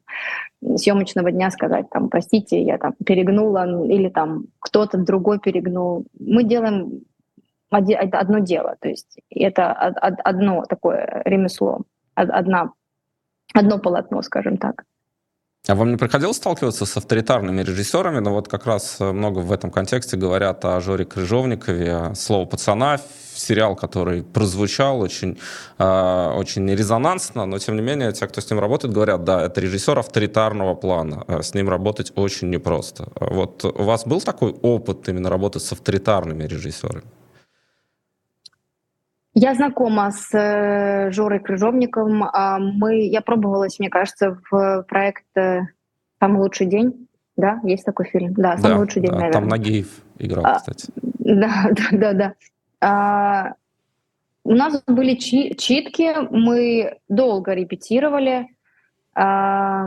съемочного 0.77 1.31
дня 1.31 1.49
сказать, 1.49 1.89
там, 1.89 2.09
простите, 2.09 2.61
я 2.61 2.77
там 2.77 2.93
перегнула, 3.05 3.65
или 3.85 4.09
там 4.09 4.47
кто-то 4.59 4.97
другой 4.97 5.39
перегнул. 5.39 6.05
Мы 6.19 6.43
делаем 6.43 7.03
одно 7.69 8.39
дело, 8.39 8.75
то 8.81 8.89
есть 8.89 9.19
это 9.29 9.71
одно 9.71 10.65
такое 10.65 11.21
ремесло, 11.23 11.83
одна, 12.15 12.71
одно 13.53 13.79
полотно, 13.79 14.21
скажем 14.23 14.57
так. 14.57 14.83
А 15.67 15.75
вам 15.75 15.91
не 15.91 15.97
приходилось 15.97 16.37
сталкиваться 16.37 16.85
с 16.85 16.97
авторитарными 16.97 17.61
режиссерами? 17.61 18.19
Но 18.19 18.29
ну, 18.29 18.35
вот 18.35 18.47
как 18.47 18.65
раз 18.65 18.97
э, 18.99 19.11
много 19.11 19.39
в 19.39 19.51
этом 19.51 19.69
контексте 19.69 20.15
говорят 20.15 20.63
о 20.63 20.79
Жоре 20.79 21.03
Крыжовникове. 21.03 22.15
«Слово 22.15 22.45
пацана» 22.45 22.99
сериал, 23.35 23.75
который 23.75 24.23
прозвучал 24.23 25.01
очень, 25.01 25.37
э, 25.77 26.33
очень 26.35 26.73
резонансно, 26.73 27.45
но 27.45 27.59
тем 27.59 27.75
не 27.75 27.81
менее 27.81 28.13
те, 28.13 28.27
кто 28.27 28.39
с 28.39 28.49
ним 28.49 28.59
работает, 28.59 28.93
говорят, 28.93 29.25
да, 29.25 29.43
это 29.43 29.59
режиссер 29.59 29.99
авторитарного 29.99 30.73
плана, 30.75 31.25
э, 31.27 31.41
с 31.41 31.53
ним 31.53 31.69
работать 31.69 32.13
очень 32.15 32.49
непросто. 32.49 33.09
Вот 33.19 33.65
у 33.65 33.83
вас 33.83 34.05
был 34.05 34.21
такой 34.21 34.55
опыт 34.61 35.09
именно 35.09 35.29
работы 35.29 35.59
с 35.59 35.71
авторитарными 35.73 36.45
режиссерами? 36.45 37.03
Я 39.39 39.53
знакома 39.53 40.09
с 40.09 40.33
э, 40.33 41.11
Жорой 41.11 41.39
Крыжовниковым. 41.39 42.23
А 42.23 42.57
мы, 42.57 43.05
я 43.05 43.21
пробовалась, 43.21 43.77
мне 43.77 43.87
кажется, 43.87 44.39
в 44.49 44.83
проект 44.89 45.25
э, 45.37 45.61
«Самый 46.19 46.41
лучший 46.41 46.65
день». 46.65 47.07
Да, 47.35 47.59
есть 47.63 47.85
такой 47.85 48.07
фильм. 48.07 48.33
Да, 48.33 48.57
«Самый 48.57 48.73
да, 48.73 48.79
лучший 48.79 49.03
день», 49.03 49.11
да, 49.11 49.17
наверное. 49.17 49.39
Там 49.39 49.47
Нагиев 49.47 50.01
играл, 50.17 50.43
а, 50.43 50.55
кстати. 50.55 50.91
Да, 51.19 51.69
да, 51.71 51.83
да. 51.91 52.13
да. 52.13 52.33
А, 52.81 53.53
у 54.43 54.53
нас 54.53 54.81
были 54.87 55.13
чи- 55.13 55.55
читки, 55.55 56.15
мы 56.31 56.97
долго 57.07 57.53
репетировали. 57.53 58.47
А, 59.13 59.85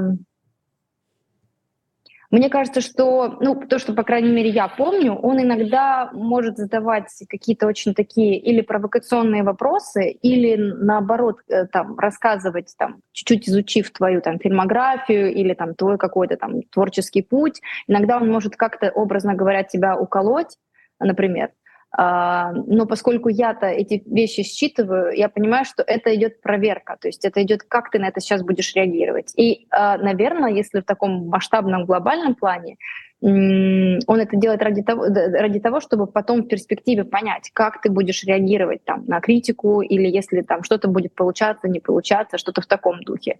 мне 2.31 2.49
кажется, 2.49 2.81
что, 2.81 3.39
ну, 3.41 3.61
то, 3.69 3.79
что, 3.79 3.93
по 3.93 4.05
крайней 4.05 4.31
мере, 4.31 4.51
я 4.51 4.69
помню, 4.69 5.15
он 5.15 5.41
иногда 5.41 6.11
может 6.13 6.59
задавать 6.59 7.09
какие-то 7.29 7.67
очень 7.67 7.93
такие 7.93 8.39
или 8.39 8.61
провокационные 8.61 9.43
вопросы, 9.43 10.11
или 10.11 10.57
наоборот, 10.57 11.41
э, 11.49 11.67
там, 11.67 11.99
рассказывать, 11.99 12.75
там, 12.79 13.01
чуть-чуть 13.13 13.49
изучив 13.49 13.91
твою 13.91 14.21
там 14.21 14.39
фильмографию 14.39 15.33
или 15.35 15.55
там 15.55 15.75
твой 15.75 15.99
какой-то 15.99 16.37
там 16.37 16.63
творческий 16.63 17.23
путь. 17.23 17.61
Иногда 17.89 18.19
он 18.19 18.31
может 18.31 18.55
как-то, 18.57 18.91
образно 18.91 19.35
говоря, 19.35 19.65
тебя 19.65 19.97
уколоть, 19.99 20.57
например. 21.01 21.51
А, 21.93 22.53
но 22.53 22.87
поскольку 22.87 23.29
я-то 23.29 23.67
эти 23.67 24.03
вещи 24.07 24.43
считываю, 24.43 25.13
я 25.17 25.29
понимаю, 25.29 25.65
что 25.65 25.83
это 25.83 26.15
идет 26.15 26.41
проверка, 26.41 26.97
то 27.01 27.09
есть 27.09 27.25
это 27.25 27.43
идет, 27.43 27.65
как 27.65 27.91
ты 27.91 27.99
на 27.99 28.09
это 28.09 28.21
сейчас 28.21 28.43
будешь 28.43 28.75
реагировать. 28.75 29.33
И, 29.37 29.67
а, 29.71 29.99
наверное, 29.99 30.53
если 30.53 30.81
в 30.81 30.85
таком 30.85 31.29
масштабном 31.29 31.87
глобальном 31.87 32.35
плане, 32.37 32.77
он 33.23 33.99
это 34.09 34.37
делает 34.37 34.63
ради 34.63 34.83
того, 34.83 35.05
ради 35.05 35.61
того, 35.61 35.81
чтобы 35.81 36.07
потом 36.07 36.43
в 36.43 36.49
перспективе 36.49 37.05
понять, 37.05 37.51
как 37.53 37.83
ты 37.83 37.91
будешь 37.91 38.25
реагировать 38.25 38.83
там, 38.85 39.05
на 39.07 39.21
критику 39.21 39.83
или 39.83 40.09
если 40.09 40.41
там 40.41 40.63
что-то 40.63 40.89
будет 40.89 41.15
получаться, 41.15 41.69
не 41.69 41.81
получаться, 41.81 42.39
что-то 42.39 42.63
в 42.63 42.67
таком 42.67 43.03
духе. 43.03 43.39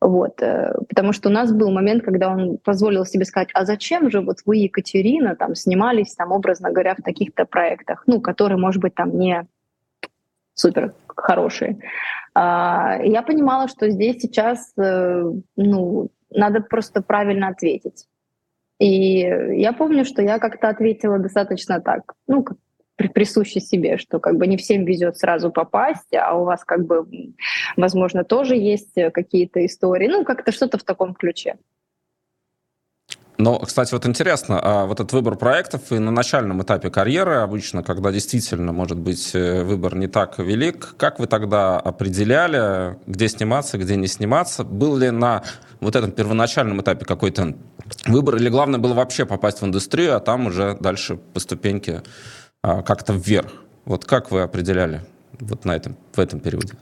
Вот, 0.00 0.40
э, 0.42 0.74
потому 0.88 1.12
что 1.12 1.28
у 1.28 1.32
нас 1.32 1.52
был 1.52 1.70
момент, 1.72 2.04
когда 2.04 2.30
он 2.30 2.58
позволил 2.58 3.04
себе 3.04 3.24
сказать, 3.24 3.48
а 3.52 3.64
зачем 3.64 4.10
же 4.10 4.20
вот 4.20 4.38
вы, 4.46 4.58
Екатерина, 4.58 5.34
там 5.34 5.56
снимались, 5.56 6.14
там, 6.14 6.30
образно 6.30 6.70
говоря, 6.70 6.94
в 6.94 7.02
таких-то 7.02 7.44
проектах, 7.44 8.04
ну, 8.06 8.20
которые, 8.20 8.58
может 8.58 8.80
быть, 8.80 8.94
там 8.94 9.18
не 9.18 9.44
супер 10.54 10.94
хорошие. 11.08 11.80
А, 12.34 12.98
я 13.02 13.22
понимала, 13.22 13.66
что 13.66 13.90
здесь 13.90 14.22
сейчас, 14.22 14.72
э, 14.78 15.32
ну, 15.56 16.10
надо 16.30 16.60
просто 16.60 17.02
правильно 17.02 17.48
ответить. 17.48 18.06
И 18.78 19.18
я 19.18 19.72
помню, 19.72 20.04
что 20.04 20.22
я 20.22 20.38
как-то 20.38 20.68
ответила 20.68 21.18
достаточно 21.18 21.80
так, 21.80 22.14
ну, 22.28 22.44
как 22.98 23.12
присущи 23.12 23.58
себе, 23.58 23.96
что 23.96 24.18
как 24.18 24.36
бы 24.36 24.46
не 24.46 24.56
всем 24.56 24.84
везет 24.84 25.16
сразу 25.16 25.50
попасть, 25.50 26.14
а 26.14 26.34
у 26.34 26.44
вас 26.44 26.64
как 26.64 26.84
бы, 26.84 27.06
возможно, 27.76 28.24
тоже 28.24 28.56
есть 28.56 28.94
какие-то 29.14 29.64
истории, 29.64 30.08
ну, 30.08 30.24
как-то 30.24 30.52
что-то 30.52 30.78
в 30.78 30.82
таком 30.82 31.14
ключе. 31.14 31.56
Но, 33.40 33.60
кстати, 33.60 33.92
вот 33.92 34.04
интересно, 34.04 34.58
а 34.60 34.86
вот 34.86 34.98
этот 34.98 35.12
выбор 35.12 35.36
проектов 35.36 35.92
и 35.92 35.98
на 36.00 36.10
начальном 36.10 36.60
этапе 36.60 36.90
карьеры 36.90 37.36
обычно, 37.36 37.84
когда 37.84 38.10
действительно, 38.10 38.72
может 38.72 38.98
быть, 38.98 39.32
э, 39.32 39.62
выбор 39.62 39.94
не 39.94 40.08
так 40.08 40.40
велик, 40.40 40.96
как 40.98 41.20
вы 41.20 41.28
тогда 41.28 41.78
определяли, 41.78 42.98
где 43.06 43.28
сниматься, 43.28 43.78
где 43.78 43.94
не 43.94 44.08
сниматься? 44.08 44.64
Был 44.64 44.96
ли 44.96 45.12
на 45.12 45.44
вот 45.78 45.94
этом 45.94 46.10
первоначальном 46.10 46.80
этапе 46.82 47.04
какой-то 47.04 47.54
выбор, 48.06 48.36
или 48.36 48.48
главное 48.48 48.80
было 48.80 48.94
вообще 48.94 49.24
попасть 49.24 49.62
в 49.62 49.64
индустрию, 49.64 50.16
а 50.16 50.20
там 50.20 50.46
уже 50.46 50.76
дальше 50.80 51.16
по 51.16 51.38
ступеньке 51.38 52.02
как-то 52.82 53.12
вверх? 53.12 53.52
Вот 53.84 54.04
как 54.04 54.30
вы 54.30 54.42
определяли 54.42 55.00
вот 55.40 55.64
на 55.64 55.76
этом, 55.76 55.96
в 56.12 56.18
этом 56.18 56.40
периоде? 56.40 56.74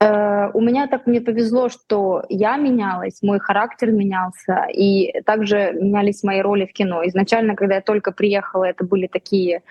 Э, 0.00 0.50
у 0.54 0.60
меня 0.60 0.86
так 0.86 1.06
мне 1.06 1.20
повезло, 1.20 1.68
что 1.68 2.24
я 2.28 2.56
менялась, 2.56 3.22
мой 3.22 3.40
характер 3.40 3.90
менялся, 3.90 4.66
и 4.72 5.20
также 5.22 5.72
менялись 5.72 6.22
мои 6.22 6.40
роли 6.40 6.66
в 6.66 6.72
кино. 6.72 7.02
Изначально, 7.06 7.56
когда 7.56 7.76
я 7.76 7.80
только 7.80 8.12
приехала, 8.12 8.64
это 8.64 8.84
были 8.84 9.08
такие 9.08 9.62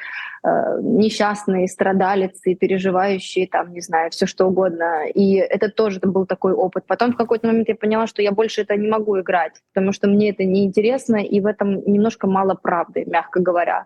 э, 0.44 0.80
несчастные 0.82 1.68
страдалицы, 1.68 2.56
переживающие, 2.56 3.48
там, 3.48 3.74
не 3.74 3.82
знаю, 3.82 4.12
все 4.12 4.26
что 4.26 4.48
угодно. 4.48 5.08
И 5.14 5.36
это 5.36 5.70
тоже 5.70 6.00
был 6.02 6.26
такой 6.26 6.54
опыт. 6.54 6.86
Потом 6.88 7.14
в 7.14 7.18
какой-то 7.18 7.48
момент 7.48 7.70
я 7.70 7.76
поняла, 7.76 8.08
что 8.08 8.22
я 8.22 8.32
больше 8.32 8.62
это 8.62 8.76
не 8.76 8.90
могу 8.90 9.20
играть, 9.20 9.54
потому 9.74 9.94
что 9.94 10.08
мне 10.08 10.32
это 10.32 10.44
неинтересно, 10.44 11.18
и 11.18 11.40
в 11.40 11.46
этом 11.46 11.84
немножко 11.86 12.28
мало 12.28 12.56
правды, 12.56 13.06
мягко 13.06 13.40
говоря. 13.40 13.86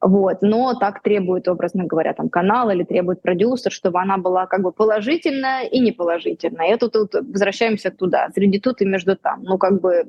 Вот. 0.00 0.42
Но 0.42 0.74
так 0.74 1.02
требует, 1.02 1.48
образно 1.48 1.84
говоря, 1.84 2.14
там 2.14 2.28
канал 2.28 2.70
или 2.70 2.84
требует 2.84 3.20
продюсер, 3.20 3.72
чтобы 3.72 4.00
она 4.00 4.16
была 4.16 4.46
как 4.46 4.62
бы 4.62 4.72
положительная 4.72 5.64
и 5.64 5.80
неположительная. 5.80 6.68
И 6.68 6.70
это 6.70 6.88
тут 6.88 7.14
возвращаемся 7.14 7.90
туда, 7.90 8.28
среди 8.34 8.60
тут 8.60 8.80
и 8.80 8.84
между 8.84 9.16
там. 9.16 9.42
Ну, 9.42 9.58
как 9.58 9.80
бы 9.80 10.06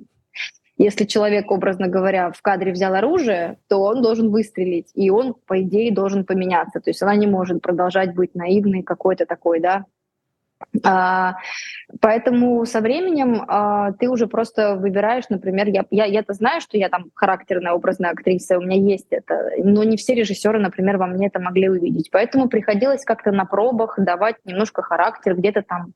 если 0.79 1.03
человек, 1.03 1.51
образно 1.51 1.89
говоря, 1.89 2.31
в 2.31 2.41
кадре 2.41 2.71
взял 2.71 2.93
оружие, 2.93 3.57
то 3.67 3.81
он 3.81 4.01
должен 4.01 4.29
выстрелить, 4.29 4.91
и 4.95 5.09
он, 5.09 5.35
по 5.45 5.61
идее, 5.61 5.93
должен 5.93 6.23
поменяться. 6.23 6.79
То 6.79 6.89
есть 6.89 7.01
она 7.01 7.15
не 7.15 7.27
может 7.27 7.61
продолжать 7.61 8.15
быть 8.15 8.33
наивной 8.33 8.81
какой-то 8.81 9.25
такой, 9.25 9.59
да, 9.59 9.85
поэтому 12.01 12.65
со 12.65 12.81
временем 12.81 13.43
а, 13.47 13.91
ты 13.93 14.09
уже 14.09 14.27
просто 14.27 14.75
выбираешь, 14.75 15.25
например, 15.29 15.67
я, 15.69 15.85
я, 15.89 16.05
я-то 16.05 16.33
знаю, 16.33 16.61
что 16.61 16.77
я 16.77 16.89
там 16.89 17.05
характерная, 17.13 17.73
образная 17.73 18.11
актриса, 18.11 18.57
у 18.57 18.61
меня 18.61 18.77
есть 18.77 19.07
это, 19.11 19.51
но 19.57 19.83
не 19.83 19.97
все 19.97 20.15
режиссеры, 20.15 20.59
например, 20.59 20.97
во 20.97 21.07
мне 21.07 21.27
это 21.27 21.39
могли 21.39 21.69
увидеть. 21.69 22.09
Поэтому 22.11 22.49
приходилось 22.49 23.03
как-то 23.03 23.31
на 23.31 23.45
пробах 23.45 23.95
давать 23.97 24.35
немножко 24.45 24.81
характер, 24.81 25.35
где-то 25.35 25.63
там 25.63 25.93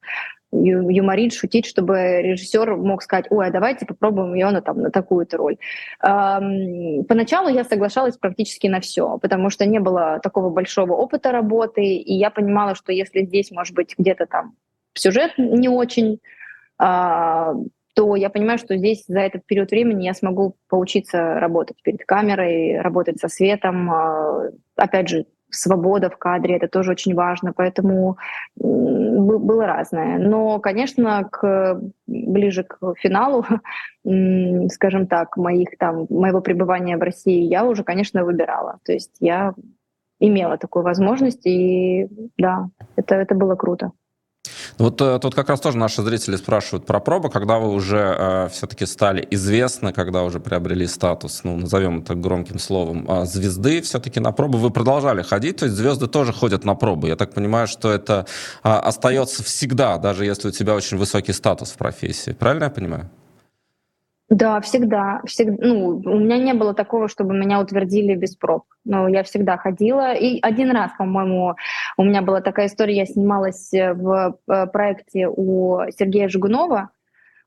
юморить, 0.54 1.34
шутить, 1.34 1.66
чтобы 1.66 2.22
режиссер 2.22 2.76
мог 2.76 3.02
сказать, 3.02 3.26
ой, 3.30 3.48
а 3.48 3.52
давайте 3.52 3.86
попробуем 3.86 4.34
ее 4.34 4.50
на, 4.52 4.62
там, 4.62 4.82
на 4.82 4.92
такую-то 4.92 5.38
роль. 5.38 5.58
Поначалу 6.00 7.50
я 7.50 7.64
соглашалась 7.64 8.18
практически 8.18 8.68
на 8.68 8.80
все, 8.80 9.18
потому 9.18 9.50
что 9.50 9.66
не 9.66 9.80
было 9.80 10.20
такого 10.22 10.50
большого 10.50 10.94
опыта 10.94 11.32
работы, 11.32 11.84
и 11.84 12.14
я 12.14 12.30
понимала, 12.30 12.76
что 12.76 12.92
если 12.92 13.26
здесь, 13.26 13.52
может 13.52 13.76
быть, 13.76 13.96
где-то 13.98 14.26
там 14.26 14.56
сюжет 14.94 15.32
не 15.38 15.70
очень, 15.70 16.20
а, 16.78 17.54
то 17.96 18.16
я 18.16 18.30
понимаю, 18.30 18.58
что 18.58 18.76
здесь 18.78 19.06
за 19.08 19.20
этот 19.20 19.46
период 19.46 19.72
времени 19.72 20.06
я 20.06 20.14
смогу 20.14 20.56
поучиться 20.68 21.36
работать 21.40 21.78
перед 21.84 22.06
камерой, 22.06 22.80
работать 22.80 23.20
со 23.20 23.28
светом, 23.28 23.92
а, 23.92 24.50
опять 24.76 25.10
же, 25.10 25.26
свобода 25.54 26.10
в 26.10 26.18
кадре, 26.18 26.58
это 26.58 26.68
тоже 26.68 26.92
очень 26.92 27.14
важно, 27.16 27.54
поэтому 27.54 28.18
было 28.56 29.66
разное. 29.66 30.18
Но, 30.18 30.60
конечно, 30.60 31.28
к, 31.32 31.80
ближе 32.08 32.64
к 32.64 32.96
финалу, 32.98 33.46
скажем 34.70 35.08
так, 35.08 35.38
моих 35.38 35.78
там, 35.78 36.08
моего 36.10 36.42
пребывания 36.42 36.98
в 36.98 37.02
России 37.04 37.44
я 37.44 37.66
уже, 37.66 37.84
конечно, 37.84 38.24
выбирала. 38.24 38.80
То 38.84 38.94
есть 38.94 39.16
я 39.20 39.54
имела 40.20 40.58
такую 40.58 40.84
возможность, 40.84 41.46
и 41.46 42.08
да, 42.38 42.70
это, 42.96 43.16
это 43.16 43.36
было 43.36 43.56
круто. 43.56 43.92
Вот 44.78 45.02
э, 45.02 45.20
тут 45.20 45.36
как 45.36 45.50
раз 45.50 45.60
тоже 45.60 45.78
наши 45.78 46.02
зрители 46.02 46.36
спрашивают 46.36 46.86
про 46.86 47.00
пробы, 47.00 47.30
когда 47.30 47.60
вы 47.60 47.70
уже 47.70 48.16
э, 48.18 48.50
все-таки 48.52 48.86
стали 48.86 49.28
известны, 49.32 49.94
когда 49.94 50.24
уже 50.24 50.40
приобрели 50.40 50.88
статус, 50.88 51.42
ну, 51.44 51.58
назовем 51.58 52.00
это 52.00 52.16
громким 52.16 52.60
словом, 52.60 53.06
э, 53.10 53.26
звезды, 53.26 53.82
все-таки 53.82 54.20
на 54.20 54.32
пробы 54.32 54.58
вы 54.58 54.72
продолжали 54.72 55.22
ходить, 55.22 55.58
то 55.58 55.66
есть 55.66 55.78
звезды 55.78 56.08
тоже 56.08 56.34
ходят 56.34 56.66
на 56.66 56.76
пробы. 56.76 57.08
Я 57.08 57.16
так 57.16 57.34
понимаю, 57.34 57.68
что 57.68 57.92
это 57.92 58.26
э, 58.64 58.70
остается 58.70 59.44
всегда, 59.44 59.98
даже 59.98 60.26
если 60.26 60.50
у 60.50 60.52
тебя 60.52 60.76
очень 60.76 60.98
высокий 60.98 61.34
статус 61.34 61.72
в 61.72 61.78
профессии. 61.78 62.32
Правильно 62.32 62.66
я 62.66 62.70
понимаю? 62.70 63.10
Да, 64.30 64.62
всегда. 64.62 65.22
всегда 65.26 65.56
ну, 65.60 66.02
у 66.04 66.20
меня 66.20 66.38
не 66.38 66.54
было 66.54 66.74
такого, 66.74 67.08
чтобы 67.08 67.34
меня 67.34 67.60
утвердили 67.60 68.16
без 68.16 68.36
проб. 68.36 68.64
Но 68.86 69.08
я 69.08 69.24
всегда 69.24 69.58
ходила. 69.58 70.14
И 70.14 70.40
один 70.42 70.72
раз, 70.72 70.92
по-моему, 70.98 71.56
у 71.98 72.04
меня 72.04 72.22
была 72.22 72.42
такая 72.42 72.68
история, 72.68 72.96
я 72.96 73.06
снималась 73.06 73.70
в 73.72 74.38
э, 74.48 74.68
проекте 74.68 75.28
у 75.28 75.82
Сергея 75.92 76.30
Жигунова, 76.30 76.90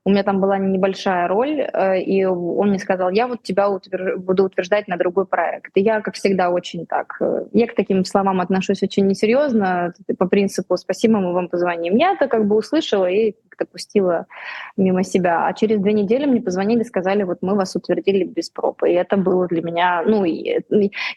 у 0.07 0.09
меня 0.09 0.23
там 0.23 0.39
была 0.39 0.57
небольшая 0.57 1.27
роль, 1.27 1.59
э, 1.59 1.99
и 1.99 2.23
он 2.23 2.69
мне 2.69 2.79
сказал, 2.79 3.09
я 3.09 3.27
вот 3.27 3.43
тебя 3.43 3.67
утвер... 3.67 4.17
буду 4.17 4.45
утверждать 4.45 4.87
на 4.87 4.95
другой 4.95 5.25
проект. 5.25 5.71
И 5.75 5.81
я, 5.81 5.99
как 5.99 6.15
всегда, 6.15 6.49
очень 6.49 6.85
так... 6.85 7.17
Э, 7.19 7.43
я 7.51 7.67
к 7.67 7.75
таким 7.75 8.05
словам 8.05 8.39
отношусь 8.39 8.81
очень 8.83 9.05
несерьезно, 9.05 9.93
по 10.17 10.25
принципу 10.25 10.77
«спасибо, 10.77 11.19
мы 11.19 11.33
вам 11.33 11.49
позвоним». 11.49 11.97
Я 11.97 12.13
это 12.13 12.29
как 12.29 12.47
бы 12.47 12.55
услышала 12.55 13.05
и 13.07 13.35
как-то 13.57 13.71
пустила 13.71 14.25
мимо 14.77 15.03
себя. 15.03 15.47
А 15.47 15.53
через 15.53 15.79
две 15.79 15.93
недели 15.93 16.25
мне 16.25 16.41
позвонили, 16.41 16.83
сказали, 16.83 17.23
вот 17.23 17.39
мы 17.41 17.55
вас 17.55 17.75
утвердили 17.75 18.23
без 18.23 18.49
пробы. 18.49 18.91
И 18.91 18.93
это 18.93 19.17
было 19.17 19.47
для 19.47 19.61
меня... 19.61 20.03
Ну, 20.05 20.25
и, 20.25 20.61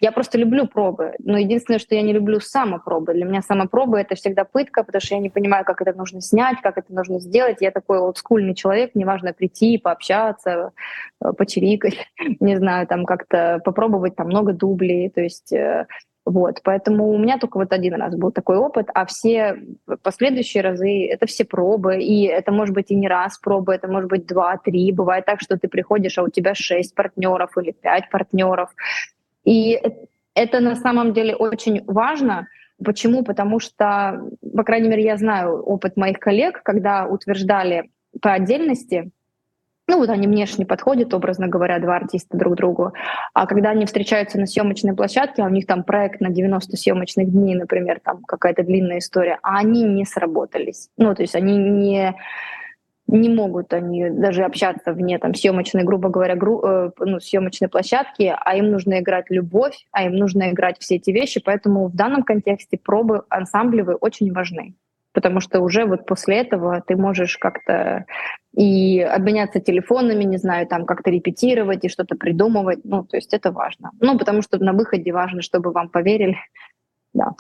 я 0.01 0.13
просто 0.13 0.39
люблю 0.39 0.67
пробы. 0.67 1.15
Но 1.19 1.39
единственное, 1.39 1.79
что 1.79 1.95
я 1.95 2.03
не 2.03 2.13
люблю 2.13 2.41
самопробы. 2.41 3.15
Для 3.15 3.25
меня 3.25 3.43
самопробы— 3.43 3.99
это 4.01 4.15
всегда 4.15 4.45
пытка, 4.45 4.83
потому 4.83 5.01
что 5.01 5.15
я 5.15 5.21
не 5.21 5.31
понимаю, 5.31 5.65
как 5.65 5.81
это 5.83 5.97
нужно 5.97 6.21
снять, 6.21 6.61
как 6.63 6.79
это 6.79 6.93
нужно 6.93 7.21
сделать. 7.21 7.59
Я 7.61 7.71
такой 7.71 7.99
олдскульный 7.99 8.55
человек, 8.55 8.81
человек, 8.81 8.95
неважно, 8.95 9.33
прийти, 9.33 9.79
пообщаться, 9.79 10.73
э, 11.23 11.33
почирикать, 11.33 11.97
не 12.41 12.57
знаю, 12.57 12.87
там 12.87 13.05
как-то 13.05 13.61
попробовать 13.65 14.17
там 14.17 14.27
много 14.27 14.53
дублей, 14.53 15.11
то 15.11 15.21
есть 15.21 15.53
э, 15.53 15.87
вот, 16.27 16.61
поэтому 16.63 17.11
у 17.11 17.19
меня 17.19 17.39
только 17.39 17.57
вот 17.57 17.73
один 17.73 17.95
раз 17.95 18.15
был 18.15 18.31
такой 18.31 18.57
опыт, 18.57 18.89
а 18.95 19.07
все 19.07 19.57
последующие 20.03 20.63
разы— 20.63 21.07
это 21.11 21.27
все 21.27 21.45
пробы, 21.45 22.03
и 22.03 22.25
это 22.25 22.53
может 22.53 22.75
быть 22.75 22.91
и 22.91 22.95
не 22.95 23.09
раз 23.09 23.39
пробы, 23.39 23.75
это 23.75 23.89
может 23.89 24.11
быть 24.11 24.27
два, 24.27 24.59
три. 24.59 24.93
Бывает 24.93 25.25
так, 25.25 25.41
что 25.41 25.59
ты 25.59 25.67
приходишь, 25.69 26.19
а 26.19 26.23
у 26.23 26.29
тебя 26.29 26.55
шесть 26.55 26.95
партнеров 26.95 27.57
или 27.57 27.73
пять 27.73 28.11
партнеров. 28.11 28.71
И 29.45 29.81
это 30.35 30.61
на 30.61 30.77
самом 30.77 31.13
деле 31.13 31.35
очень 31.35 31.83
важно. 31.87 32.47
Почему? 32.85 33.25
Потому 33.25 33.59
что, 33.59 34.23
по 34.57 34.63
крайней 34.63 34.89
мере, 34.89 35.05
я 35.05 35.17
знаю 35.17 35.63
опыт 35.63 35.97
моих 35.97 36.19
коллег, 36.19 36.63
когда 36.63 37.07
утверждали 37.07 37.91
по 38.21 38.33
отдельности, 38.33 39.11
ну 39.91 39.99
вот 39.99 40.09
они 40.09 40.29
внешне 40.29 40.65
подходят, 40.65 41.13
образно 41.13 41.49
говоря, 41.49 41.79
два 41.81 41.97
артиста 41.97 42.39
друг 42.39 42.55
другу, 42.55 42.93
а 43.35 43.47
когда 43.47 43.71
они 43.71 43.87
встречаются 43.87 44.39
на 44.39 44.47
съемочной 44.47 44.95
площадке, 44.95 45.43
а 45.43 45.47
у 45.47 45.51
них 45.51 45.67
там 45.67 45.83
проект 45.83 46.21
на 46.21 46.31
90 46.31 46.77
съемочных 46.77 47.31
дней, 47.31 47.57
например, 47.57 48.01
там 48.03 48.23
какая-то 48.23 48.63
длинная 48.63 48.99
история, 48.99 49.39
а 49.43 49.59
они 49.59 49.83
не 49.83 50.05
сработались. 50.05 50.91
Ну, 50.97 51.15
то 51.15 51.23
есть 51.23 51.35
они 51.35 51.57
не 51.59 52.15
не 53.13 53.29
могут 53.29 53.73
они 53.73 54.09
даже 54.09 54.45
общаться 54.45 54.93
вне 54.93 55.19
там 55.19 55.35
съемочной, 55.35 55.83
грубо 55.83 56.11
говоря, 56.11 56.37
гру, 56.37 56.63
э, 56.65 56.91
ну, 57.01 57.19
съемочной 57.19 57.69
площадки, 57.69 58.33
а 58.39 58.55
им 58.55 58.71
нужно 58.71 59.01
играть 59.01 59.25
любовь, 59.31 59.87
а 59.91 60.05
им 60.05 60.15
нужно 60.15 60.51
играть 60.51 60.77
все 60.79 60.95
эти 60.95 61.11
вещи, 61.11 61.43
поэтому 61.45 61.89
в 61.89 61.97
данном 61.97 62.23
контексте 62.23 62.79
пробы 62.79 63.25
ансамблевые 63.29 63.97
очень 63.97 64.33
важны 64.33 64.77
потому 65.13 65.41
что 65.41 65.61
уже 65.61 65.85
вот 65.85 66.07
после 66.07 66.39
этого 66.39 66.83
ты 66.87 66.97
можешь 66.97 67.37
как-то 67.39 68.07
и 68.57 69.01
обменяться 69.01 69.61
телефонами, 69.61 70.25
не 70.25 70.39
знаю, 70.39 70.67
там 70.67 70.87
как-то 70.87 71.11
репетировать 71.11 71.85
и 71.85 71.89
что-то 71.89 72.17
придумывать. 72.17 72.81
Ну, 72.85 73.05
то 73.05 73.17
есть 73.17 73.33
это 73.35 73.53
важно. 73.53 73.91
Ну, 74.01 74.19
потому 74.19 74.43
что 74.43 74.59
на 74.59 74.73
выходе 74.73 75.13
важно, 75.13 75.43
чтобы 75.43 75.73
вам 75.73 75.89
поверили. 75.89 76.37
Да. 77.13 77.33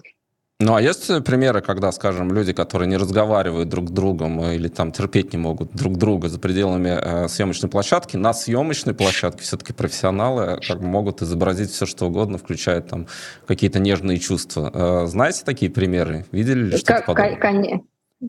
Ну, 0.62 0.74
а 0.74 0.82
есть 0.82 1.24
примеры, 1.24 1.62
когда, 1.62 1.90
скажем, 1.90 2.34
люди, 2.34 2.52
которые 2.52 2.86
не 2.86 2.98
разговаривают 2.98 3.70
друг 3.70 3.88
с 3.88 3.92
другом 3.92 4.44
или 4.44 4.68
там 4.68 4.92
терпеть 4.92 5.32
не 5.32 5.38
могут 5.38 5.72
друг 5.72 5.96
друга 5.96 6.28
за 6.28 6.38
пределами 6.38 6.98
э, 7.00 7.28
съемочной 7.28 7.70
площадки, 7.70 8.18
на 8.18 8.34
съемочной 8.34 8.92
площадке 8.94 9.42
все-таки 9.42 9.72
профессионалы 9.72 10.60
как 10.66 10.80
бы 10.80 10.86
могут 10.86 11.22
изобразить 11.22 11.70
все, 11.70 11.86
что 11.86 12.06
угодно, 12.06 12.36
включая 12.36 12.82
там 12.82 13.06
какие-то 13.46 13.78
нежные 13.78 14.18
чувства. 14.18 14.70
Э, 14.74 15.06
знаете 15.06 15.44
такие 15.46 15.70
примеры? 15.70 16.26
Видели 16.30 16.64
ли 16.64 16.76
что-то 16.76 17.04
подобное? 17.06 17.80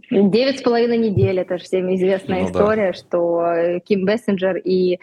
Девять 0.09 0.59
с 0.59 0.61
половиной 0.61 0.97
недель, 0.97 1.37
это 1.37 1.57
же 1.57 1.65
всем 1.65 1.93
известная 1.93 2.43
ну, 2.43 2.47
история, 2.47 2.93
да. 2.93 2.97
что 2.97 3.81
Ким 3.85 4.05
Бессенджер 4.05 4.55
и 4.55 4.99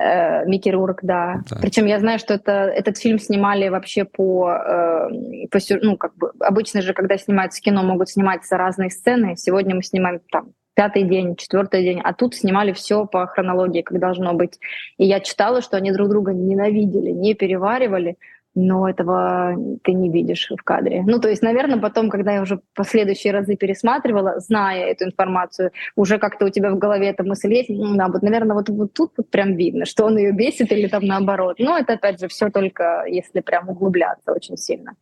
Э, 0.00 0.46
Микки 0.46 0.70
Рурк, 0.70 1.00
да. 1.02 1.42
да. 1.50 1.58
Причем 1.60 1.84
я 1.84 1.98
знаю, 1.98 2.18
что 2.18 2.32
это, 2.32 2.52
этот 2.52 2.96
фильм 2.96 3.18
снимали 3.18 3.68
вообще 3.68 4.06
по, 4.06 4.50
э, 4.50 5.46
по... 5.50 5.58
Ну, 5.82 5.98
как 5.98 6.16
бы, 6.16 6.32
обычно 6.40 6.80
же, 6.80 6.94
когда 6.94 7.18
снимаются 7.18 7.60
кино, 7.60 7.82
могут 7.82 8.08
сниматься 8.08 8.56
разные 8.56 8.88
сцены. 8.88 9.36
Сегодня 9.36 9.74
мы 9.74 9.82
снимаем 9.82 10.20
там 10.32 10.52
пятый 10.74 11.02
день, 11.02 11.36
четвертый 11.36 11.82
день, 11.82 12.00
а 12.02 12.14
тут 12.14 12.34
снимали 12.34 12.72
все 12.72 13.04
по 13.04 13.26
хронологии, 13.26 13.82
как 13.82 14.00
должно 14.00 14.32
быть. 14.32 14.58
И 14.96 15.04
я 15.04 15.20
читала, 15.20 15.60
что 15.60 15.76
они 15.76 15.92
друг 15.92 16.08
друга 16.08 16.32
ненавидели, 16.32 17.10
не 17.10 17.34
переваривали, 17.34 18.16
но 18.54 18.88
этого 18.88 19.54
ты 19.82 19.92
не 19.92 20.10
видишь 20.10 20.50
в 20.50 20.62
кадре. 20.62 21.02
Ну, 21.06 21.20
то 21.20 21.28
есть, 21.28 21.42
наверное, 21.42 21.78
потом, 21.78 22.10
когда 22.10 22.32
я 22.32 22.42
уже 22.42 22.60
последующие 22.74 23.32
разы 23.32 23.56
пересматривала, 23.56 24.40
зная 24.40 24.86
эту 24.86 25.04
информацию, 25.04 25.70
уже 25.96 26.18
как-то 26.18 26.46
у 26.46 26.50
тебя 26.50 26.70
в 26.70 26.78
голове 26.78 27.08
эта 27.08 27.22
мысль 27.22 27.54
есть, 27.54 27.70
ну, 27.70 27.96
да, 27.96 28.08
вот, 28.08 28.22
наверное, 28.22 28.56
вот, 28.56 28.68
вот 28.68 28.92
тут 28.92 29.12
вот 29.16 29.30
прям 29.30 29.54
видно, 29.54 29.84
что 29.84 30.04
он 30.04 30.18
ее 30.18 30.32
бесит 30.32 30.72
или 30.72 30.88
там 30.88 31.04
наоборот. 31.04 31.56
Но 31.58 31.78
это, 31.78 31.94
опять 31.94 32.20
же, 32.20 32.28
все 32.28 32.50
только 32.50 33.04
если 33.06 33.40
прям 33.40 33.68
углубляться 33.68 34.32
очень 34.32 34.56
сильно. 34.56 34.94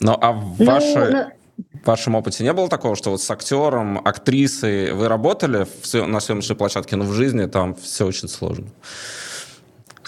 Ну, 0.00 0.16
а 0.20 0.32
в 0.32 0.58
ну, 0.58 0.66
вашей... 0.66 1.12
Ну, 1.12 1.24
в 1.82 1.86
вашем 1.86 2.14
опыте 2.14 2.44
не 2.44 2.52
было 2.52 2.68
такого, 2.68 2.96
что 2.96 3.10
вот 3.10 3.20
с 3.20 3.30
актером, 3.30 3.98
актрисой 3.98 4.92
вы 4.92 5.08
работали 5.08 5.66
на 5.94 6.20
съемочной 6.20 6.56
площадке, 6.56 6.96
но 6.96 7.04
в 7.04 7.12
жизни 7.12 7.46
там 7.46 7.74
все 7.74 8.06
очень 8.06 8.28
сложно? 8.28 8.66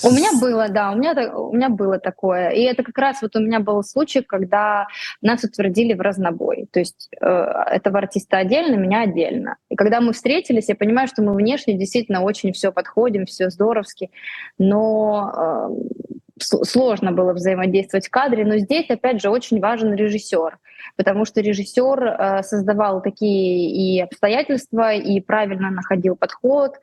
У 0.03 0.11
меня 0.11 0.31
было, 0.41 0.69
да, 0.69 0.91
у 0.91 0.97
меня, 0.97 1.13
у 1.37 1.55
меня 1.55 1.69
было 1.69 1.99
такое. 1.99 2.51
И 2.51 2.63
это 2.63 2.83
как 2.83 2.99
раз 2.99 3.23
вот 3.23 3.37
у 3.37 3.41
меня 3.41 3.61
был 3.61 3.83
случай, 3.83 4.23
когда 4.23 4.87
нас 5.23 5.45
утвердили 5.45 5.95
в 5.95 6.01
разнобой. 6.01 6.67
То 6.73 6.81
есть 6.81 7.09
э, 7.21 7.27
этого 7.27 7.99
артиста 7.99 8.39
отдельно, 8.39 8.77
меня 8.77 9.03
отдельно. 9.03 9.57
И 9.69 9.77
когда 9.77 10.01
мы 10.01 10.13
встретились, 10.13 10.69
я 10.69 10.75
понимаю, 10.75 11.09
что 11.09 11.23
мы 11.23 11.35
внешне 11.35 11.75
действительно 11.79 12.23
очень 12.23 12.53
все 12.53 12.73
подходим, 12.73 13.27
все 13.27 13.51
здоровски, 13.51 14.11
но 14.59 15.71
э, 15.71 16.15
сложно 16.41 17.13
было 17.13 17.33
взаимодействовать 17.33 18.07
в 18.07 18.11
кадре, 18.11 18.45
но 18.45 18.59
здесь, 18.59 18.91
опять 18.91 19.23
же, 19.23 19.31
очень 19.31 19.61
важен 19.61 19.95
режиссер, 19.95 20.59
потому 20.97 21.25
что 21.25 21.41
режиссер 21.41 22.05
э, 22.05 22.43
создавал 22.43 23.03
такие 23.03 23.71
и 23.71 24.01
обстоятельства, 24.01 24.95
и 24.95 25.21
правильно 25.21 25.71
находил 25.71 26.17
подход, 26.17 26.77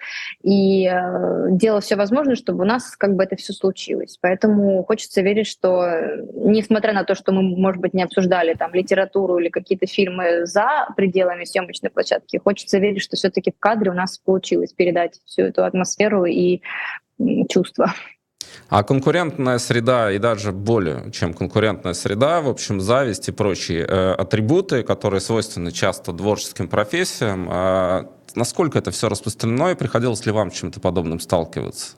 и 0.43 0.87
э, 0.87 1.47
делал 1.51 1.81
все 1.81 1.95
возможное, 1.95 2.35
чтобы 2.35 2.63
у 2.63 2.67
нас 2.67 2.95
как 2.95 3.15
бы 3.15 3.23
это 3.23 3.35
все 3.35 3.53
случилось. 3.53 4.17
Поэтому 4.21 4.83
хочется 4.83 5.21
верить, 5.21 5.47
что, 5.47 5.87
несмотря 6.33 6.93
на 6.93 7.03
то, 7.03 7.15
что 7.15 7.31
мы, 7.31 7.41
может 7.41 7.81
быть, 7.81 7.93
не 7.93 8.03
обсуждали 8.03 8.53
там 8.53 8.73
литературу 8.73 9.37
или 9.37 9.49
какие-то 9.49 9.87
фильмы 9.87 10.45
за 10.45 10.87
пределами 10.95 11.45
съемочной 11.45 11.89
площадки, 11.89 12.37
хочется 12.37 12.77
верить, 12.79 13.01
что 13.01 13.15
все-таки 13.15 13.51
в 13.51 13.59
кадре 13.59 13.91
у 13.91 13.95
нас 13.95 14.17
получилось 14.17 14.73
передать 14.73 15.19
всю 15.25 15.43
эту 15.43 15.63
атмосферу 15.63 16.25
и 16.25 16.61
чувства. 17.49 17.93
А 18.69 18.83
конкурентная 18.83 19.57
среда 19.57 20.11
и 20.11 20.17
даже 20.17 20.51
более 20.51 21.11
чем 21.11 21.33
конкурентная 21.33 21.93
среда, 21.93 22.41
в 22.41 22.47
общем, 22.49 22.79
зависть 22.79 23.27
и 23.27 23.31
прочие 23.31 23.85
э, 23.85 24.13
атрибуты, 24.13 24.83
которые 24.83 25.19
свойственны 25.19 25.71
часто 25.71 26.13
творческим 26.13 26.67
профессиям, 26.67 27.49
э, 27.51 28.05
насколько 28.35 28.79
это 28.79 28.91
все 28.91 29.09
распространено 29.09 29.71
и 29.71 29.75
приходилось 29.75 30.25
ли 30.25 30.31
вам 30.31 30.51
чем-то 30.51 30.79
подобным 30.79 31.19
сталкиваться? 31.19 31.95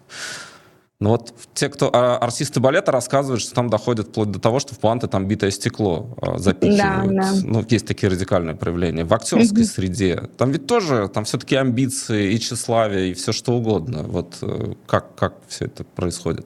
Но 1.03 1.09
ну 1.09 1.15
вот 1.15 1.33
те, 1.53 1.67
кто 1.67 1.89
а, 1.91 2.17
артисты 2.17 2.61
балета 2.61 2.93
рассказывают, 2.93 3.41
что 3.41 3.53
там 3.53 3.69
доходит 3.69 4.07
вплоть 4.07 4.31
до 4.31 4.39
того, 4.39 4.61
что 4.61 4.73
в 4.73 4.79
планты 4.79 5.09
там 5.09 5.27
битое 5.27 5.51
стекло 5.51 6.07
а, 6.21 6.37
запихивают. 6.37 7.13
Да, 7.13 7.33
да. 7.33 7.41
Ну, 7.43 7.65
есть 7.67 7.85
такие 7.85 8.09
радикальные 8.09 8.55
проявления. 8.55 9.03
В 9.03 9.13
актерской 9.13 9.65
среде 9.65 10.29
там 10.37 10.51
ведь 10.51 10.65
тоже, 10.65 11.09
там 11.13 11.25
все-таки 11.25 11.57
амбиции 11.57 12.31
и 12.31 12.39
тщеславие, 12.39 13.11
и 13.11 13.13
все 13.15 13.33
что 13.33 13.51
угодно. 13.51 14.03
Вот 14.03 14.37
э, 14.43 14.75
как, 14.87 15.13
как 15.15 15.33
все 15.49 15.65
это 15.65 15.83
происходит? 15.83 16.45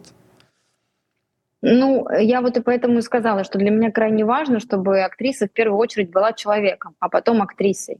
Ну, 1.69 2.07
я 2.17 2.41
вот 2.41 2.55
и 2.55 2.61
поэтому 2.61 2.99
и 2.99 3.01
сказала, 3.01 3.43
что 3.43 3.59
для 3.59 3.71
меня 3.71 3.91
крайне 3.91 4.23
важно, 4.23 4.61
чтобы 4.61 5.01
актриса 5.01 5.47
в 5.47 5.51
первую 5.51 5.77
очередь 5.77 6.11
была 6.11 6.31
человеком, 6.31 6.95
а 6.99 7.09
потом 7.09 7.41
актрисой. 7.41 7.99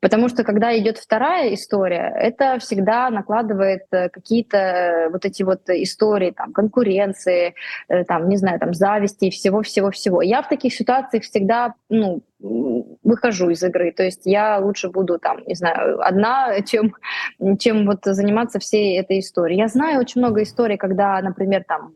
Потому 0.00 0.28
что 0.28 0.44
когда 0.44 0.76
идет 0.78 0.98
вторая 0.98 1.54
история, 1.54 2.14
это 2.14 2.58
всегда 2.58 3.08
накладывает 3.08 3.84
э, 3.90 4.10
какие-то 4.10 5.08
вот 5.10 5.24
эти 5.24 5.42
вот 5.42 5.62
истории, 5.70 6.30
там, 6.30 6.52
конкуренции, 6.52 7.54
э, 7.88 8.04
там, 8.04 8.28
не 8.28 8.36
знаю, 8.36 8.60
там, 8.60 8.74
зависти, 8.74 9.30
всего-всего-всего. 9.30 10.20
Я 10.20 10.42
в 10.42 10.48
таких 10.50 10.74
ситуациях 10.74 11.24
всегда, 11.24 11.74
ну, 11.88 12.22
выхожу 12.38 13.48
из 13.48 13.62
игры. 13.62 13.92
То 13.92 14.02
есть 14.02 14.26
я 14.26 14.58
лучше 14.58 14.90
буду 14.90 15.18
там, 15.18 15.38
не 15.46 15.54
знаю, 15.54 16.06
одна, 16.06 16.60
чем, 16.66 16.94
чем 17.58 17.86
вот 17.86 18.00
заниматься 18.04 18.58
всей 18.58 19.00
этой 19.00 19.20
историей. 19.20 19.58
Я 19.60 19.68
знаю 19.68 20.00
очень 20.00 20.20
много 20.20 20.42
историй, 20.42 20.76
когда, 20.76 21.20
например, 21.22 21.64
там 21.66 21.94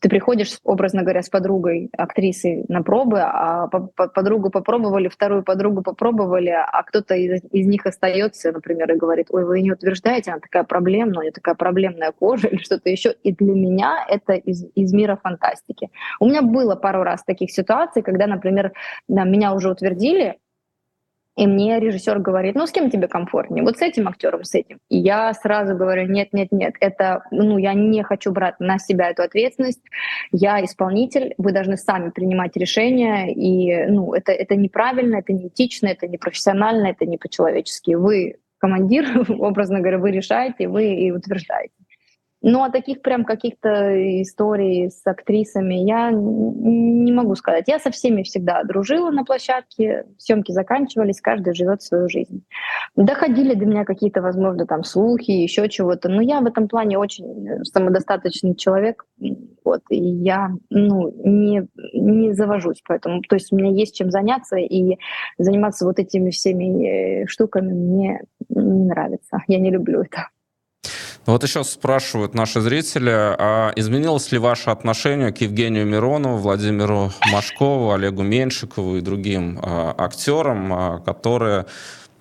ты 0.00 0.08
приходишь, 0.08 0.58
образно 0.64 1.02
говоря, 1.02 1.22
с 1.22 1.28
подругой, 1.28 1.90
актрисой 1.96 2.64
на 2.68 2.82
пробы, 2.82 3.20
а 3.20 3.68
подругу 3.68 4.50
попробовали, 4.50 5.08
вторую 5.08 5.42
подругу 5.42 5.82
попробовали, 5.82 6.50
а 6.50 6.82
кто-то 6.82 7.14
из, 7.14 7.42
из 7.50 7.66
них 7.66 7.86
остается, 7.86 8.52
например, 8.52 8.92
и 8.92 8.96
говорит, 8.96 9.26
ой, 9.30 9.44
вы 9.44 9.60
не 9.60 9.72
утверждаете, 9.72 10.32
она 10.32 10.40
такая 10.40 10.64
проблемная, 10.64 11.18
у 11.18 11.22
нее 11.22 11.32
такая 11.32 11.54
проблемная 11.54 12.12
кожа 12.12 12.48
или 12.48 12.62
что-то 12.62 12.90
еще. 12.90 13.14
И 13.22 13.32
для 13.32 13.52
меня 13.52 14.04
это 14.08 14.34
из, 14.34 14.64
из 14.74 14.92
мира 14.92 15.18
фантастики. 15.22 15.90
У 16.20 16.26
меня 16.26 16.42
было 16.42 16.76
пару 16.76 17.02
раз 17.02 17.24
таких 17.24 17.50
ситуаций, 17.50 18.02
когда, 18.02 18.26
например, 18.26 18.72
меня 19.08 19.54
уже 19.54 19.70
утвердили, 19.70 20.38
и 21.40 21.46
мне 21.46 21.80
режиссер 21.80 22.18
говорит, 22.18 22.54
ну 22.54 22.66
с 22.66 22.70
кем 22.70 22.90
тебе 22.90 23.08
комфортнее? 23.08 23.64
Вот 23.64 23.78
с 23.78 23.80
этим 23.80 24.08
актером, 24.08 24.44
с 24.44 24.54
этим. 24.54 24.78
И 24.90 24.98
я 24.98 25.32
сразу 25.32 25.74
говорю, 25.74 26.06
нет, 26.06 26.34
нет, 26.34 26.48
нет, 26.52 26.74
это, 26.80 27.22
ну 27.30 27.56
я 27.56 27.72
не 27.72 28.02
хочу 28.02 28.30
брать 28.30 28.60
на 28.60 28.78
себя 28.78 29.08
эту 29.08 29.22
ответственность. 29.22 29.80
Я 30.32 30.62
исполнитель, 30.62 31.32
вы 31.38 31.52
должны 31.52 31.78
сами 31.78 32.10
принимать 32.10 32.56
решения, 32.58 33.32
и 33.32 33.86
ну 33.90 34.12
это 34.12 34.32
это 34.32 34.54
неправильно, 34.54 35.16
это 35.16 35.32
неэтично, 35.32 35.86
это 35.86 36.06
непрофессионально, 36.08 36.88
это 36.88 37.06
не 37.06 37.16
по-человечески. 37.16 37.94
Вы 37.94 38.36
командир, 38.58 39.06
образно 39.30 39.80
говоря, 39.80 39.96
вы 39.96 40.10
решаете, 40.10 40.68
вы 40.68 40.94
и 40.94 41.10
утверждаете. 41.10 41.72
Ну, 42.42 42.62
а 42.62 42.70
таких 42.70 43.02
прям 43.02 43.24
каких-то 43.24 44.22
историй 44.22 44.90
с 44.90 45.06
актрисами 45.06 45.74
я 45.74 46.10
не 46.10 47.12
могу 47.12 47.34
сказать. 47.34 47.68
Я 47.68 47.78
со 47.78 47.90
всеми 47.90 48.22
всегда 48.22 48.64
дружила 48.64 49.10
на 49.10 49.24
площадке, 49.24 50.06
съемки 50.16 50.52
заканчивались, 50.52 51.20
каждый 51.20 51.54
живет 51.54 51.82
свою 51.82 52.08
жизнь. 52.08 52.42
Доходили 52.96 53.54
до 53.54 53.66
меня 53.66 53.84
какие-то, 53.84 54.22
возможно, 54.22 54.66
там 54.66 54.84
слухи, 54.84 55.30
еще 55.30 55.68
чего-то. 55.68 56.08
Но 56.08 56.22
я 56.22 56.40
в 56.40 56.46
этом 56.46 56.66
плане 56.66 56.98
очень 56.98 57.64
самодостаточный 57.64 58.54
человек, 58.54 59.04
вот, 59.62 59.82
и 59.90 59.98
я 59.98 60.50
ну, 60.70 61.12
не, 61.22 61.68
не 61.92 62.32
завожусь 62.32 62.82
поэтому. 62.86 63.20
То 63.22 63.36
есть 63.36 63.52
у 63.52 63.56
меня 63.56 63.70
есть 63.70 63.94
чем 63.94 64.10
заняться, 64.10 64.56
и 64.56 64.96
заниматься 65.36 65.84
вот 65.84 65.98
этими 65.98 66.30
всеми 66.30 67.22
э, 67.22 67.26
штуками 67.26 67.72
мне 67.72 68.22
не 68.48 68.84
нравится. 68.84 69.42
Я 69.46 69.58
не 69.58 69.70
люблю 69.70 70.00
это. 70.00 70.28
Вот 71.30 71.44
еще 71.44 71.62
спрашивают 71.62 72.34
наши 72.34 72.60
зрители, 72.60 73.12
а 73.12 73.72
изменилось 73.76 74.32
ли 74.32 74.38
ваше 74.38 74.70
отношение 74.70 75.32
к 75.32 75.40
Евгению 75.40 75.86
Миронову, 75.86 76.38
Владимиру 76.38 77.12
Машкову, 77.32 77.92
Олегу 77.92 78.22
Меньшикову 78.22 78.96
и 78.96 79.00
другим 79.00 79.60
а, 79.62 79.94
актерам, 79.96 80.72
а, 80.72 80.98
которые, 80.98 81.66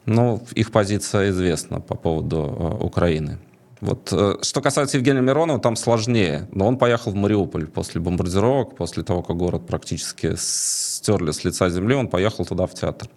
ну, 0.06 0.44
их 0.54 0.72
позиция 0.72 1.32
известна 1.32 1.82
по 1.82 1.96
поводу 1.96 2.38
а, 2.38 2.86
Украины? 2.86 3.40
Вот, 3.82 4.10
э, 4.12 4.36
что 4.44 4.62
касается 4.62 4.98
Евгения 4.98 5.22
Миронова, 5.22 5.60
там 5.60 5.76
сложнее. 5.76 6.48
Но 6.52 6.68
он 6.68 6.78
поехал 6.78 7.12
в 7.12 7.16
Мариуполь 7.16 7.66
после 7.66 8.00
бомбардировок, 8.02 8.76
после 8.76 9.02
того, 9.02 9.24
как 9.24 9.38
город 9.38 9.66
практически 9.66 10.36
стерли 10.38 11.32
с 11.32 11.44
лица 11.44 11.68
земли, 11.70 11.96
он 11.96 12.10
поехал 12.10 12.46
туда 12.46 12.68
в 12.68 12.76
театр. 12.76 13.10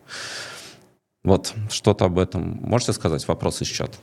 Вот, 1.24 1.52
что-то 1.70 2.06
об 2.06 2.18
этом 2.18 2.58
можете 2.62 2.92
сказать? 2.92 3.28
Вопрос 3.28 3.62
из 3.62 3.68
чата. 3.68 3.96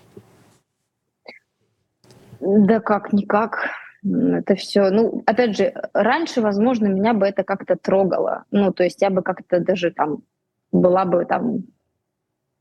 Да 2.40 2.80
как-никак. 2.80 3.70
Это 4.04 4.56
все, 4.56 4.90
ну, 4.92 5.24
опять 5.26 5.58
же, 5.58 5.74
раньше, 5.94 6.42
возможно, 6.42 6.88
меня 6.88 7.14
бы 7.14 7.26
это 7.28 7.44
как-то 7.44 7.76
трогало. 7.76 8.46
Ну, 8.50 8.72
то 8.72 8.84
есть 8.84 9.02
я 9.02 9.10
бы 9.10 9.22
как-то 9.22 9.60
даже 9.60 9.92
там 9.92 10.24
была 10.72 11.04
бы 11.06 11.26
там, 11.26 11.64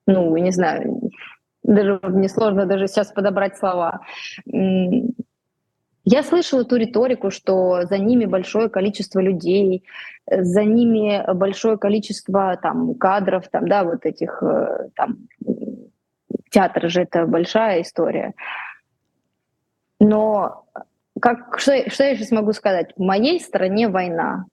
ну, 0.07 0.37
не 0.37 0.51
знаю, 0.51 1.11
даже 1.63 2.01
мне 2.03 2.29
сложно 2.29 2.67
даже 2.67 2.89
сейчас 2.89 3.13
подобрать 3.13 3.57
слова. 3.57 4.01
Я 6.11 6.23
слышала 6.23 6.65
ту 6.65 6.77
риторику, 6.77 7.31
что 7.31 7.85
за 7.85 7.99
ними 7.99 8.25
большое 8.25 8.71
количество 8.71 9.21
людей, 9.21 9.85
за 10.27 10.65
ними 10.65 11.23
большое 11.35 11.77
количество 11.77 12.57
там 12.61 12.95
кадров, 12.95 13.49
там, 13.49 13.69
да, 13.69 13.85
вот 13.85 14.07
этих 14.07 14.43
э, 14.43 14.89
там 14.97 15.29
театр 16.51 16.89
же 16.91 17.03
это 17.03 17.27
большая 17.27 17.83
история. 17.83 18.33
Но 20.01 20.65
как, 21.21 21.59
что, 21.59 21.91
что 21.91 22.05
я 22.05 22.17
сейчас 22.17 22.31
могу 22.31 22.53
сказать? 22.53 22.93
В 22.97 23.03
моей 23.03 23.41
стране 23.41 23.89
война. 23.89 24.45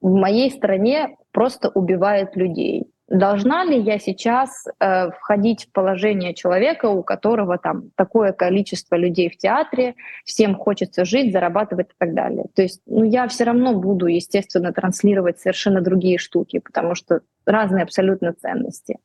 В 0.00 0.14
моей 0.14 0.50
стране 0.50 1.16
просто 1.32 1.68
убивают 1.68 2.36
людей. 2.36 2.86
Должна 3.10 3.64
ли 3.64 3.76
я 3.80 3.98
сейчас 3.98 4.66
э, 4.78 5.10
входить 5.10 5.66
в 5.66 5.72
положение 5.72 6.32
человека, 6.32 6.86
у 6.86 7.02
которого 7.02 7.58
там 7.58 7.90
такое 7.96 8.32
количество 8.32 8.94
людей 8.94 9.28
в 9.28 9.36
театре, 9.36 9.96
всем 10.24 10.54
хочется 10.54 11.04
жить, 11.04 11.32
зарабатывать 11.32 11.88
и 11.88 11.94
так 11.98 12.14
далее? 12.14 12.44
То 12.54 12.62
есть 12.62 12.80
ну, 12.86 13.02
я 13.02 13.26
все 13.26 13.44
равно 13.44 13.74
буду, 13.74 14.06
естественно, 14.06 14.72
транслировать 14.72 15.40
совершенно 15.40 15.80
другие 15.80 16.18
штуки, 16.18 16.60
потому 16.60 16.94
что 16.94 17.20
разные 17.44 17.82
абсолютно 17.82 18.32
ценности. 18.32 18.98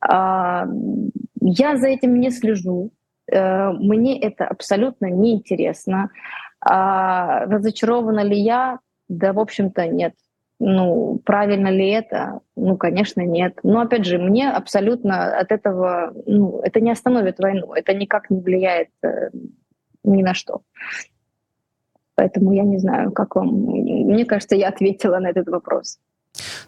А, 0.00 0.66
Я 1.42 1.76
за 1.76 1.88
этим 1.88 2.18
не 2.18 2.30
слежу. 2.30 2.92
Э, 3.30 3.70
мне 3.72 4.18
это 4.20 4.46
абсолютно 4.46 5.06
неинтересно. 5.06 6.10
А 6.60 7.46
разочарована 7.46 8.20
ли 8.20 8.38
я? 8.38 8.78
Да, 9.08 9.32
в 9.32 9.38
общем-то, 9.38 9.86
нет. 9.86 10.14
Ну, 10.60 11.20
правильно 11.24 11.68
ли 11.68 11.88
это? 11.88 12.40
Ну, 12.56 12.76
конечно, 12.76 13.20
нет. 13.20 13.58
Но, 13.62 13.80
опять 13.80 14.04
же, 14.04 14.18
мне 14.18 14.50
абсолютно 14.50 15.36
от 15.38 15.52
этого... 15.52 16.14
Ну, 16.26 16.60
это 16.60 16.80
не 16.80 16.90
остановит 16.90 17.38
войну. 17.38 17.74
Это 17.74 17.92
никак 17.92 18.30
не 18.30 18.40
влияет 18.40 18.88
э, 19.02 19.30
ни 20.04 20.22
на 20.22 20.34
что. 20.34 20.62
Поэтому 22.14 22.52
я 22.52 22.62
не 22.62 22.78
знаю, 22.78 23.12
как 23.12 23.36
вам... 23.36 23.48
Мне 23.48 24.24
кажется, 24.24 24.54
я 24.54 24.68
ответила 24.68 25.18
на 25.18 25.28
этот 25.28 25.48
вопрос. 25.48 25.98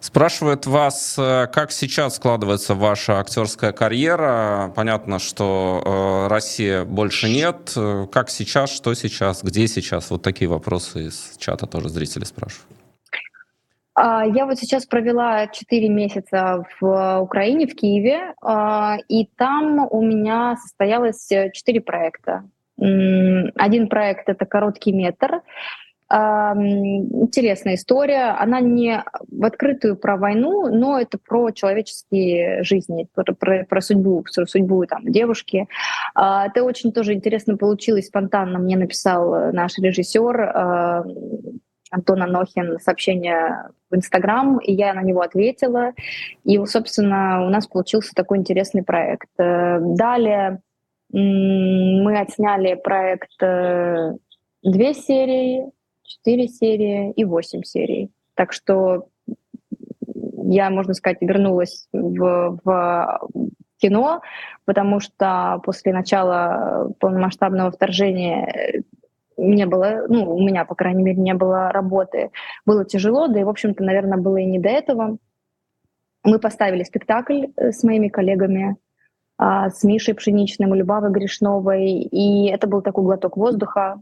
Спрашивают 0.01 0.67
вас, 0.67 1.17
э, 1.19 1.47
как 1.53 1.73
сейчас 1.73 2.17
складывается 2.17 2.75
ваша 2.75 3.19
актерская 3.21 3.73
карьера. 3.73 4.73
Понятно, 4.75 5.19
что 5.19 5.83
э, 5.85 6.29
России 6.29 6.85
больше 6.85 7.29
нет. 7.29 7.73
Э, 7.77 8.07
как 8.11 8.31
сейчас, 8.31 8.71
что 8.71 8.95
сейчас, 8.95 9.43
где 9.43 9.67
сейчас? 9.67 10.11
Вот 10.11 10.23
такие 10.23 10.49
вопросы 10.49 11.07
из 11.07 11.37
чата 11.39 11.67
тоже 11.67 11.89
зрители 11.89 12.25
спрашивают. 12.25 12.67
А, 13.95 14.27
я 14.27 14.45
вот 14.45 14.59
сейчас 14.59 14.85
провела 14.85 15.47
4 15.47 15.89
месяца 15.89 16.65
в 16.81 17.21
Украине, 17.21 17.67
в 17.67 17.75
Киеве, 17.75 18.35
а, 18.43 18.99
и 19.09 19.27
там 19.37 19.87
у 19.91 20.03
меня 20.03 20.57
состоялось 20.57 21.27
4 21.27 21.81
проекта. 21.81 22.45
Один 22.79 23.89
проект— 23.89 24.25
это 24.29 24.45
короткий 24.45 24.93
метр, 24.93 25.41
Интересная 26.09 27.75
история. 27.75 28.37
Она 28.39 28.61
не 28.61 29.03
в 29.29 29.45
открытую 29.45 29.97
про 29.97 30.17
войну, 30.17 30.69
но 30.73 31.01
это 31.01 31.19
про 31.19 31.51
человеческие 31.51 32.63
жизни, 32.63 33.09
про, 33.13 33.35
про, 33.35 33.65
про 33.65 33.81
судьбу, 33.81 34.23
про 34.23 34.47
судьбу 34.47 34.87
там, 34.87 35.03
девушки. 35.05 35.67
А, 36.15 36.47
это 36.47 36.63
очень 36.63 36.93
тоже 36.93 37.15
интересно 37.15 37.57
получилось, 37.57 38.07
спонтанно 38.07 38.61
мне 38.61 38.77
написал 38.77 39.53
наш 39.53 39.79
режиссер 39.79 40.41
а, 40.41 41.05
Антон 41.91 42.23
Анохин 42.23 42.79
сообщение 42.81 43.71
в 43.91 43.97
Инстаграм, 43.97 44.59
и 44.59 44.73
я 44.73 44.95
на 44.95 45.03
него 45.03 45.23
ответила. 45.23 45.93
И, 46.45 46.65
собственно, 46.67 47.45
у 47.47 47.51
нас 47.51 47.67
получился 47.67 48.13
такой 48.15 48.39
интересный 48.39 48.83
проект. 48.83 49.29
Э, 49.39 49.79
далее 49.81 50.61
мы 51.11 52.19
отсняли 52.19 52.75
проект 52.75 53.31
э, 53.41 54.15
две 54.63 54.95
серии, 54.95 55.71
4 56.07 56.49
серии 56.49 57.13
и 57.13 57.25
8 57.25 57.63
серий. 57.63 58.11
Так 58.35 58.53
что 58.53 59.09
я, 60.49 60.71
можно 60.71 60.95
сказать, 60.95 61.19
вернулась 61.21 61.89
в, 61.93 62.61
в 62.65 63.29
кино, 63.79 64.23
потому 64.65 65.01
что 65.01 65.61
после 65.65 65.93
начала 65.93 66.93
полномасштабного 67.01 67.71
вторжения 67.71 68.85
не 69.37 69.67
было, 69.67 70.07
ну, 70.09 70.35
у 70.35 70.41
меня, 70.41 70.65
по 70.65 70.75
крайней 70.75 71.03
мере, 71.03 71.21
не 71.21 71.35
было 71.35 71.71
работы. 71.71 72.31
Было 72.65 72.85
тяжело, 72.85 73.29
да 73.29 73.41
и, 73.41 73.45
в 73.45 73.49
общем-то, 73.49 73.85
наверное, 73.85 74.19
было 74.19 74.39
и 74.39 74.47
не 74.47 74.59
до 74.59 74.69
этого. 74.69 75.19
Мы 76.25 76.39
поставили 76.39 76.83
спектакль 76.85 77.47
э, 77.57 77.71
с 77.71 77.85
моими 77.85 78.09
коллегами, 78.09 78.77
а, 79.39 79.69
с 79.69 79.85
Мишей 79.85 80.15
Пшеничным 80.15 80.75
Любавой 80.75 81.11
Гришновой, 81.11 82.01
и 82.01 82.49
это 82.49 82.67
был 82.67 82.81
такой 82.81 83.05
глоток 83.05 83.37
воздуха, 83.37 84.01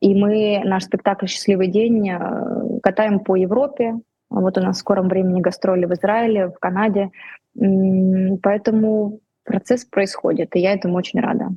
и 0.00 0.14
мы 0.14 0.62
наш 0.64 0.84
спектакль 0.84 1.26
«Счастливый 1.26 1.68
день» 1.68 2.08
э, 2.10 2.80
катаем 2.82 3.20
по 3.20 3.36
Европе. 3.36 3.94
Вот 4.30 4.58
у 4.58 4.60
нас 4.60 4.76
в 4.76 4.80
скором 4.80 5.08
времени 5.08 5.40
гастроли 5.40 5.86
в 5.86 5.92
Израиле, 5.94 6.48
в 6.48 6.58
Канаде. 6.58 7.10
Поэтому 7.54 9.20
процесс 9.44 9.84
происходит, 9.84 10.54
и 10.54 10.60
я 10.60 10.74
этому 10.74 10.96
очень 10.96 11.20
рада. 11.20 11.48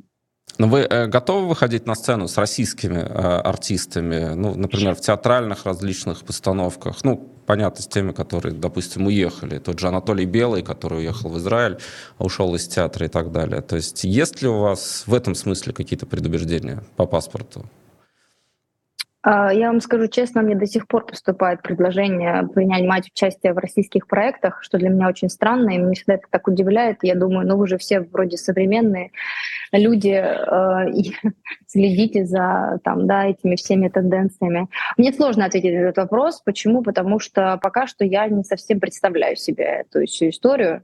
Но 0.58 0.66
вы 0.68 0.80
э, 0.80 1.06
готовы 1.06 1.48
выходить 1.48 1.86
на 1.86 1.94
сцену 1.94 2.28
с 2.28 2.36
российскими 2.36 2.98
э, 2.98 3.02
артистами, 3.02 4.34
ну, 4.34 4.54
например, 4.54 4.94
в 4.94 5.00
театральных 5.00 5.64
различных 5.64 6.24
постановках? 6.24 7.04
Ну, 7.04 7.28
понятно, 7.46 7.82
с 7.82 7.86
теми, 7.86 8.12
которые, 8.12 8.54
допустим, 8.54 9.06
уехали. 9.06 9.58
Тот 9.58 9.78
же 9.78 9.88
Анатолий 9.88 10.26
Белый, 10.26 10.62
который 10.62 10.98
уехал 10.98 11.30
в 11.30 11.38
Израиль, 11.38 11.78
ушел 12.18 12.54
из 12.54 12.66
театра 12.68 13.06
и 13.06 13.08
так 13.08 13.32
далее. 13.32 13.62
То 13.62 13.76
есть 13.76 14.04
есть 14.04 14.42
ли 14.42 14.48
у 14.48 14.60
вас 14.60 15.04
в 15.06 15.14
этом 15.14 15.34
смысле 15.34 15.72
какие-то 15.72 16.06
предубеждения 16.06 16.82
по 16.96 17.06
паспорту? 17.06 17.64
А, 19.22 19.52
я 19.52 19.68
вам 19.68 19.80
скажу 19.80 20.08
честно, 20.08 20.42
мне 20.42 20.56
до 20.56 20.66
сих 20.66 20.88
пор 20.88 21.06
поступает 21.06 21.62
предложение 21.62 22.48
принимать 22.48 23.08
участие 23.08 23.52
в 23.52 23.58
российских 23.58 24.08
проектах, 24.08 24.62
что 24.62 24.78
для 24.78 24.88
меня 24.88 25.08
очень 25.08 25.28
странно, 25.28 25.70
и 25.70 25.78
меня 25.78 25.92
всегда 25.92 26.14
это 26.14 26.26
так 26.28 26.48
удивляет. 26.48 26.98
Я 27.02 27.14
думаю, 27.14 27.46
ну 27.46 27.56
вы 27.56 27.68
же 27.68 27.78
все 27.78 28.00
вроде 28.00 28.36
современные 28.36 29.12
люди 29.70 30.10
э, 30.10 31.30
следите 31.66 32.24
за 32.24 32.80
там, 32.82 33.06
да, 33.06 33.26
этими 33.26 33.54
всеми 33.54 33.88
тенденциями. 33.88 34.68
Мне 34.96 35.12
сложно 35.12 35.44
ответить 35.44 35.72
на 35.72 35.78
этот 35.78 35.98
вопрос. 35.98 36.42
Почему? 36.44 36.82
Потому 36.82 37.20
что 37.20 37.58
пока 37.62 37.86
что 37.86 38.04
я 38.04 38.26
не 38.26 38.42
совсем 38.42 38.80
представляю 38.80 39.36
себе 39.36 39.84
эту 39.86 40.04
всю 40.06 40.30
историю. 40.30 40.82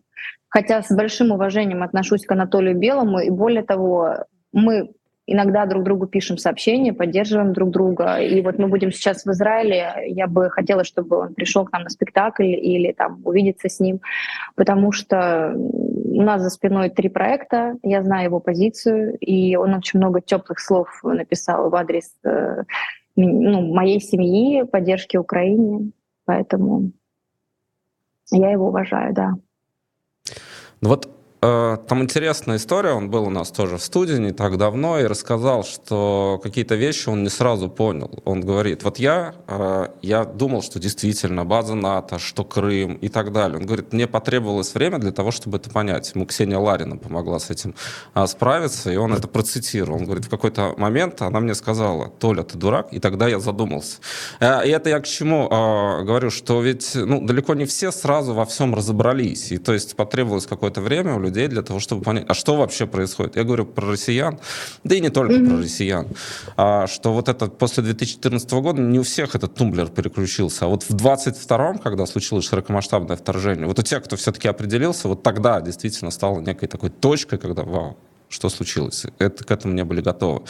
Хотя 0.49 0.83
с 0.83 0.95
большим 0.95 1.33
уважением 1.33 1.83
отношусь 1.83 2.25
к 2.25 2.33
Анатолию 2.33 2.77
Белому, 2.77 3.19
и 3.19 3.31
более 3.31 3.63
того, 3.63 4.25
мы 4.53 4.91
иногда 5.29 5.67
друг 5.67 5.85
другу 5.85 6.07
пишем 6.07 6.39
сообщения, 6.39 6.93
поддерживаем 6.93 7.53
друг 7.53 7.71
друга. 7.71 8.17
И 8.17 8.41
вот 8.41 8.59
мы 8.59 8.67
будем 8.67 8.91
сейчас 8.91 9.25
в 9.25 9.31
Израиле. 9.31 10.05
Я 10.07 10.27
бы 10.27 10.49
хотела, 10.51 10.85
чтобы 10.85 11.19
он 11.19 11.35
пришел 11.35 11.65
к 11.67 11.73
нам 11.73 11.83
на 11.83 11.91
спектакль 11.91 12.47
или 12.47 12.93
там 12.93 13.21
увидеться 13.25 13.69
с 13.69 13.79
ним, 13.79 14.01
потому 14.57 14.91
что 14.91 15.53
у 15.55 16.23
нас 16.23 16.41
за 16.41 16.49
спиной 16.49 16.89
три 16.89 17.11
проекта. 17.11 17.77
Я 17.83 18.03
знаю 18.03 18.25
его 18.25 18.41
позицию, 18.41 19.19
и 19.19 19.55
он 19.57 19.75
очень 19.75 19.99
много 19.99 20.23
теплых 20.23 20.61
слов 20.61 20.89
написал 21.03 21.69
в 21.69 21.75
адрес 21.75 22.11
э, 22.25 22.63
ну, 23.15 23.75
моей 23.75 24.01
семьи, 24.01 24.63
поддержки 24.63 25.19
Украине. 25.19 25.93
Поэтому 26.25 26.93
я 28.31 28.51
его 28.51 28.69
уважаю, 28.69 29.13
да. 29.13 29.35
Ну 30.81 30.89
вот 30.89 31.18
там 31.41 32.03
интересная 32.03 32.57
история, 32.57 32.93
он 32.93 33.11
был 33.11 33.25
у 33.25 33.31
нас 33.31 33.51
тоже 33.51 33.77
в 33.77 33.83
студии 33.83 34.15
не 34.15 34.33
так 34.33 34.57
давно 34.57 34.99
и 34.99 35.05
рассказал, 35.05 35.65
что 35.65 36.41
какие-то 36.43 36.75
вещи 36.75 37.09
он 37.09 37.23
не 37.23 37.29
сразу 37.29 37.69
понял. 37.69 38.11
Он 38.25 38.41
говорит, 38.41 38.83
вот 38.83 38.99
я, 38.99 39.35
э, 39.47 39.89
я 40.03 40.25
думал, 40.25 40.63
что 40.63 40.81
действительно 40.81 41.45
база 41.45 41.75
НАТО, 41.75 42.19
что 42.19 42.45
Крым 42.45 42.95
и 42.95 43.09
так 43.09 43.33
далее. 43.33 43.59
Он 43.59 43.67
говорит, 43.67 43.93
мне 43.93 44.07
потребовалось 44.07 44.75
время 44.75 44.99
для 44.99 45.13
того, 45.13 45.31
чтобы 45.31 45.59
это 45.59 45.71
понять. 45.71 46.13
Ему 46.15 46.27
Ксения 46.27 46.59
Ларина 46.59 46.97
помогла 46.97 47.39
с 47.39 47.51
этим 47.51 47.75
а, 48.15 48.27
справиться, 48.27 48.91
и 48.91 48.97
он 48.97 49.13
это 49.15 49.29
процитировал. 49.29 49.99
Он 49.99 50.05
говорит, 50.05 50.25
в 50.25 50.31
какой-то 50.31 50.75
момент 50.77 51.23
она 51.23 51.41
мне 51.41 51.55
сказала, 51.55 52.09
Толя, 52.19 52.43
ты 52.43 52.59
дурак, 52.59 52.93
и 52.93 52.99
тогда 52.99 53.29
я 53.29 53.39
задумался. 53.39 53.99
Э, 54.41 54.67
и 54.67 54.71
это 54.71 54.91
я 54.91 54.99
к 55.01 55.07
чему 55.07 55.49
говорю, 55.49 56.31
что 56.31 56.61
ведь 56.61 56.93
ну, 56.95 57.25
далеко 57.25 57.55
не 57.55 57.65
все 57.65 57.93
сразу 57.93 58.35
во 58.35 58.45
всем 58.45 58.75
разобрались, 58.75 59.53
и 59.53 59.59
то 59.59 59.73
есть 59.73 59.95
потребовалось 59.97 60.47
какое-то 60.47 60.81
время 60.81 61.15
у 61.15 61.21
людей 61.29 61.49
для 61.49 61.63
того, 61.63 61.81
чтобы 61.81 62.03
понять, 62.03 62.25
а 62.29 62.35
что 62.35 62.57
вообще 62.57 62.87
происходит. 62.87 63.37
Я 63.37 63.45
говорю 63.45 63.67
про 63.67 63.93
россиян, 63.93 64.39
да 64.85 64.95
и 64.95 65.01
не 65.01 65.11
только 65.11 65.35
mm-hmm. 65.35 65.49
про 65.49 65.59
россиян, 65.59 66.07
а, 66.57 66.87
что 66.87 67.13
вот 67.13 67.29
это 67.29 67.47
после 67.47 67.83
2014 67.83 68.51
года 68.53 68.81
не 68.81 68.99
у 68.99 69.03
всех 69.03 69.35
этот 69.35 69.55
тумблер 69.55 69.89
переключился, 69.89 70.65
а 70.65 70.69
вот 70.69 70.83
в 70.83 70.95
22-м, 70.95 71.79
когда 71.79 72.07
случилось 72.07 72.47
широкомасштабное 72.49 73.17
вторжение, 73.17 73.67
вот 73.67 73.79
у 73.79 73.83
тех, 73.83 74.03
кто 74.05 74.17
все-таки 74.17 74.49
определился, 74.49 75.09
вот 75.09 75.23
тогда 75.23 75.61
действительно 75.61 76.11
стало 76.11 76.41
некой 76.41 76.69
такой 76.69 76.91
точкой, 76.91 77.39
когда, 77.39 77.63
вау, 77.63 77.97
что 78.29 78.49
случилось. 78.49 79.07
Это, 79.19 79.45
к 79.45 79.51
этому 79.51 79.75
не 79.75 79.85
были 79.85 80.01
готовы. 80.01 80.43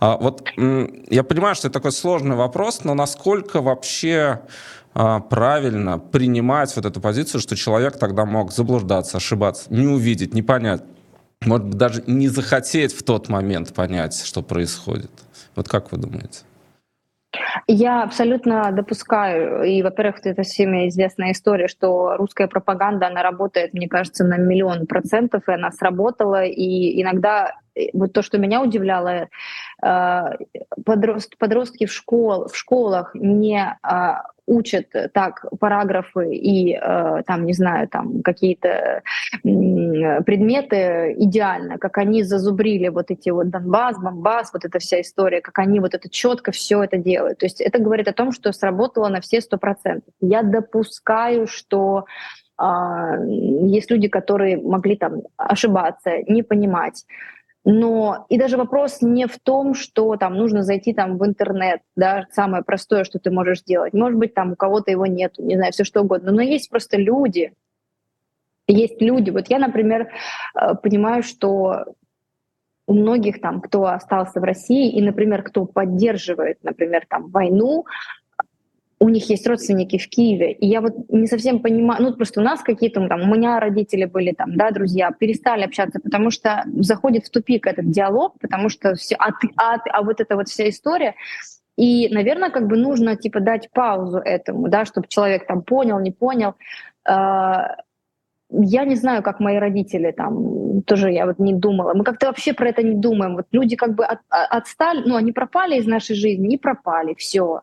А, 0.00 0.16
вот 0.16 0.48
я 0.56 1.22
понимаю, 1.22 1.54
что 1.54 1.68
это 1.68 1.74
такой 1.74 1.92
сложный 1.92 2.36
вопрос, 2.36 2.84
но 2.84 2.94
насколько 2.94 3.60
вообще 3.60 4.40
правильно 4.94 5.98
принимать 5.98 6.74
вот 6.76 6.84
эту 6.84 7.00
позицию, 7.00 7.40
что 7.40 7.56
человек 7.56 7.98
тогда 7.98 8.24
мог 8.24 8.52
заблуждаться, 8.52 9.16
ошибаться, 9.16 9.72
не 9.72 9.86
увидеть, 9.86 10.34
не 10.34 10.42
понять, 10.42 10.82
может 11.44 11.66
быть, 11.66 11.76
даже 11.76 12.02
не 12.06 12.28
захотеть 12.28 12.94
в 12.94 13.02
тот 13.02 13.28
момент 13.28 13.74
понять, 13.74 14.24
что 14.24 14.42
происходит. 14.42 15.10
Вот 15.56 15.68
как 15.68 15.92
вы 15.92 15.98
думаете? 15.98 16.40
Я 17.66 18.02
абсолютно 18.02 18.70
допускаю, 18.72 19.64
и, 19.64 19.82
во-первых, 19.82 20.24
это 20.24 20.42
всеми 20.42 20.88
известная 20.88 21.32
история, 21.32 21.66
что 21.68 22.16
русская 22.16 22.46
пропаганда, 22.46 23.08
она 23.08 23.22
работает, 23.22 23.74
мне 23.74 23.88
кажется, 23.88 24.24
на 24.24 24.36
миллион 24.36 24.86
процентов, 24.86 25.48
и 25.48 25.52
она 25.52 25.70
сработала, 25.72 26.44
и 26.44 27.00
иногда 27.02 27.54
э, 27.74 27.86
вот 27.92 28.12
то, 28.12 28.22
что 28.22 28.38
меня 28.38 28.62
удивляло, 28.62 29.28
э, 29.82 30.22
подростки 30.84 31.86
в, 31.86 31.92
школ, 31.92 32.48
в 32.48 32.56
школах 32.56 33.14
не 33.14 33.76
а, 33.82 34.22
учат 34.46 34.86
так 35.12 35.44
параграфы 35.58 36.34
и 36.34 36.74
э, 36.74 37.22
там, 37.26 37.46
не 37.46 37.52
знаю, 37.52 37.88
там 37.88 38.22
какие-то 38.22 39.02
предметы 39.42 41.14
идеально, 41.18 41.78
как 41.78 41.98
они 41.98 42.22
зазубрили 42.22 42.88
вот 42.88 43.10
эти 43.10 43.30
вот 43.30 43.50
Донбасс, 43.50 43.98
Бомбас, 43.98 44.52
вот 44.52 44.64
эта 44.64 44.78
вся 44.78 45.00
история, 45.00 45.40
как 45.40 45.58
они 45.58 45.80
вот 45.80 45.94
это 45.94 46.08
четко 46.08 46.52
все 46.52 46.82
это 46.82 46.96
делают. 46.96 47.38
То 47.38 47.46
есть 47.46 47.60
это 47.60 47.78
говорит 47.78 48.08
о 48.08 48.12
том, 48.12 48.32
что 48.32 48.52
сработало 48.52 49.08
на 49.08 49.20
все 49.20 49.40
сто 49.40 49.56
процентов. 49.58 50.12
Я 50.20 50.42
допускаю, 50.42 51.46
что 51.46 52.04
а, 52.56 53.16
есть 53.18 53.90
люди, 53.90 54.08
которые 54.08 54.56
могли 54.56 54.96
там 54.96 55.22
ошибаться, 55.36 56.10
не 56.28 56.42
понимать. 56.42 57.04
Но 57.64 58.26
и 58.28 58.38
даже 58.38 58.58
вопрос 58.58 59.00
не 59.00 59.26
в 59.26 59.38
том, 59.38 59.74
что 59.74 60.16
там 60.16 60.34
нужно 60.34 60.62
зайти 60.62 60.92
там 60.92 61.16
в 61.16 61.26
интернет, 61.26 61.80
да, 61.96 62.26
самое 62.30 62.62
простое, 62.62 63.04
что 63.04 63.18
ты 63.18 63.30
можешь 63.30 63.60
сделать. 63.60 63.94
Может 63.94 64.18
быть, 64.18 64.34
там 64.34 64.52
у 64.52 64.56
кого-то 64.56 64.90
его 64.90 65.06
нету, 65.06 65.42
не 65.42 65.56
знаю, 65.56 65.72
все 65.72 65.84
что 65.84 66.02
угодно. 66.02 66.30
Но 66.30 66.42
есть 66.42 66.68
просто 66.68 66.98
люди, 66.98 67.54
есть 68.66 69.00
люди. 69.00 69.30
Вот 69.30 69.48
я, 69.48 69.58
например, 69.58 70.08
э, 70.54 70.74
понимаю, 70.74 71.22
что 71.22 71.86
у 72.86 72.92
многих 72.92 73.40
там, 73.40 73.62
кто 73.62 73.86
остался 73.86 74.40
в 74.40 74.44
России 74.44 74.90
и, 74.90 75.02
например, 75.02 75.42
кто 75.42 75.64
поддерживает, 75.64 76.58
например, 76.62 77.06
там 77.08 77.30
войну, 77.30 77.86
у 78.98 79.08
них 79.08 79.28
есть 79.28 79.46
родственники 79.46 79.98
в 79.98 80.08
Киеве, 80.08 80.52
и 80.52 80.66
я 80.66 80.80
вот 80.80 80.94
не 81.08 81.26
совсем 81.26 81.60
понимаю, 81.60 82.02
ну 82.02 82.14
просто 82.14 82.40
у 82.40 82.44
нас 82.44 82.62
какие-то 82.62 83.06
там, 83.08 83.22
у 83.22 83.34
меня 83.34 83.60
родители 83.60 84.04
были 84.04 84.32
там, 84.32 84.56
да, 84.56 84.70
друзья, 84.70 85.10
перестали 85.10 85.64
общаться, 85.64 86.00
потому 86.00 86.30
что 86.30 86.64
заходит 86.80 87.26
в 87.26 87.30
тупик 87.30 87.66
этот 87.66 87.90
диалог, 87.90 88.38
потому 88.40 88.68
что 88.68 88.94
все, 88.94 89.16
а 89.16 89.32
ты, 89.32 89.50
а 89.56 89.78
ты, 89.78 89.90
а 89.90 90.02
вот 90.02 90.20
эта 90.20 90.36
вот 90.36 90.48
вся 90.48 90.68
история, 90.68 91.14
и, 91.76 92.08
наверное, 92.08 92.50
как 92.50 92.68
бы 92.68 92.76
нужно 92.76 93.16
типа 93.16 93.40
дать 93.40 93.70
паузу 93.72 94.18
этому, 94.18 94.68
да, 94.68 94.84
чтобы 94.84 95.08
человек 95.08 95.46
там 95.46 95.62
понял, 95.62 95.98
не 95.98 96.12
понял. 96.12 96.54
А, 97.04 97.76
я 98.50 98.84
не 98.84 98.94
знаю, 98.94 99.22
как 99.22 99.40
мои 99.40 99.56
родители 99.56 100.12
там, 100.12 100.82
тоже 100.82 101.10
я 101.10 101.26
вот 101.26 101.40
не 101.40 101.52
думала. 101.52 101.94
Мы 101.94 102.04
как-то 102.04 102.26
вообще 102.26 102.52
про 102.52 102.68
это 102.68 102.82
не 102.82 102.94
думаем. 102.94 103.34
Вот 103.34 103.46
люди 103.50 103.74
как 103.74 103.94
бы 103.94 104.04
от, 104.04 104.20
отстали, 104.28 105.02
ну, 105.04 105.16
они 105.16 105.32
пропали 105.32 105.76
из 105.76 105.86
нашей 105.86 106.14
жизни, 106.14 106.46
не 106.46 106.58
пропали, 106.58 107.14
все 107.14 107.62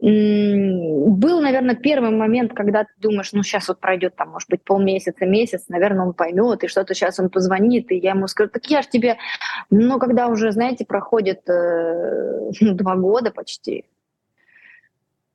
был, 0.00 1.40
наверное, 1.40 1.74
первый 1.74 2.10
момент, 2.10 2.52
когда 2.54 2.84
ты 2.84 2.90
думаешь, 2.98 3.32
ну 3.32 3.42
сейчас 3.42 3.66
вот 3.66 3.80
пройдет 3.80 4.14
там, 4.14 4.30
может 4.30 4.48
быть, 4.48 4.62
полмесяца, 4.62 5.26
месяц, 5.26 5.64
наверное, 5.68 6.06
он 6.06 6.12
поймет, 6.14 6.62
и 6.62 6.68
что-то 6.68 6.94
сейчас 6.94 7.18
он 7.18 7.30
позвонит, 7.30 7.90
и 7.90 7.96
я 7.96 8.10
ему 8.10 8.28
скажу, 8.28 8.48
так 8.50 8.64
я 8.66 8.82
же 8.82 8.88
тебе, 8.88 9.18
ну 9.70 9.98
когда 9.98 10.28
уже, 10.28 10.52
знаете, 10.52 10.84
проходит 10.84 11.48
э, 11.48 12.50
два 12.60 12.94
года 12.94 13.32
почти, 13.32 13.86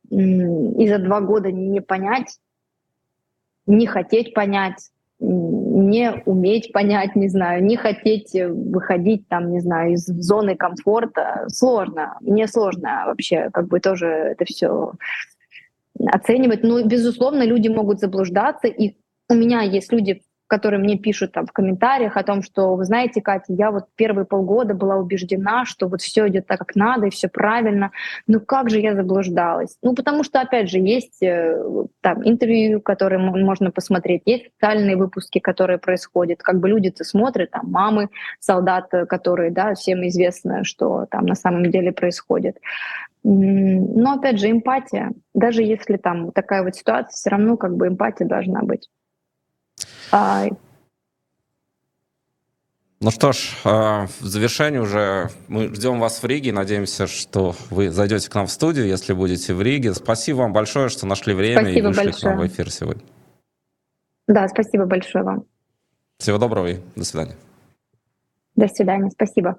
и 0.09 0.87
за 0.87 0.99
два 0.99 1.19
года 1.19 1.51
не 1.51 1.81
понять, 1.81 2.39
не 3.65 3.85
хотеть 3.85 4.33
понять, 4.33 4.92
не 5.25 6.21
уметь 6.25 6.73
понять, 6.73 7.15
не 7.15 7.29
знаю, 7.29 7.63
не 7.63 7.77
хотеть 7.77 8.35
э, 8.35 8.49
выходить 8.49 9.27
там, 9.29 9.51
не 9.51 9.61
знаю, 9.61 9.93
из 9.93 10.05
зоны 10.05 10.55
комфорта, 10.55 11.45
сложно. 11.47 12.17
Мне 12.21 12.47
сложно 12.47 13.03
вообще 13.05 13.49
как 13.53 13.67
бы 13.67 13.79
тоже 13.79 14.07
это 14.07 14.43
все 14.45 14.91
оценивать. 16.05 16.63
Но, 16.63 16.83
безусловно, 16.83 17.43
люди 17.43 17.69
могут 17.69 17.99
заблуждаться, 17.99 18.67
и 18.67 18.97
у 19.29 19.35
меня 19.35 19.61
есть 19.61 19.93
люди, 19.93 20.21
которые 20.53 20.79
мне 20.79 20.99
пишут 20.99 21.31
там 21.31 21.47
в 21.47 21.51
комментариях 21.51 22.15
о 22.15 22.21
том, 22.21 22.43
что, 22.43 22.75
вы 22.75 22.85
знаете, 22.85 23.23
Катя, 23.23 23.45
я 23.53 23.71
вот 23.71 23.85
первые 23.95 24.25
полгода 24.25 24.75
была 24.75 24.97
убеждена, 24.97 25.65
что 25.65 25.87
вот 25.87 26.01
все 26.01 26.27
идет 26.27 26.45
так, 26.45 26.59
как 26.59 26.75
надо, 26.75 27.07
и 27.07 27.09
все 27.09 27.27
правильно. 27.27 27.89
Ну 28.27 28.39
как 28.39 28.69
же 28.69 28.79
я 28.79 28.93
заблуждалась? 28.93 29.79
Ну 29.81 29.95
потому 29.95 30.23
что, 30.23 30.41
опять 30.41 30.69
же, 30.69 30.77
есть 30.77 31.23
э, 31.23 31.57
там 32.01 32.23
интервью, 32.23 32.81
которые 32.81 33.17
можно 33.17 33.71
посмотреть, 33.71 34.21
есть 34.27 34.51
социальные 34.53 34.95
выпуски, 34.95 35.39
которые 35.39 35.79
происходят. 35.79 36.43
Как 36.43 36.59
бы 36.59 36.69
люди-то 36.69 37.03
смотрят, 37.03 37.49
там 37.49 37.71
мамы 37.71 38.09
солдат, 38.39 38.91
которые, 39.09 39.49
да, 39.49 39.73
всем 39.73 40.05
известно, 40.05 40.63
что 40.63 41.07
там 41.09 41.25
на 41.25 41.35
самом 41.35 41.71
деле 41.71 41.91
происходит. 41.91 42.57
Но 43.23 44.13
опять 44.13 44.39
же, 44.39 44.51
эмпатия, 44.51 45.13
даже 45.33 45.63
если 45.63 45.97
там 45.97 46.31
такая 46.31 46.61
вот 46.61 46.75
ситуация, 46.75 47.15
все 47.15 47.31
равно 47.31 47.57
как 47.57 47.75
бы 47.75 47.87
эмпатия 47.87 48.27
должна 48.27 48.61
быть. 48.61 48.87
А... 50.13 50.45
Ну 52.99 53.09
что 53.09 53.31
ж, 53.31 53.57
а, 53.65 54.05
в 54.19 54.25
завершении 54.25 54.77
уже 54.77 55.31
мы 55.47 55.73
ждем 55.73 55.99
вас 55.99 56.21
в 56.21 56.25
Риге. 56.25 56.53
Надеемся, 56.53 57.07
что 57.07 57.55
вы 57.71 57.89
зайдете 57.89 58.29
к 58.29 58.35
нам 58.35 58.45
в 58.45 58.51
студию, 58.51 58.85
если 58.85 59.13
будете 59.13 59.55
в 59.55 59.61
Риге. 59.61 59.95
Спасибо 59.95 60.37
вам 60.37 60.53
большое, 60.53 60.89
что 60.89 61.07
нашли 61.07 61.33
время 61.33 61.61
спасибо 61.61 61.79
и 61.79 61.81
вышли 61.87 62.05
большое. 62.05 62.21
к 62.21 62.23
нам 62.25 62.37
в 62.37 62.47
эфир 62.47 62.71
сегодня. 62.71 63.03
Да, 64.27 64.47
спасибо 64.47 64.85
большое 64.85 65.23
вам. 65.23 65.45
Всего 66.19 66.37
доброго 66.37 66.67
и 66.67 66.77
до 66.95 67.03
свидания. 67.03 67.35
До 68.55 68.67
свидания, 68.67 69.09
спасибо. 69.09 69.57